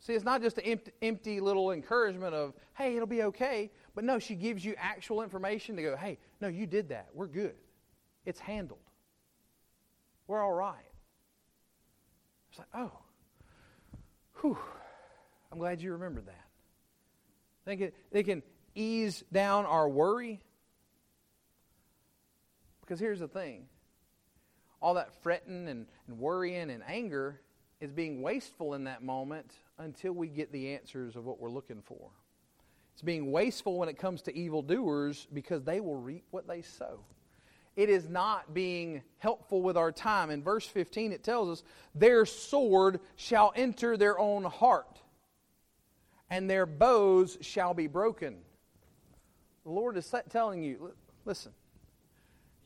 See, 0.01 0.13
it's 0.13 0.25
not 0.25 0.43
just 0.43 0.59
an 0.59 0.65
empty, 0.65 0.93
empty 1.03 1.41
little 1.41 1.73
encouragement 1.73 2.35
of, 2.35 2.55
Hey, 2.77 2.95
it'll 2.95 3.09
be 3.09 3.23
okay. 3.25 3.71
But 3.95 4.05
no, 4.05 4.19
she 4.19 4.35
gives 4.35 4.65
you 4.65 4.75
actual 4.79 5.23
information 5.23 5.77
to 5.77 5.83
go, 5.83 5.97
Hey, 5.97 6.19
no, 6.41 6.49
you 6.49 6.67
did 6.67 6.89
that. 6.91 7.09
We're 7.13 7.27
good. 7.27 7.55
It's 8.25 8.41
handled. 8.41 8.81
We're 10.27 10.43
all 10.43 10.53
right. 10.53 10.77
It's 12.51 12.59
like, 12.59 12.69
Oh, 12.75 12.93
Whew. 14.41 14.59
I'm 15.51 15.59
glad 15.59 15.81
you 15.81 15.93
remembered 15.93 16.27
that. 16.27 16.45
They 17.65 17.77
can, 17.77 17.93
they 18.13 18.23
can 18.23 18.43
ease 18.75 19.25
down 19.33 19.67
our 19.67 19.89
worry. 19.89 20.41
Because 22.81 23.01
here's 23.01 23.21
the 23.21 23.29
thing 23.29 23.67
all 24.81 24.95
that 24.95 25.13
fretting 25.23 25.69
and, 25.69 25.87
and 26.07 26.19
worrying 26.19 26.71
and 26.71 26.83
anger 26.87 27.41
is 27.81 27.91
being 27.91 28.23
wasteful 28.23 28.75
in 28.75 28.85
that 28.85 29.03
moment 29.03 29.53
until 29.79 30.13
we 30.13 30.29
get 30.29 30.53
the 30.53 30.75
answers 30.75 31.17
of 31.17 31.25
what 31.25 31.41
we're 31.41 31.51
looking 31.51 31.83
for. 31.83 32.11
It's 32.93 33.03
being 33.03 33.33
wasteful 33.33 33.79
when 33.79 33.89
it 33.89 33.99
comes 33.99 34.23
to 34.23 34.37
evildoers 34.37 35.27
because 35.33 35.65
they 35.65 35.81
will 35.81 35.97
reap 35.97 36.25
what 36.31 36.47
they 36.47 36.63
sow 36.63 37.01
it 37.77 37.89
is 37.89 38.09
not 38.09 38.55
being 38.55 39.03
helpful 39.19 39.61
with 39.63 39.77
our 39.77 39.91
time. 39.91 40.31
In 40.31 40.43
verse 40.43 40.67
15, 40.67 41.13
it 41.13 41.25
tells 41.25 41.49
us, 41.49 41.65
Their 41.95 42.25
sword 42.25 43.01
shall 43.17 43.53
enter 43.57 43.97
their 43.97 44.19
own 44.19 44.45
heart, 44.45 45.01
and 46.31 46.49
their 46.49 46.67
bows 46.67 47.37
shall 47.41 47.75
be 47.75 47.87
broken. 47.87 48.37
The 49.65 49.71
Lord 49.71 49.97
is 49.97 50.15
telling 50.31 50.63
you, 50.63 50.93
listen, 51.25 51.53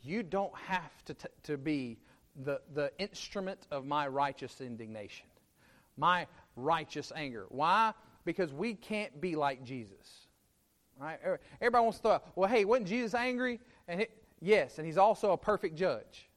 you 0.03 0.23
don't 0.23 0.57
have 0.57 1.05
to, 1.07 1.15
t- 1.15 1.29
to 1.45 1.57
be 1.57 1.99
the, 2.45 2.61
the 2.75 2.93
instrument 2.99 3.67
of 3.71 3.87
my 3.87 4.09
righteous 4.09 4.61
indignation, 4.61 5.27
my 5.97 6.27
righteous 6.57 7.13
anger. 7.15 7.47
Why? 7.49 7.93
Because 8.25 8.53
we 8.53 8.75
can't 8.75 9.21
be 9.21 9.37
like 9.37 9.65
Jesus. 9.65 10.27
Right? 11.01 11.19
Everybody 11.61 11.83
wants 11.83 11.99
to 11.99 12.03
throw 12.03 12.13
out, 12.13 12.27
well, 12.35 12.51
hey, 12.51 12.65
wasn't 12.65 12.89
Jesus 12.89 13.15
angry? 13.15 13.61
And 13.87 14.07
Yes, 14.41 14.79
and 14.79 14.87
he's 14.87 14.99
also 14.99 15.33
a 15.33 15.37
perfect 15.37 15.77
judge. 15.77 16.29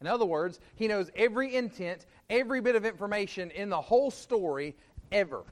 In 0.00 0.06
other 0.06 0.24
words, 0.24 0.60
he 0.76 0.88
knows 0.88 1.10
every 1.14 1.54
intent, 1.54 2.06
every 2.30 2.60
bit 2.60 2.76
of 2.76 2.84
information 2.84 3.50
in 3.50 3.68
the 3.68 3.80
whole 3.80 4.10
story 4.10 4.76
ever. 5.10 5.44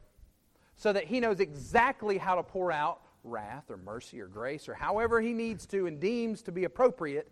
So 0.76 0.92
that 0.92 1.04
he 1.04 1.20
knows 1.20 1.40
exactly 1.40 2.18
how 2.18 2.34
to 2.36 2.42
pour 2.42 2.70
out 2.70 3.00
wrath 3.26 3.70
or 3.70 3.76
mercy 3.76 4.20
or 4.20 4.26
grace 4.26 4.68
or 4.68 4.74
however 4.74 5.20
he 5.20 5.32
needs 5.32 5.66
to 5.66 5.86
and 5.86 6.00
deems 6.00 6.42
to 6.42 6.52
be 6.52 6.64
appropriate 6.64 7.30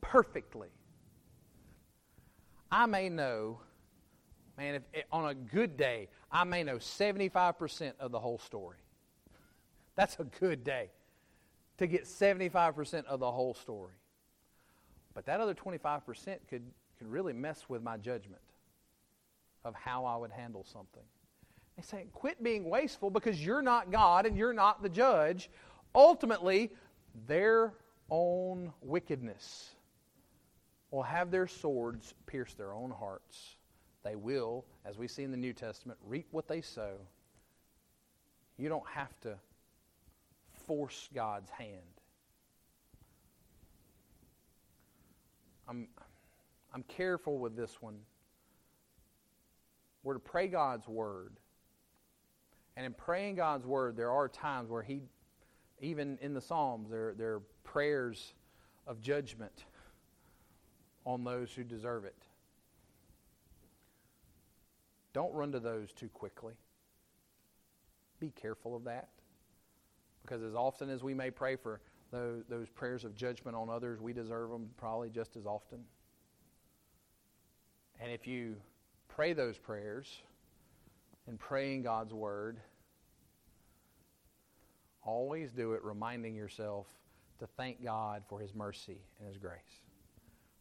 perfectly. 0.00 0.68
I 2.70 2.86
may 2.86 3.08
know, 3.08 3.60
man, 4.56 4.76
if, 4.76 4.82
eh, 4.94 5.02
on 5.10 5.30
a 5.30 5.34
good 5.34 5.76
day, 5.76 6.08
I 6.30 6.44
may 6.44 6.62
know 6.62 6.76
75% 6.76 7.92
of 7.98 8.12
the 8.12 8.20
whole 8.20 8.38
story. 8.38 8.78
That's 9.94 10.18
a 10.20 10.24
good 10.24 10.64
day 10.64 10.90
to 11.78 11.86
get 11.86 12.04
75% 12.04 13.06
of 13.06 13.20
the 13.20 13.30
whole 13.30 13.54
story. 13.54 13.94
But 15.14 15.26
that 15.26 15.40
other 15.40 15.54
25% 15.54 16.38
could, 16.48 16.62
could 16.98 17.08
really 17.08 17.32
mess 17.32 17.68
with 17.68 17.82
my 17.82 17.96
judgment 17.96 18.42
of 19.64 19.74
how 19.74 20.04
I 20.04 20.16
would 20.16 20.30
handle 20.30 20.64
something. 20.64 21.02
They 21.78 21.84
say, 21.84 22.06
quit 22.12 22.42
being 22.42 22.68
wasteful 22.68 23.08
because 23.08 23.44
you're 23.44 23.62
not 23.62 23.92
God 23.92 24.26
and 24.26 24.36
you're 24.36 24.52
not 24.52 24.82
the 24.82 24.88
judge. 24.88 25.48
Ultimately, 25.94 26.72
their 27.28 27.72
own 28.10 28.72
wickedness 28.82 29.76
will 30.90 31.04
have 31.04 31.30
their 31.30 31.46
swords 31.46 32.14
pierce 32.26 32.52
their 32.54 32.74
own 32.74 32.90
hearts. 32.90 33.54
They 34.02 34.16
will, 34.16 34.64
as 34.84 34.98
we 34.98 35.06
see 35.06 35.22
in 35.22 35.30
the 35.30 35.36
New 35.36 35.52
Testament, 35.52 36.00
reap 36.04 36.26
what 36.32 36.48
they 36.48 36.62
sow. 36.62 36.94
You 38.56 38.68
don't 38.68 38.88
have 38.88 39.20
to 39.20 39.36
force 40.66 41.08
God's 41.14 41.50
hand. 41.50 41.78
I'm, 45.68 45.86
I'm 46.74 46.82
careful 46.82 47.38
with 47.38 47.54
this 47.54 47.80
one. 47.80 48.00
We're 50.02 50.14
to 50.14 50.20
pray 50.20 50.48
God's 50.48 50.88
word. 50.88 51.38
And 52.78 52.86
in 52.86 52.94
praying 52.94 53.34
God's 53.34 53.66
word, 53.66 53.96
there 53.96 54.12
are 54.12 54.28
times 54.28 54.70
where 54.70 54.84
He, 54.84 55.00
even 55.80 56.16
in 56.22 56.32
the 56.32 56.40
Psalms, 56.40 56.88
there, 56.88 57.12
there 57.12 57.34
are 57.34 57.42
prayers 57.64 58.34
of 58.86 59.00
judgment 59.00 59.64
on 61.04 61.24
those 61.24 61.50
who 61.50 61.64
deserve 61.64 62.04
it. 62.04 62.14
Don't 65.12 65.34
run 65.34 65.50
to 65.50 65.58
those 65.58 65.92
too 65.92 66.08
quickly. 66.10 66.54
Be 68.20 68.30
careful 68.40 68.76
of 68.76 68.84
that. 68.84 69.08
Because 70.22 70.44
as 70.44 70.54
often 70.54 70.88
as 70.88 71.02
we 71.02 71.14
may 71.14 71.32
pray 71.32 71.56
for 71.56 71.80
those, 72.12 72.44
those 72.48 72.68
prayers 72.68 73.02
of 73.02 73.16
judgment 73.16 73.56
on 73.56 73.68
others, 73.68 74.00
we 74.00 74.12
deserve 74.12 74.50
them 74.50 74.70
probably 74.76 75.10
just 75.10 75.34
as 75.34 75.46
often. 75.46 75.80
And 78.00 78.12
if 78.12 78.24
you 78.28 78.54
pray 79.08 79.32
those 79.32 79.58
prayers 79.58 80.22
and 81.26 81.40
praying 81.40 81.82
God's 81.82 82.14
word, 82.14 82.60
always 85.08 85.50
do 85.50 85.72
it 85.72 85.82
reminding 85.82 86.34
yourself 86.34 86.86
to 87.38 87.46
thank 87.56 87.82
God 87.82 88.22
for 88.28 88.38
his 88.38 88.54
mercy 88.54 88.98
and 89.18 89.28
his 89.28 89.38
grace. 89.38 89.80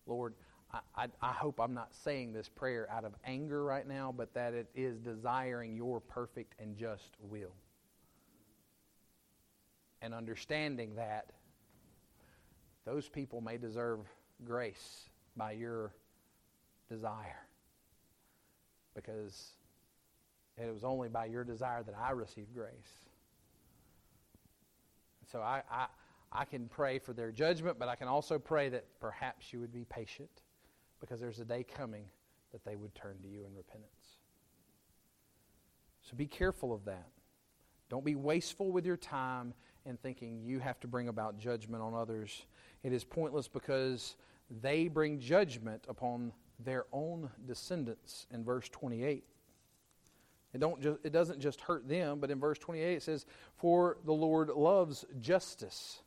Lord, 0.06 0.34
I, 0.72 0.80
I, 0.96 1.08
I 1.22 1.34
hope 1.34 1.60
I'm 1.60 1.74
not 1.74 1.94
saying 1.94 2.34
this 2.34 2.48
prayer 2.48 2.88
out 2.92 3.04
of 3.04 3.14
anger 3.26 3.64
right 3.64 3.88
now, 3.88 4.14
but 4.16 4.34
that 4.34 4.54
it 4.54 4.70
is 4.74 5.00
desiring 5.00 5.76
your 5.76 6.00
perfect 6.00 6.54
and 6.60 6.78
just 6.78 7.18
will. 7.20 7.54
And 10.02 10.14
understanding 10.14 10.96
that 10.96 11.32
those 12.86 13.10
people 13.10 13.42
may 13.42 13.58
deserve 13.58 14.00
grace 14.46 15.10
by 15.36 15.54
your 15.54 15.92
desire. 16.90 17.44
Because 18.96 19.52
it 20.58 20.72
was 20.74 20.84
only 20.84 21.10
by 21.10 21.26
your 21.26 21.44
desire 21.44 21.84
that 21.84 21.96
I 22.00 22.12
received 22.12 22.54
grace. 22.54 23.07
So 25.32 25.42
I, 25.42 25.62
I, 25.70 25.88
I 26.32 26.46
can 26.46 26.68
pray 26.68 27.00
for 27.00 27.14
their 27.14 27.32
judgment, 27.32 27.78
but 27.80 27.90
I 27.90 27.96
can 27.96 28.08
also 28.08 28.40
pray 28.40 28.70
that 28.70 28.86
perhaps 29.00 29.52
you 29.52 29.60
would 29.60 29.74
be 29.74 29.86
patient 29.86 30.30
because 31.00 31.20
there's 31.20 31.40
a 31.40 31.46
day 31.46 31.64
coming 31.64 32.06
that 32.52 32.64
they 32.64 32.76
would 32.76 32.96
turn 32.96 33.18
to 33.22 33.28
you 33.28 33.46
in 33.46 33.56
repentance. 33.56 34.18
So 36.02 36.16
be 36.16 36.28
careful 36.28 36.74
of 36.74 36.86
that. 36.86 37.10
Don't 37.90 38.06
be 38.06 38.16
wasteful 38.16 38.72
with 38.72 38.86
your 38.86 38.98
time 38.98 39.54
in 39.86 39.98
thinking 39.98 40.42
you 40.44 40.60
have 40.60 40.80
to 40.82 40.88
bring 40.88 41.08
about 41.08 41.38
judgment 41.38 41.82
on 41.82 41.94
others. 41.94 42.46
It 42.84 42.94
is 42.94 43.04
pointless 43.04 43.48
because 43.48 44.16
they 44.62 44.88
bring 44.88 45.20
judgment 45.20 45.86
upon 45.88 46.32
their 46.60 46.86
own 46.92 47.30
descendants 47.46 48.28
in 48.32 48.44
verse 48.44 48.68
28. 48.70 49.24
It, 50.54 50.60
don't 50.60 50.82
just, 50.82 51.00
it 51.04 51.12
doesn't 51.12 51.40
just 51.40 51.62
hurt 51.62 51.88
them, 51.88 52.20
but 52.20 52.32
in 52.32 52.40
verse 52.40 52.58
28 52.58 52.94
it 52.94 53.04
says, 53.04 53.26
For 53.56 53.98
the 54.06 54.14
Lord 54.14 54.50
loves 54.50 55.06
justice 55.20 56.02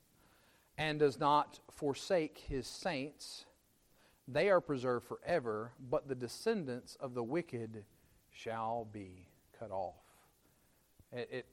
and 0.79 0.99
does 0.99 1.19
not 1.19 1.61
forsake 1.71 2.39
his 2.49 2.67
saints. 2.67 3.45
They 4.27 4.49
are 4.49 4.61
preserved 4.61 5.07
forever, 5.07 5.73
but 5.91 6.09
the 6.09 6.15
descendants 6.15 6.97
of 7.01 7.15
the 7.15 7.23
wicked 7.23 7.85
shall 8.31 8.89
be 8.91 9.27
cut 9.59 9.71
off. 9.71 9.95
It, 11.13 11.29
it, 11.31 11.47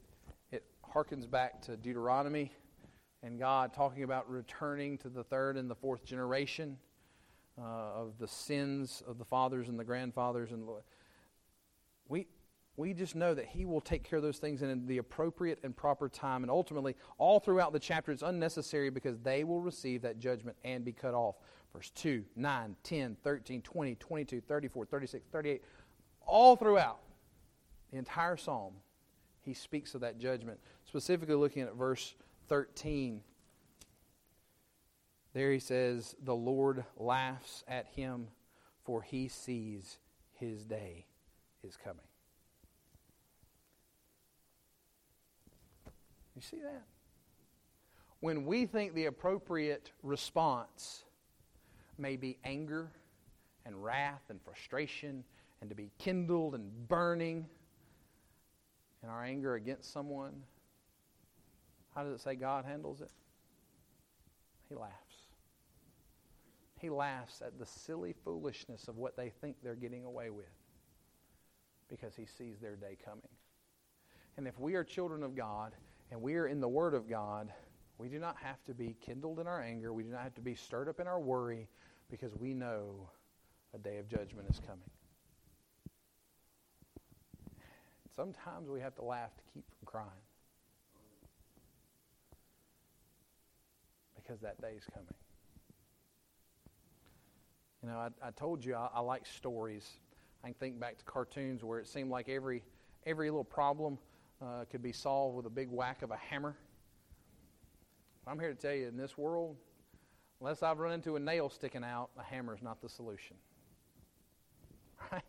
it 0.52 0.64
harkens 0.94 1.30
back 1.30 1.62
to 1.64 1.76
Deuteronomy 1.76 2.54
and 3.24 3.40
God 3.40 3.74
talking 3.74 4.04
about 4.04 4.30
returning 4.30 4.98
to 5.00 5.10
the 5.10 5.24
third 5.24 5.58
and 5.58 5.70
the 5.70 5.76
fourth 5.76 6.06
generation 6.06 6.78
uh, 7.60 7.64
of 7.64 8.14
the 8.20 8.28
sins 8.28 9.04
of 9.08 9.18
the 9.18 9.26
fathers 9.26 9.68
and 9.68 9.80
the 9.80 9.84
grandfathers. 9.84 10.52
And 10.52 10.68
we, 12.08 12.28
we 12.78 12.94
just 12.94 13.16
know 13.16 13.34
that 13.34 13.48
He 13.48 13.66
will 13.66 13.82
take 13.82 14.04
care 14.04 14.18
of 14.18 14.24
those 14.24 14.38
things 14.38 14.62
in 14.62 14.86
the 14.86 15.00
appropriate 15.00 15.60
and 15.64 15.76
proper 15.76 16.08
time. 16.08 16.44
And 16.44 16.52
ultimately, 16.52 16.96
all 17.18 17.40
throughout 17.40 17.74
the 17.74 17.80
chapter, 17.80 18.12
it's 18.12 18.22
unnecessary 18.22 18.92
because 18.92 19.18
they 19.20 19.44
will 19.44 19.60
receive 19.60 20.04
that 20.04 20.20
judgment 20.20 20.56
and 20.64 20.86
be 20.86 20.94
cut 20.94 21.16
off. 21.16 21.36
Verse 21.74 21.90
2, 21.96 22.24
9, 22.36 22.76
10, 22.84 23.18
13, 23.24 23.62
20, 23.62 23.96
22, 23.96 24.42
34, 24.42 24.86
36, 24.86 25.26
38, 25.32 25.64
all 26.26 26.56
throughout 26.56 27.00
the 27.92 27.98
entire 27.98 28.38
psalm, 28.38 28.74
he 29.42 29.54
speaks 29.54 29.96
of 29.96 30.02
that 30.02 30.20
judgment. 30.20 30.60
Specifically, 30.86 31.36
looking 31.36 31.64
at 31.64 31.76
verse 31.76 32.16
13, 32.48 33.22
there 35.34 35.52
he 35.52 35.60
says, 35.60 36.16
The 36.24 36.36
Lord 36.36 36.86
laughs 36.96 37.64
at 37.68 37.88
him, 37.88 38.28
for 38.84 39.02
he 39.02 39.28
sees 39.28 39.98
his 40.34 40.64
day 40.64 41.06
is 41.64 41.76
coming. 41.76 42.06
You 46.38 46.44
see 46.44 46.58
that? 46.62 46.84
When 48.20 48.46
we 48.46 48.68
think 48.68 48.94
the 48.94 49.06
appropriate 49.06 49.90
response 50.04 51.04
may 51.98 52.16
be 52.16 52.38
anger 52.44 52.92
and 53.66 53.84
wrath 53.84 54.22
and 54.30 54.40
frustration 54.44 55.24
and 55.62 55.70
to 55.72 55.76
be 55.76 55.90
kindled 55.98 56.54
and 56.54 56.88
burning 56.88 57.48
in 59.02 59.10
our 59.10 59.24
anger 59.24 59.56
against 59.56 59.92
someone, 59.92 60.44
how 61.96 62.04
does 62.04 62.14
it 62.14 62.22
say 62.22 62.36
God 62.36 62.66
handles 62.66 63.02
it? 63.02 63.10
He 64.70 64.76
laughs. 64.76 64.94
He 66.80 66.92
laughs 66.92 67.42
at 67.42 67.58
the 67.58 67.66
silly 67.66 68.14
foolishness 68.24 68.88
of 68.88 68.98
what 68.98 69.18
they 69.18 69.32
think 69.42 69.56
they're 69.64 69.74
getting 69.74 70.06
away 70.06 70.30
with 70.30 70.46
because 71.90 72.16
he 72.16 72.28
sees 72.28 72.60
their 72.60 72.76
day 72.76 72.96
coming. 73.04 73.24
And 74.38 74.48
if 74.48 74.60
we 74.60 74.76
are 74.76 74.84
children 74.84 75.24
of 75.24 75.36
God 75.36 75.74
and 76.12 76.22
we 76.22 76.36
are 76.36 76.48
in 76.48 76.60
the 76.60 76.68
Word 76.68 76.94
of 76.94 77.10
God, 77.10 77.52
we 77.98 78.10
do 78.10 78.20
not 78.20 78.38
have 78.42 78.64
to 78.66 78.74
be 78.74 78.96
kindled 79.02 79.40
in 79.40 79.48
our 79.48 79.62
anger. 79.62 79.92
We 79.94 80.04
do 80.04 80.10
not 80.10 80.22
have 80.22 80.36
to 80.36 80.42
be 80.42 80.56
stirred 80.56 80.88
up 80.88 81.00
in 81.00 81.08
our 81.08 81.20
worry 81.20 81.68
because 82.10 82.36
we 82.36 82.54
know 82.54 83.10
a 83.74 83.78
day 83.78 83.98
of 83.98 84.08
judgment 84.08 84.48
is 84.50 84.60
coming. 84.60 84.90
Sometimes 88.16 88.70
we 88.70 88.80
have 88.80 88.96
to 88.96 89.04
laugh 89.04 89.36
to 89.36 89.44
keep 89.54 89.66
from 89.68 89.86
crying 89.86 90.10
because 94.16 94.42
that 94.42 94.60
day 94.62 94.74
is 94.78 94.84
coming. 94.94 95.14
You 97.84 97.90
know, 97.90 97.98
I, 97.98 98.28
I 98.28 98.32
told 98.32 98.66
you 98.66 98.76
I, 98.76 98.90
I 98.96 99.00
like 99.02 99.26
stories. 99.26 99.88
I 100.44 100.48
can 100.48 100.56
think 100.56 100.80
back 100.80 100.98
to 100.98 101.06
cartoons 101.06 101.64
where 101.64 101.80
it 101.80 101.88
seemed 101.88 102.10
like 102.10 102.28
every 102.28 102.64
every 103.06 103.30
little 103.30 103.44
problem 103.44 103.98
uh, 104.42 104.66
could 104.70 104.84
be 104.84 104.92
solved 104.92 105.36
with 105.36 105.46
a 105.46 105.50
big 105.50 105.70
whack 105.72 106.02
of 106.02 106.12
a 106.12 106.18
hammer. 106.18 106.56
I'm 108.26 108.40
here 108.40 108.54
to 108.54 108.56
tell 108.56 108.74
you, 108.74 108.88
in 108.88 108.98
this 108.98 109.18
world, 109.18 109.56
unless 110.40 110.62
I've 110.62 110.80
run 110.80 110.92
into 110.94 111.16
a 111.16 111.20
nail 111.20 111.50
sticking 111.50 111.84
out, 111.84 112.10
a 112.18 112.24
hammer 112.24 112.54
is 112.54 112.62
not 112.62 112.82
the 112.82 112.90
solution. 112.90 113.36
Right? 115.12 115.22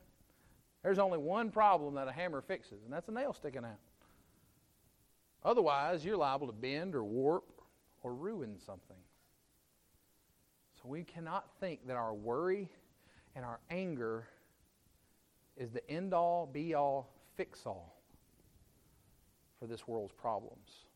There's 0.83 0.99
only 0.99 1.19
one 1.19 1.51
problem 1.51 1.95
that 1.97 2.09
a 2.09 2.13
hammer 2.13 2.41
fixes, 2.41 2.83
and 2.85 2.93
that's 2.93 3.09
a 3.09 3.13
nail 3.13 3.33
sticking 3.33 3.65
out. 3.65 3.79
Otherwise, 5.45 6.05
you're 6.05 6.17
liable 6.17 6.47
to 6.47 6.53
bend 6.53 6.95
or 6.95 7.05
warp 7.05 7.45
or 8.03 8.15
ruin 8.15 8.57
something. 8.59 8.97
So 10.81 10.89
we 10.89 11.05
cannot 11.05 11.47
think 11.61 11.87
that 11.87 11.97
our 11.97 12.15
worry 12.15 12.69
and 13.37 13.45
our 13.45 13.61
anger 13.71 14.27
is 15.57 15.71
the 15.71 15.89
end 15.91 16.15
all, 16.15 16.47
be 16.47 16.75
all, 16.75 17.13
fix 17.37 17.67
all 17.67 17.98
for 19.59 19.67
this 19.67 19.87
world's 19.87 20.13
problems. 20.13 20.87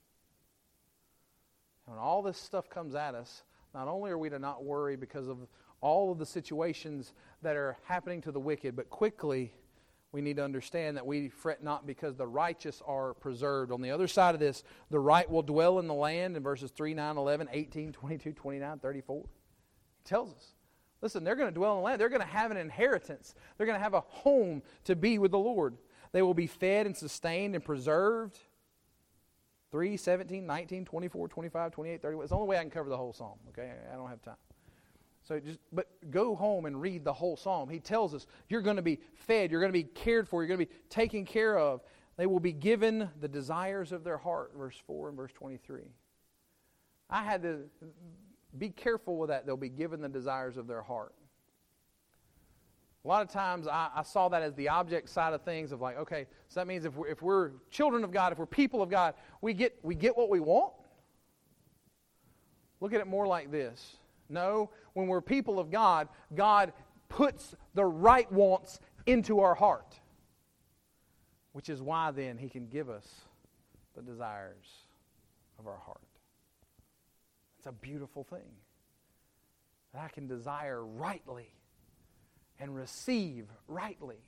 And 1.87 1.97
when 1.97 2.03
all 2.03 2.23
this 2.23 2.39
stuff 2.39 2.69
comes 2.69 2.95
at 2.95 3.15
us, 3.15 3.43
not 3.75 3.89
only 3.89 4.11
are 4.11 4.19
we 4.19 4.31
to 4.31 4.39
not 4.39 4.65
worry 4.65 4.97
because 4.97 5.29
of 5.29 5.39
all 5.81 6.13
of 6.13 6.19
the 6.19 6.27
situations 6.27 7.13
that 7.43 7.57
are 7.57 7.77
happening 7.85 8.21
to 8.23 8.33
the 8.33 8.41
wicked, 8.41 8.77
but 8.77 8.89
quickly 8.89 9.53
we 10.13 10.21
need 10.21 10.37
to 10.37 10.45
understand 10.45 10.97
that 10.97 11.07
we 11.07 11.29
fret 11.29 11.63
not 11.63 11.87
because 11.87 12.17
the 12.17 12.27
righteous 12.27 12.83
are 12.87 13.15
preserved. 13.15 13.73
On 13.73 13.81
the 13.81 13.91
other 13.91 14.07
side 14.07 14.35
of 14.35 14.41
this, 14.41 14.63
the 14.91 15.01
right 15.01 15.29
will 15.29 15.43
dwell 15.43 15.79
in 15.79 15.89
the 15.89 15.95
land 15.95 16.37
in 16.37 16.43
verses 16.43 16.71
3, 16.71 16.95
9, 16.95 17.17
11, 17.17 17.49
18, 17.51 17.93
22, 17.93 18.33
29, 18.33 18.79
34. 18.79 19.17
He 19.17 20.05
tells 20.05 20.33
us. 20.35 20.55
Listen, 21.01 21.25
they're 21.25 21.35
going 21.35 21.49
to 21.49 21.55
dwell 21.55 21.73
in 21.73 21.79
the 21.79 21.85
land. 21.85 22.01
They're 22.01 22.11
going 22.11 22.21
to 22.21 22.27
have 22.27 22.51
an 22.51 22.59
inheritance. 22.59 23.35
They're 23.57 23.67
going 23.67 23.79
to 23.79 23.83
have 23.83 23.95
a 23.95 24.03
home 24.03 24.63
to 24.85 24.95
be 24.95 25.19
with 25.19 25.33
the 25.33 25.39
Lord. 25.39 25.77
They 26.13 26.23
will 26.23 26.35
be 26.35 26.47
fed 26.47 26.87
and 26.87 26.97
sustained 26.97 27.55
and 27.55 27.65
preserved. 27.65 28.39
3, 29.73 29.97
17, 29.97 30.47
19, 30.47 30.85
24, 30.85 31.29
25, 31.29 31.73
28, 31.73 32.03
31. 32.03 32.23
It's 32.23 32.31
the 32.31 32.37
only 32.37 32.49
way 32.49 32.59
I 32.59 32.61
can 32.61 32.71
cover 32.71 32.89
the 32.89 32.97
whole 32.97 33.13
psalm, 33.13 33.39
okay? 33.49 33.73
I 33.93 33.97
don't 33.97 34.09
have 34.09 34.23
time. 34.23 34.37
So 35.25 35.41
just 35.41 35.61
but 35.73 35.89
go 36.11 36.35
home 36.35 36.67
and 36.67 36.81
read 36.81 37.05
the 37.05 37.13
whole 37.13 37.37
psalm. 37.37 37.69
He 37.69 37.81
tells 37.81 38.15
us 38.15 38.27
you're 38.49 38.63
going 38.63 38.77
to 38.77 38.83
be 38.83 39.01
fed, 39.15 39.51
you're 39.51 39.61
going 39.61 39.73
to 39.73 39.79
be 39.79 39.85
cared 39.85 40.29
for, 40.29 40.43
you're 40.43 40.49
going 40.49 40.61
to 40.61 40.67
be 40.67 40.79
taken 40.89 41.25
care 41.25 41.59
of. 41.59 41.81
They 42.17 42.27
will 42.27 42.41
be 42.41 42.53
given 42.53 43.09
the 43.21 43.29
desires 43.29 43.93
of 43.93 44.05
their 44.05 44.19
heart, 44.19 44.53
verse 44.57 44.77
4 44.87 45.09
and 45.09 45.17
verse 45.17 45.33
23. 45.33 45.81
I 47.09 47.23
had 47.23 47.43
to 47.43 47.61
be 48.59 48.69
careful 48.69 49.17
with 49.17 49.31
that. 49.31 49.47
They'll 49.47 49.57
be 49.57 49.69
given 49.69 50.01
the 50.01 50.09
desires 50.09 50.57
of 50.57 50.67
their 50.67 50.83
heart. 50.83 51.15
A 53.05 53.09
lot 53.09 53.23
of 53.23 53.29
times 53.29 53.67
I, 53.67 53.89
I, 53.97 54.03
saw 54.03 54.29
that 54.29 54.43
as 54.43 54.55
the 54.55 54.69
object 54.69 55.09
side 55.09 55.33
of 55.33 55.43
things 55.43 55.73
of 55.73 55.81
like, 55.81 55.99
okay, 55.99 56.27
so 56.49 56.61
that 56.61 56.69
means 56.69 56.85
if 56.85 56.95
we're, 56.95 57.09
if 57.09 57.21
we're 57.21 57.51
children 57.71 58.05
of 58.05 58.13
God, 58.13 58.33
if 58.33 58.39
we're 58.39 58.47
people 58.47 58.81
of 58.81 58.91
God, 58.91 59.15
we 59.41 59.55
get, 59.55 59.77
we 59.83 59.97
get 59.97 60.17
what 60.17 60.31
we 60.31 60.39
want. 60.39 60.73
Look 62.81 62.95
at 62.95 63.01
it 63.01 63.09
more 63.09 63.27
like 63.27 63.51
this. 63.51 63.97
No, 64.29 64.71
when 64.93 65.09
we're 65.09 65.21
people 65.21 65.59
of 65.59 65.71
God, 65.71 66.09
God 66.35 66.73
puts 67.09 67.55
the 67.75 67.85
right 67.85 68.31
wants 68.31 68.79
into 69.07 69.41
our 69.41 69.55
heart, 69.55 69.99
which 71.53 71.69
is 71.69 71.83
why 71.83 72.13
then 72.13 72.39
He 72.39 72.49
can 72.49 72.69
give 72.69 72.89
us 72.89 73.07
the 73.97 74.03
desires 74.03 74.87
of 75.59 75.67
our 75.67 75.79
heart. 75.79 75.99
It's 77.59 77.67
a 77.67 77.73
beautiful 77.73 78.25
thing 78.25 78.51
that 79.93 80.03
I 80.03 80.09
can 80.09 80.27
desire 80.27 80.85
rightly 80.85 81.53
and 82.59 82.75
receive 82.75 83.47
rightly. 83.69 84.19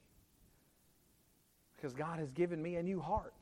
Because 1.76 1.94
God 1.94 2.18
has 2.18 2.30
given 2.30 2.62
me 2.62 2.76
a 2.76 2.82
new 2.82 3.00
heart. 3.00 3.34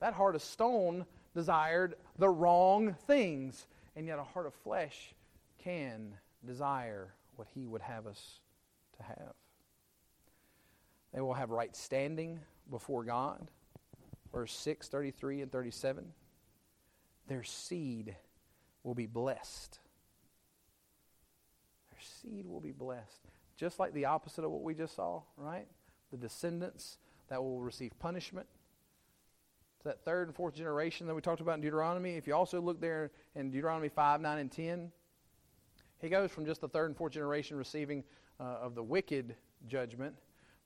That 0.00 0.14
heart 0.14 0.34
of 0.34 0.42
stone 0.42 1.06
desired 1.34 1.94
the 2.18 2.28
wrong 2.28 2.94
things, 3.06 3.66
and 3.94 4.06
yet 4.06 4.18
a 4.18 4.24
heart 4.24 4.46
of 4.46 4.54
flesh 4.54 5.14
can 5.62 6.14
desire 6.44 7.14
what 7.36 7.48
He 7.54 7.66
would 7.66 7.82
have 7.82 8.06
us 8.06 8.40
to 8.96 9.02
have. 9.04 9.34
They 11.14 11.20
will 11.20 11.34
have 11.34 11.50
right 11.50 11.74
standing 11.76 12.40
before 12.70 13.04
God. 13.04 13.48
Verse 14.32 14.52
6, 14.52 14.88
33, 14.88 15.42
and 15.42 15.52
37. 15.52 16.04
Their 17.28 17.44
seed 17.44 18.16
will 18.82 18.94
be 18.94 19.06
blessed. 19.06 19.78
Their 21.90 22.00
seed 22.00 22.46
will 22.46 22.60
be 22.60 22.72
blessed. 22.72 23.28
Just 23.62 23.78
like 23.78 23.94
the 23.94 24.06
opposite 24.06 24.42
of 24.42 24.50
what 24.50 24.62
we 24.62 24.74
just 24.74 24.96
saw, 24.96 25.22
right? 25.36 25.68
The 26.10 26.16
descendants 26.16 26.98
that 27.28 27.40
will 27.40 27.60
receive 27.60 27.96
punishment. 28.00 28.48
To 29.82 29.84
that 29.84 30.04
third 30.04 30.26
and 30.26 30.34
fourth 30.34 30.56
generation 30.56 31.06
that 31.06 31.14
we 31.14 31.20
talked 31.20 31.40
about 31.40 31.54
in 31.54 31.60
Deuteronomy. 31.60 32.16
If 32.16 32.26
you 32.26 32.34
also 32.34 32.60
look 32.60 32.80
there 32.80 33.12
in 33.36 33.52
Deuteronomy 33.52 33.88
5, 33.88 34.20
9, 34.20 34.38
and 34.38 34.50
10, 34.50 34.90
he 36.00 36.08
goes 36.08 36.32
from 36.32 36.44
just 36.44 36.60
the 36.60 36.68
third 36.68 36.86
and 36.86 36.96
fourth 36.96 37.12
generation 37.12 37.56
receiving 37.56 38.02
uh, 38.40 38.58
of 38.62 38.74
the 38.74 38.82
wicked 38.82 39.36
judgment. 39.68 40.16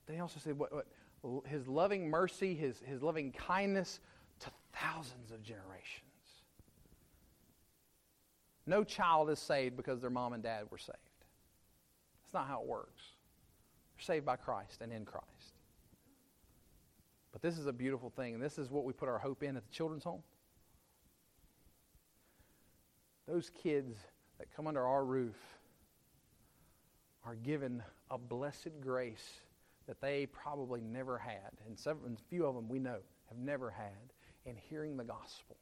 They 0.07 0.17
also 0.17 0.39
say 0.39 0.53
what, 0.53 0.73
what, 0.73 1.45
his 1.45 1.67
loving 1.67 2.09
mercy, 2.09 2.55
his, 2.55 2.81
his 2.83 3.03
loving 3.03 3.31
kindness 3.31 3.99
to 4.39 4.49
thousands 4.73 5.31
of 5.31 5.43
generations. 5.43 6.01
No 8.65 8.83
child 8.83 9.29
is 9.29 9.37
saved 9.37 9.77
because 9.77 10.01
their 10.01 10.09
mom 10.09 10.33
and 10.33 10.41
dad 10.41 10.63
were 10.71 10.79
saved. 10.79 10.97
That's 12.27 12.33
not 12.33 12.47
how 12.47 12.61
it 12.61 12.67
works. 12.67 13.01
You're 13.95 14.03
saved 14.03 14.25
by 14.25 14.35
Christ 14.35 14.81
and 14.81 14.91
in 14.91 15.05
Christ. 15.05 15.53
But 17.31 17.41
this 17.41 17.57
is 17.57 17.67
a 17.67 17.71
beautiful 17.73 18.09
thing, 18.09 18.33
and 18.33 18.43
this 18.43 18.57
is 18.57 18.69
what 18.69 18.83
we 18.83 18.91
put 18.91 19.07
our 19.07 19.17
hope 19.17 19.43
in 19.43 19.55
at 19.55 19.63
the 19.63 19.71
children's 19.71 20.03
home. 20.03 20.23
Those 23.29 23.49
kids 23.49 23.95
that 24.39 24.53
come 24.53 24.67
under 24.67 24.85
our 24.85 25.05
roof 25.05 25.37
are 27.25 27.35
given 27.35 27.81
a 28.11 28.17
blessed 28.17 28.81
grace 28.81 29.39
that 29.87 30.01
they 30.01 30.25
probably 30.25 30.81
never 30.81 31.17
had. 31.17 31.51
And, 31.65 31.79
several, 31.79 32.07
and 32.07 32.19
few 32.29 32.45
of 32.45 32.55
them 32.55 32.67
we 32.67 32.79
know 32.79 32.97
have 33.29 33.37
never 33.37 33.69
had 33.69 34.13
in 34.45 34.57
hearing 34.69 34.97
the 34.97 35.03
gospel. 35.05 35.55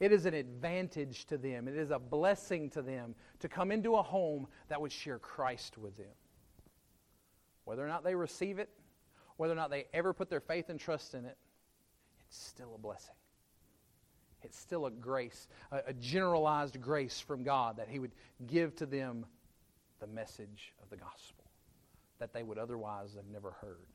It 0.00 0.12
is 0.12 0.24
an 0.24 0.32
advantage 0.32 1.26
to 1.26 1.36
them, 1.36 1.68
it 1.68 1.76
is 1.76 1.90
a 1.90 1.98
blessing 1.98 2.70
to 2.70 2.82
them 2.82 3.14
to 3.40 3.48
come 3.48 3.70
into 3.70 3.96
a 3.96 4.02
home 4.02 4.48
that 4.68 4.80
would 4.80 4.90
share 4.90 5.18
Christ 5.18 5.76
with 5.76 5.96
them. 5.96 6.14
Whether 7.64 7.84
or 7.84 7.88
not 7.88 8.02
they 8.02 8.14
receive 8.14 8.58
it, 8.58 8.70
whether 9.36 9.52
or 9.52 9.56
not 9.56 9.70
they 9.70 9.84
ever 9.92 10.12
put 10.12 10.30
their 10.30 10.40
faith 10.40 10.70
and 10.70 10.80
trust 10.80 11.14
in 11.14 11.26
it, 11.26 11.36
it's 12.26 12.38
still 12.38 12.72
a 12.74 12.78
blessing. 12.78 13.14
It's 14.42 14.58
still 14.58 14.86
a 14.86 14.90
grace, 14.90 15.48
a, 15.70 15.82
a 15.88 15.92
generalized 15.92 16.80
grace 16.80 17.20
from 17.20 17.42
God 17.42 17.76
that 17.76 17.88
He 17.88 17.98
would 17.98 18.12
give 18.46 18.74
to 18.76 18.86
them 18.86 19.26
the 20.00 20.06
message 20.06 20.72
of 20.82 20.88
the 20.88 20.96
gospel 20.96 21.44
that 22.18 22.32
they 22.32 22.42
would 22.42 22.58
otherwise 22.58 23.14
have 23.16 23.26
never 23.30 23.50
heard. 23.60 23.86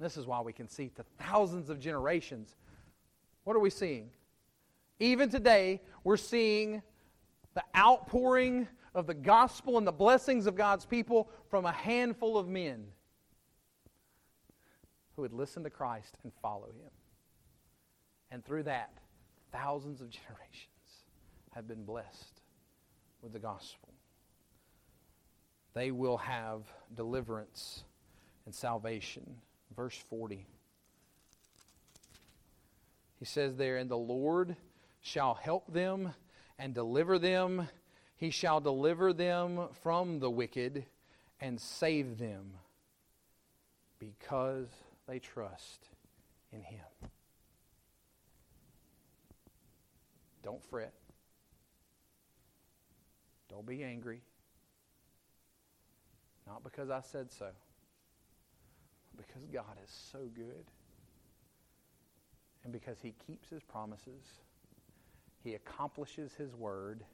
This 0.00 0.16
is 0.16 0.26
why 0.26 0.40
we 0.40 0.52
can 0.52 0.68
see 0.68 0.88
to 0.96 1.04
thousands 1.20 1.70
of 1.70 1.78
generations. 1.78 2.56
What 3.44 3.54
are 3.54 3.60
we 3.60 3.70
seeing? 3.70 4.10
Even 5.04 5.28
today, 5.28 5.82
we're 6.02 6.16
seeing 6.16 6.80
the 7.52 7.62
outpouring 7.76 8.66
of 8.94 9.06
the 9.06 9.12
gospel 9.12 9.76
and 9.76 9.86
the 9.86 9.92
blessings 9.92 10.46
of 10.46 10.54
God's 10.54 10.86
people 10.86 11.28
from 11.50 11.66
a 11.66 11.72
handful 11.72 12.38
of 12.38 12.48
men 12.48 12.86
who 15.14 15.20
would 15.20 15.34
listen 15.34 15.62
to 15.64 15.68
Christ 15.68 16.16
and 16.22 16.32
follow 16.40 16.68
him. 16.68 16.90
And 18.30 18.42
through 18.42 18.62
that, 18.62 18.96
thousands 19.52 20.00
of 20.00 20.08
generations 20.26 21.04
have 21.50 21.68
been 21.68 21.84
blessed 21.84 22.40
with 23.20 23.34
the 23.34 23.38
gospel. 23.38 23.90
They 25.74 25.90
will 25.90 26.16
have 26.16 26.62
deliverance 26.94 27.84
and 28.46 28.54
salvation. 28.54 29.36
Verse 29.76 30.02
40. 30.08 30.46
He 33.18 33.26
says 33.26 33.56
there, 33.56 33.76
And 33.76 33.90
the 33.90 33.98
Lord 33.98 34.56
shall 35.04 35.34
help 35.34 35.70
them 35.70 36.14
and 36.58 36.74
deliver 36.74 37.18
them. 37.18 37.68
He 38.16 38.30
shall 38.30 38.58
deliver 38.58 39.12
them 39.12 39.68
from 39.82 40.18
the 40.18 40.30
wicked 40.30 40.86
and 41.40 41.60
save 41.60 42.16
them 42.18 42.54
because 43.98 44.68
they 45.06 45.18
trust 45.18 45.90
in 46.52 46.62
Him. 46.62 46.80
Don't 50.42 50.64
fret. 50.70 50.94
Don't 53.50 53.66
be 53.66 53.84
angry. 53.84 54.22
Not 56.46 56.64
because 56.64 56.88
I 56.88 57.02
said 57.02 57.30
so, 57.30 57.48
because 59.18 59.44
God 59.52 59.76
is 59.84 59.90
so 59.90 60.20
good. 60.34 60.64
And 62.62 62.72
because 62.72 62.96
He 63.02 63.14
keeps 63.26 63.50
His 63.50 63.62
promises, 63.62 64.40
He 65.44 65.54
accomplishes 65.54 66.32
His 66.34 66.54
word, 66.54 67.04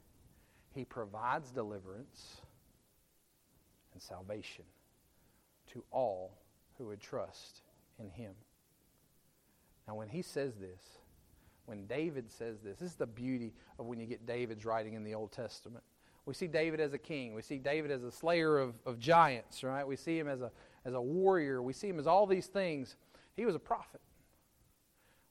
He 0.73 0.85
provides 0.85 1.51
deliverance 1.51 2.41
and 3.93 4.01
salvation 4.01 4.63
to 5.73 5.83
all 5.91 6.37
who 6.77 6.87
would 6.87 7.01
trust 7.01 7.61
in 7.99 8.09
Him. 8.09 8.33
Now, 9.87 9.95
when 9.95 10.07
He 10.07 10.21
says 10.21 10.55
this, 10.55 10.81
when 11.65 11.85
David 11.85 12.31
says 12.31 12.61
this, 12.63 12.79
this 12.79 12.91
is 12.91 12.95
the 12.95 13.05
beauty 13.05 13.53
of 13.77 13.85
when 13.85 13.99
you 13.99 14.05
get 14.05 14.25
David's 14.25 14.65
writing 14.65 14.93
in 14.93 15.03
the 15.03 15.13
Old 15.13 15.31
Testament. 15.31 15.83
We 16.25 16.33
see 16.33 16.47
David 16.47 16.79
as 16.79 16.93
a 16.93 16.97
king. 16.97 17.33
We 17.33 17.41
see 17.41 17.57
David 17.57 17.91
as 17.91 18.03
a 18.03 18.11
slayer 18.11 18.57
of, 18.57 18.75
of 18.85 18.99
giants, 18.99 19.63
right? 19.63 19.85
We 19.85 19.95
see 19.95 20.17
him 20.17 20.27
as 20.27 20.41
a, 20.41 20.51
as 20.85 20.93
a 20.93 21.01
warrior. 21.01 21.61
We 21.61 21.73
see 21.73 21.89
him 21.89 21.99
as 21.99 22.07
all 22.07 22.27
these 22.27 22.47
things. 22.47 22.95
He 23.35 23.45
was 23.45 23.55
a 23.55 23.59
prophet. 23.59 24.01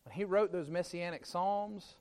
When 0.05 0.15
he 0.15 0.25
wrote 0.25 0.53
those 0.53 0.69
messianic 0.69 1.27
psalms, 1.27 1.97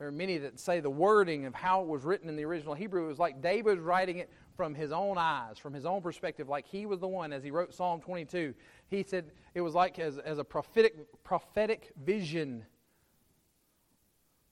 there 0.00 0.08
are 0.08 0.12
many 0.12 0.38
that 0.38 0.58
say 0.58 0.80
the 0.80 0.88
wording 0.88 1.44
of 1.44 1.54
how 1.54 1.82
it 1.82 1.86
was 1.86 2.04
written 2.04 2.30
in 2.30 2.34
the 2.34 2.46
original 2.46 2.72
Hebrew 2.72 3.06
was 3.06 3.18
like 3.18 3.42
David 3.42 3.76
was 3.76 3.84
writing 3.84 4.16
it 4.16 4.30
from 4.56 4.74
his 4.74 4.92
own 4.92 5.18
eyes, 5.18 5.58
from 5.58 5.74
his 5.74 5.84
own 5.84 6.00
perspective, 6.00 6.48
like 6.48 6.66
he 6.66 6.86
was 6.86 7.00
the 7.00 7.06
one 7.06 7.34
as 7.34 7.44
he 7.44 7.50
wrote 7.50 7.74
Psalm 7.74 8.00
22. 8.00 8.54
He 8.88 9.02
said 9.02 9.30
it 9.52 9.60
was 9.60 9.74
like 9.74 9.98
as, 9.98 10.16
as 10.16 10.38
a 10.38 10.44
prophetic, 10.44 11.22
prophetic 11.22 11.92
vision 12.02 12.64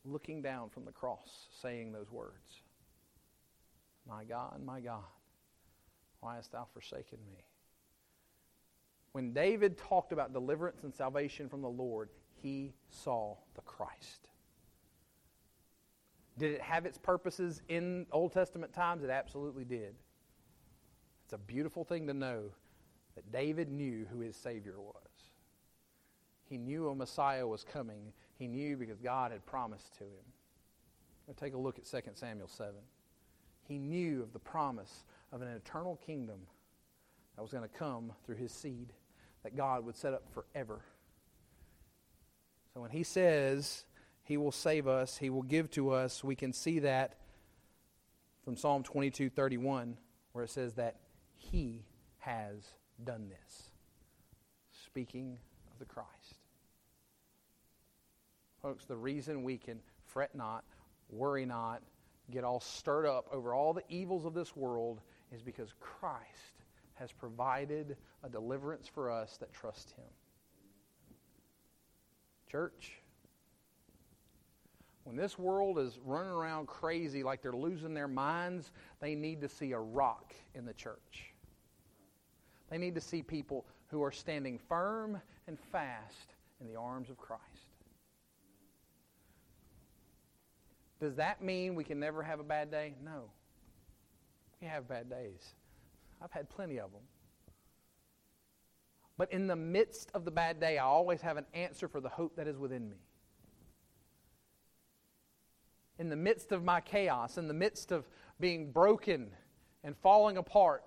looking 0.05 0.43
down 0.43 0.69
from 0.69 0.85
the 0.85 0.93
cross, 0.93 1.47
saying 1.63 1.93
those 1.93 2.13
words 2.13 2.61
My 4.07 4.25
God, 4.25 4.63
my 4.63 4.81
God, 4.81 5.01
why 6.21 6.37
hast 6.37 6.53
thou 6.53 6.67
forsaken 6.75 7.21
me? 7.27 7.43
When 9.13 9.33
David 9.33 9.79
talked 9.79 10.13
about 10.13 10.35
deliverance 10.35 10.85
and 10.85 10.95
salvation 10.95 11.49
from 11.49 11.63
the 11.63 11.71
Lord, 11.71 12.11
he 12.35 12.75
saw 12.91 13.39
the 13.55 13.63
Christ. 13.63 14.29
Did 16.39 16.53
it 16.53 16.61
have 16.63 16.87
its 16.87 16.97
purposes 16.97 17.61
in 17.69 18.07
Old 18.13 18.33
Testament 18.33 18.73
times? 18.73 19.03
It 19.03 19.11
absolutely 19.11 19.65
did. 19.65 19.95
It's 21.25 21.33
a 21.33 21.39
beautiful 21.39 21.85
thing 21.85 22.07
to 22.07 22.15
know 22.15 22.45
that 23.17 23.31
David 23.33 23.71
knew 23.71 24.07
who 24.11 24.21
his 24.21 24.37
Savior 24.37 24.81
was. 24.81 24.95
He 26.49 26.57
knew 26.57 26.89
a 26.89 26.95
Messiah 26.95 27.47
was 27.47 27.65
coming, 27.65 28.13
he 28.39 28.47
knew 28.47 28.77
because 28.77 28.99
God 29.01 29.33
had 29.33 29.45
promised 29.45 29.95
to 29.99 30.05
him. 30.05 30.25
Let's 31.27 31.41
take 31.41 31.55
a 31.55 31.59
look 31.59 31.79
at 31.79 31.85
2 31.85 32.13
Samuel 32.15 32.49
7. 32.49 32.73
He 33.65 33.79
knew 33.79 34.23
of 34.23 34.33
the 34.33 34.39
promise 34.39 35.05
of 35.33 35.43
an 35.43 35.49
eternal 35.49 35.97
kingdom 36.07 36.39
that 37.37 37.43
was 37.43 37.51
going 37.51 37.69
to 37.69 37.77
come 37.77 38.13
through 38.25 38.37
his 38.37 38.53
seed 38.53 38.93
that 39.43 39.57
God 39.57 39.85
would 39.85 39.97
set 39.97 40.15
up 40.15 40.23
forever. 40.33 40.81
So 42.73 42.81
when 42.81 42.91
he 42.91 43.03
says 43.03 43.85
he 44.29 44.37
will 44.37 44.53
save 44.53 44.87
us, 44.87 45.17
he 45.17 45.31
will 45.31 45.43
give 45.43 45.71
to 45.71 45.91
us, 45.91 46.23
we 46.23 46.37
can 46.37 46.53
see 46.53 46.81
that 46.81 47.15
from 48.45 48.59
Psalm 48.59 48.83
22 48.83 49.31
31, 49.31 49.97
where 50.33 50.45
it 50.45 50.51
says 50.51 50.75
that 50.75 50.97
he 51.33 51.87
has 52.19 52.75
done 53.03 53.31
this. 53.31 53.71
Speaking 54.85 55.39
of 55.73 55.79
the 55.79 55.87
Christ. 55.87 56.09
Folks, 58.61 58.85
the 58.85 58.97
reason 58.97 59.45
we 59.45 59.57
can 59.57 59.81
fret 60.05 60.35
not, 60.35 60.63
worry 61.09 61.47
not, 61.47 61.81
get 62.31 62.45
all 62.45 62.61
stirred 62.61 63.07
up 63.07 63.29
over 63.33 63.55
all 63.55 63.73
the 63.73 63.85
evils 63.89 64.27
of 64.27 64.35
this 64.35 64.55
world 64.55 65.01
is 65.33 65.43
because 65.43 65.73
Christ 65.81 66.65
has 66.97 67.13
provided 67.13 67.97
a 68.23 68.29
deliverance 68.29 68.89
for 68.89 69.11
us 69.11 69.39
that 69.39 69.55
trust 69.55 69.93
Him. 69.93 70.05
Church, 72.51 73.01
when 75.09 75.17
this 75.17 75.39
world 75.39 75.79
is 75.79 75.99
running 76.05 76.31
around 76.31 76.67
crazy 76.67 77.23
like 77.23 77.41
they're 77.41 77.51
losing 77.51 77.95
their 77.95 78.07
minds, 78.07 78.73
they 79.01 79.15
need 79.15 79.41
to 79.41 79.49
see 79.49 79.73
a 79.73 79.79
rock 79.79 80.35
in 80.55 80.67
the 80.67 80.75
church. 80.75 81.33
They 82.69 82.77
need 82.77 82.95
to 82.95 83.01
see 83.01 83.23
people 83.23 83.65
who 83.87 84.03
are 84.03 84.13
standing 84.13 84.59
firm 84.69 85.19
and 85.47 85.59
fast 85.73 86.35
in 86.61 86.67
the 86.67 86.79
arms 86.79 87.09
of 87.09 87.17
Christ. 87.17 87.43
Does 91.01 91.15
that 91.15 91.43
mean 91.43 91.75
we 91.75 91.85
can 91.85 91.99
never 91.99 92.23
have 92.23 92.39
a 92.39 92.45
bad 92.45 92.71
day? 92.71 92.93
No. 93.03 93.31
We 94.61 94.67
have 94.67 94.87
bad 94.87 95.09
days. 95.09 95.55
I've 96.21 96.33
had 96.33 96.51
plenty 96.51 96.79
of 96.79 96.93
them. 96.93 97.01
But 99.17 99.33
in 99.33 99.47
the 99.47 99.57
midst 99.57 100.11
of 100.13 100.27
the 100.27 100.31
bad 100.31 100.61
day, 100.61 100.77
I 100.77 100.85
always 100.85 101.23
have 101.23 101.39
an 101.39 101.47
answer 101.55 101.89
for 101.89 102.03
the 102.03 102.11
hope 102.11 102.37
that 102.37 102.47
is 102.47 102.59
within 102.59 102.91
me. 102.91 102.99
In 105.99 106.09
the 106.09 106.17
midst 106.17 106.53
of 106.53 106.65
my 106.65 106.81
chaos, 106.81 107.39
in 107.39 107.49
the 107.49 107.55
midst 107.55 107.91
of 107.93 108.07
being 108.39 108.71
broken 108.71 109.31
and 109.83 109.97
falling 109.97 110.37
apart, 110.37 110.85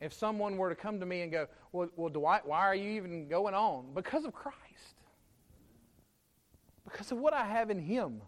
if 0.00 0.12
someone 0.12 0.56
were 0.56 0.68
to 0.68 0.74
come 0.74 1.00
to 1.00 1.06
me 1.06 1.22
and 1.22 1.30
go, 1.30 1.46
Well, 1.72 1.88
well 1.96 2.08
Dwight, 2.08 2.46
why 2.46 2.60
are 2.60 2.74
you 2.74 2.90
even 2.90 3.28
going 3.28 3.54
on? 3.54 3.86
Because 3.94 4.24
of 4.24 4.32
Christ. 4.32 4.58
Because 6.84 7.12
of 7.12 7.18
what 7.18 7.32
I 7.32 7.44
have 7.44 7.70
in 7.70 7.78
Him. 7.78 8.20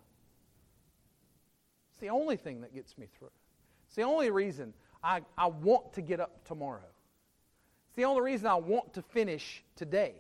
It's 1.90 2.00
the 2.00 2.10
only 2.10 2.36
thing 2.36 2.60
that 2.62 2.74
gets 2.74 2.96
me 2.96 3.06
through. 3.18 3.30
It's 3.86 3.96
the 3.96 4.02
only 4.02 4.30
reason 4.30 4.72
I, 5.02 5.20
I 5.36 5.46
want 5.46 5.92
to 5.94 6.02
get 6.02 6.18
up 6.18 6.44
tomorrow. 6.44 6.80
It's 7.88 7.96
the 7.96 8.04
only 8.06 8.22
reason 8.22 8.46
I 8.46 8.56
want 8.56 8.94
to 8.94 9.02
finish 9.02 9.62
today. 9.76 10.14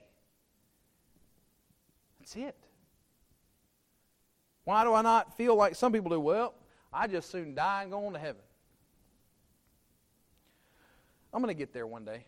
That's 2.20 2.36
it. 2.36 2.63
Why 4.64 4.84
do 4.84 4.94
I 4.94 5.02
not 5.02 5.36
feel 5.36 5.54
like 5.54 5.74
some 5.74 5.92
people 5.92 6.10
do? 6.10 6.20
Well, 6.20 6.54
I 6.92 7.06
just 7.06 7.30
soon 7.30 7.54
die 7.54 7.82
and 7.82 7.90
go 7.90 8.06
on 8.06 8.12
to 8.14 8.18
heaven. 8.18 8.42
I'm 11.32 11.42
going 11.42 11.54
to 11.54 11.58
get 11.58 11.72
there 11.72 11.86
one 11.86 12.04
day. 12.04 12.24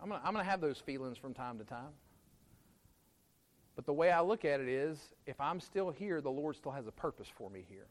I'm 0.00 0.08
going, 0.08 0.20
I'm 0.24 0.32
going 0.34 0.44
to 0.44 0.50
have 0.50 0.60
those 0.60 0.78
feelings 0.78 1.16
from 1.16 1.32
time 1.32 1.58
to 1.58 1.64
time. 1.64 1.92
But 3.74 3.86
the 3.86 3.92
way 3.92 4.10
I 4.10 4.20
look 4.20 4.44
at 4.44 4.60
it 4.60 4.68
is 4.68 4.98
if 5.26 5.40
I'm 5.40 5.58
still 5.60 5.90
here, 5.90 6.20
the 6.20 6.30
Lord 6.30 6.54
still 6.56 6.72
has 6.72 6.86
a 6.86 6.92
purpose 6.92 7.26
for 7.26 7.50
me 7.50 7.64
here. 7.68 7.86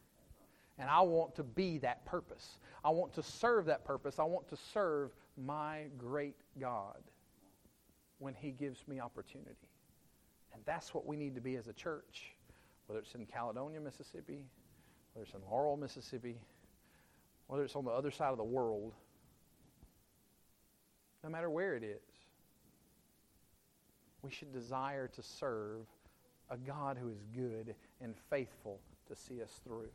And 0.79 0.89
I 0.89 1.01
want 1.01 1.35
to 1.35 1.43
be 1.43 1.77
that 1.79 2.05
purpose. 2.05 2.57
I 2.83 2.89
want 2.89 3.13
to 3.13 3.23
serve 3.23 3.65
that 3.65 3.83
purpose. 3.83 4.17
I 4.17 4.23
want 4.23 4.47
to 4.49 4.57
serve 4.73 5.11
my 5.37 5.85
great 5.97 6.35
God 6.59 6.97
when 8.19 8.33
He 8.33 8.51
gives 8.51 8.87
me 8.87 8.99
opportunity. 8.99 9.55
And 10.53 10.61
that's 10.65 10.93
what 10.93 11.05
we 11.05 11.15
need 11.15 11.35
to 11.35 11.41
be 11.41 11.55
as 11.55 11.67
a 11.67 11.73
church, 11.73 12.31
whether 12.87 12.99
it's 12.99 13.15
in 13.15 13.25
Caledonia, 13.25 13.79
Mississippi, 13.79 14.45
whether 15.13 15.25
it's 15.25 15.33
in 15.33 15.41
Laurel, 15.49 15.77
Mississippi, 15.77 16.37
whether 17.47 17.63
it's 17.63 17.75
on 17.75 17.85
the 17.85 17.91
other 17.91 18.11
side 18.11 18.31
of 18.31 18.37
the 18.37 18.43
world, 18.43 18.93
no 21.23 21.29
matter 21.29 21.49
where 21.49 21.75
it 21.75 21.83
is. 21.83 22.01
We 24.21 24.31
should 24.31 24.53
desire 24.53 25.07
to 25.09 25.21
serve 25.21 25.85
a 26.49 26.57
God 26.57 26.97
who 26.97 27.09
is 27.09 27.19
good 27.35 27.75
and 28.01 28.15
faithful 28.29 28.79
to 29.07 29.15
see 29.15 29.41
us 29.41 29.59
through. 29.63 29.89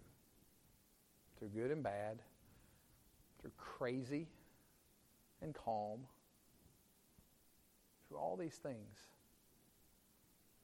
Through 1.38 1.48
good 1.48 1.70
and 1.70 1.82
bad, 1.82 2.18
through 3.40 3.52
crazy 3.56 4.26
and 5.40 5.54
calm, 5.54 6.00
through 8.08 8.18
all 8.18 8.36
these 8.36 8.54
things, 8.54 8.96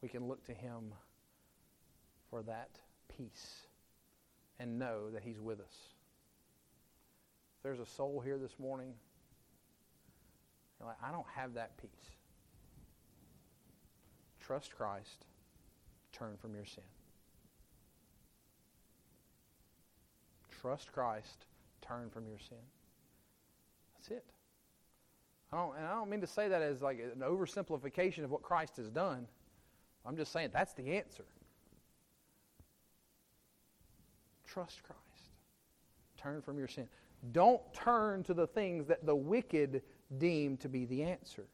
we 0.02 0.08
can 0.08 0.26
look 0.26 0.44
to 0.46 0.52
Him 0.52 0.92
for 2.34 2.42
that 2.42 2.70
peace 3.16 3.60
and 4.58 4.76
know 4.76 5.08
that 5.12 5.22
He's 5.22 5.38
with 5.38 5.60
us. 5.60 5.76
If 7.56 7.62
there's 7.62 7.78
a 7.78 7.86
soul 7.86 8.20
here 8.24 8.38
this 8.38 8.58
morning, 8.58 8.92
like, 10.84 10.96
I 11.00 11.12
don't 11.12 11.28
have 11.36 11.54
that 11.54 11.76
peace. 11.80 12.10
Trust 14.44 14.74
Christ, 14.76 15.26
turn 16.12 16.36
from 16.42 16.56
your 16.56 16.64
sin. 16.64 16.82
Trust 20.60 20.92
Christ, 20.92 21.46
turn 21.82 22.10
from 22.10 22.26
your 22.26 22.40
sin. 22.40 22.58
That's 23.94 24.08
it. 24.08 24.24
I 25.52 25.58
don't, 25.58 25.76
and 25.76 25.86
I 25.86 25.92
don't 25.92 26.10
mean 26.10 26.20
to 26.20 26.26
say 26.26 26.48
that 26.48 26.62
as 26.62 26.82
like 26.82 26.98
an 26.98 27.22
oversimplification 27.22 28.24
of 28.24 28.32
what 28.32 28.42
Christ 28.42 28.76
has 28.78 28.90
done. 28.90 29.28
I'm 30.04 30.16
just 30.16 30.32
saying 30.32 30.50
that's 30.52 30.72
the 30.72 30.96
answer. 30.96 31.24
Trust 34.54 34.84
Christ. 34.84 35.00
Turn 36.16 36.40
from 36.40 36.58
your 36.58 36.68
sin. 36.68 36.86
Don't 37.32 37.60
turn 37.74 38.22
to 38.22 38.34
the 38.34 38.46
things 38.46 38.86
that 38.86 39.04
the 39.04 39.16
wicked 39.16 39.82
deem 40.18 40.56
to 40.58 40.68
be 40.68 40.84
the 40.84 41.02
answer. 41.02 41.46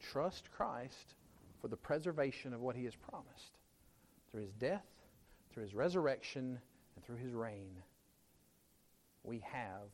Trust 0.00 0.50
Christ 0.50 1.14
for 1.60 1.68
the 1.68 1.76
preservation 1.76 2.54
of 2.54 2.62
what 2.62 2.74
he 2.74 2.84
has 2.84 2.94
promised 2.94 3.58
through 4.30 4.42
his 4.42 4.54
death, 4.54 4.86
through 5.52 5.64
his 5.64 5.74
resurrection, 5.74 6.58
and 6.94 7.04
through 7.04 7.16
his 7.16 7.34
reign. 7.34 7.76
We 9.24 9.42
have 9.52 9.90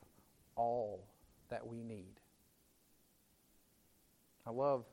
all 0.55 1.03
that 1.49 1.67
we 1.67 1.83
need. 1.83 2.21
I 4.47 4.51
love 4.51 4.85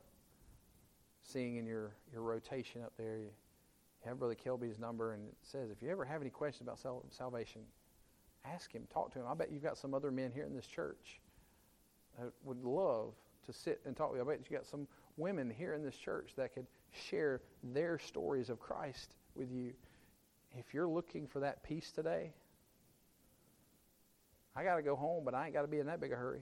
seeing 1.23 1.55
in 1.55 1.65
your, 1.65 1.91
your 2.11 2.23
rotation 2.23 2.81
up 2.81 2.91
there, 2.97 3.19
you 4.03 4.09
have 4.09 4.19
Brother 4.19 4.35
Kelby's 4.35 4.79
number, 4.79 5.13
and 5.13 5.27
it 5.27 5.35
says, 5.43 5.69
if 5.69 5.81
you 5.81 5.89
ever 5.89 6.05
have 6.05 6.21
any 6.21 6.29
questions 6.29 6.67
about 6.67 6.79
sal- 6.79 7.05
salvation, 7.09 7.61
ask 8.45 8.71
him, 8.71 8.87
talk 8.91 9.11
to 9.13 9.19
him. 9.19 9.25
I 9.29 9.33
bet 9.35 9.51
you've 9.51 9.63
got 9.63 9.77
some 9.77 9.93
other 9.93 10.11
men 10.11 10.31
here 10.33 10.45
in 10.45 10.55
this 10.55 10.65
church 10.65 11.19
that 12.19 12.31
would 12.43 12.63
love 12.63 13.13
to 13.45 13.53
sit 13.53 13.81
and 13.85 13.95
talk 13.95 14.11
with 14.11 14.19
you. 14.19 14.25
I 14.25 14.35
bet 14.35 14.41
you 14.49 14.57
got 14.57 14.65
some 14.65 14.87
women 15.17 15.49
here 15.49 15.73
in 15.73 15.83
this 15.83 15.95
church 15.95 16.31
that 16.37 16.53
could 16.53 16.65
share 16.91 17.41
their 17.63 17.99
stories 17.99 18.49
of 18.49 18.59
Christ 18.59 19.15
with 19.35 19.51
you. 19.51 19.73
If 20.57 20.73
you're 20.73 20.87
looking 20.87 21.27
for 21.27 21.39
that 21.39 21.63
peace 21.63 21.91
today, 21.91 22.33
I 24.55 24.63
got 24.63 24.75
to 24.75 24.81
go 24.81 24.95
home, 24.95 25.23
but 25.23 25.33
I 25.33 25.45
ain't 25.45 25.53
got 25.53 25.61
to 25.61 25.67
be 25.67 25.79
in 25.79 25.85
that 25.85 26.01
big 26.01 26.11
a 26.11 26.15
hurry. 26.15 26.41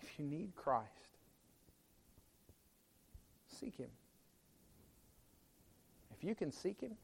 If 0.00 0.18
you 0.18 0.24
need 0.24 0.54
Christ, 0.54 0.86
seek 3.60 3.76
Him. 3.76 3.90
If 6.18 6.26
you 6.26 6.34
can 6.34 6.50
seek 6.50 6.80
Him, 6.80 6.96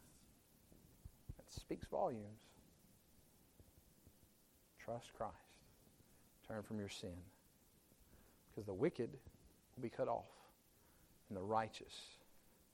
that 1.37 1.53
speaks 1.53 1.87
volumes. 1.87 2.25
Trust 4.85 5.15
Christ. 5.17 5.35
Turn 6.49 6.63
from 6.63 6.79
your 6.79 6.89
sin. 6.89 7.15
Because 8.51 8.67
the 8.67 8.75
wicked 8.75 9.11
will 9.75 9.83
be 9.83 9.89
cut 9.89 10.09
off, 10.09 10.27
and 11.29 11.39
the 11.39 11.43
righteous 11.43 11.95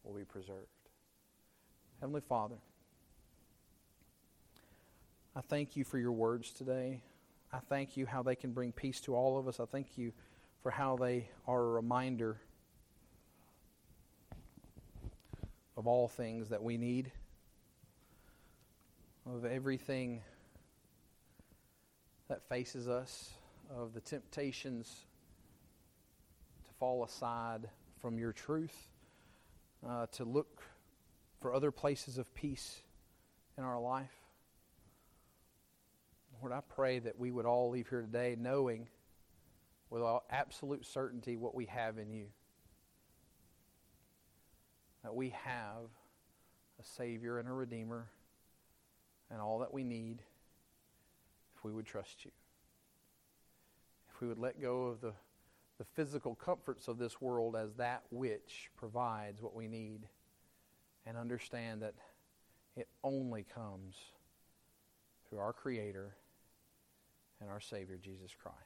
will 0.03 0.15
be 0.15 0.25
preserved. 0.25 0.67
Heavenly 2.01 2.23
Father, 2.23 2.57
I 5.37 5.43
thank 5.43 5.77
you 5.77 5.85
for 5.85 5.99
your 5.99 6.13
words 6.13 6.51
today. 6.51 7.03
I 7.53 7.59
thank 7.69 7.97
you 7.97 8.07
how 8.07 8.23
they 8.23 8.35
can 8.35 8.53
bring 8.53 8.73
peace 8.73 9.01
to 9.03 9.15
all 9.15 9.39
of 9.39 9.47
us. 9.47 9.61
I 9.61 9.67
thank 9.67 9.99
you 9.99 10.13
for 10.63 10.71
how 10.71 10.97
they 10.97 11.29
are 11.47 11.63
a 11.63 11.69
reminder 11.69 12.39
of 15.81 15.87
all 15.87 16.09
things 16.09 16.51
that 16.51 16.63
we 16.63 16.77
need, 16.77 17.11
of 19.25 19.47
everything 19.47 20.21
that 22.29 22.47
faces 22.51 22.87
us, 22.87 23.31
of 23.75 23.95
the 23.95 24.01
temptations 24.03 24.95
to 26.67 26.71
fall 26.79 27.03
aside 27.03 27.67
from 27.99 28.19
your 28.19 28.31
truth, 28.31 28.77
uh, 29.89 30.05
to 30.13 30.25
look 30.25 30.63
for 31.41 31.55
other 31.55 31.71
places 31.71 32.19
of 32.19 32.35
peace 32.35 32.83
in 33.57 33.65
our 33.65 33.81
life. 33.81 34.13
Lord, 36.43 36.53
I 36.53 36.61
pray 36.75 36.99
that 36.99 37.19
we 37.19 37.31
would 37.31 37.47
all 37.47 37.71
leave 37.71 37.89
here 37.89 38.03
today 38.03 38.37
knowing 38.39 38.87
with 39.89 40.03
absolute 40.29 40.85
certainty 40.85 41.39
what 41.39 41.55
we 41.55 41.65
have 41.65 41.97
in 41.97 42.11
you. 42.11 42.27
That 45.03 45.15
we 45.15 45.31
have 45.45 45.89
a 46.79 46.85
Savior 46.85 47.39
and 47.39 47.49
a 47.49 47.53
Redeemer 47.53 48.09
and 49.31 49.41
all 49.41 49.61
that 49.61 49.73
we 49.73 49.85
need 49.85 50.23
if 51.57 51.65
we 51.65 51.73
would 51.73 51.87
trust 51.87 52.25
you. 52.25 52.31
If 54.15 54.21
we 54.21 54.29
would 54.29 54.39
let 54.39 54.61
go 54.61 54.87
of 54.87 55.01
the, 55.01 55.13
the 55.79 55.85
physical 55.85 56.35
comforts 56.35 56.89
of 56.89 56.99
this 56.99 57.21
world 57.21 57.57
as 57.57 57.75
that 57.75 58.03
which 58.11 58.71
provides 58.77 59.41
what 59.41 59.55
we 59.55 59.69
need 59.69 60.09
and 61.07 61.17
understand 61.17 61.83
that 61.83 61.95
it 62.77 62.89
only 63.03 63.45
comes 63.55 63.97
through 65.29 65.39
our 65.39 65.53
Creator 65.53 66.15
and 67.41 67.49
our 67.49 67.61
Savior, 67.61 67.99
Jesus 68.03 68.35
Christ. 68.41 68.57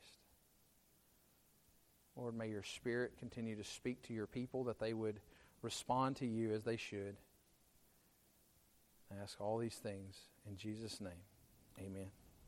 Lord, 2.16 2.36
may 2.36 2.48
your 2.48 2.62
Spirit 2.62 3.12
continue 3.18 3.56
to 3.56 3.64
speak 3.64 4.02
to 4.02 4.12
your 4.12 4.26
people 4.26 4.64
that 4.64 4.78
they 4.78 4.92
would 4.92 5.20
respond 5.64 6.16
to 6.16 6.26
you 6.26 6.52
as 6.52 6.62
they 6.62 6.76
should. 6.76 7.16
I 9.10 9.22
ask 9.22 9.40
all 9.40 9.58
these 9.58 9.74
things 9.74 10.16
in 10.48 10.56
Jesus' 10.56 11.00
name. 11.00 11.12
Amen. 11.80 12.10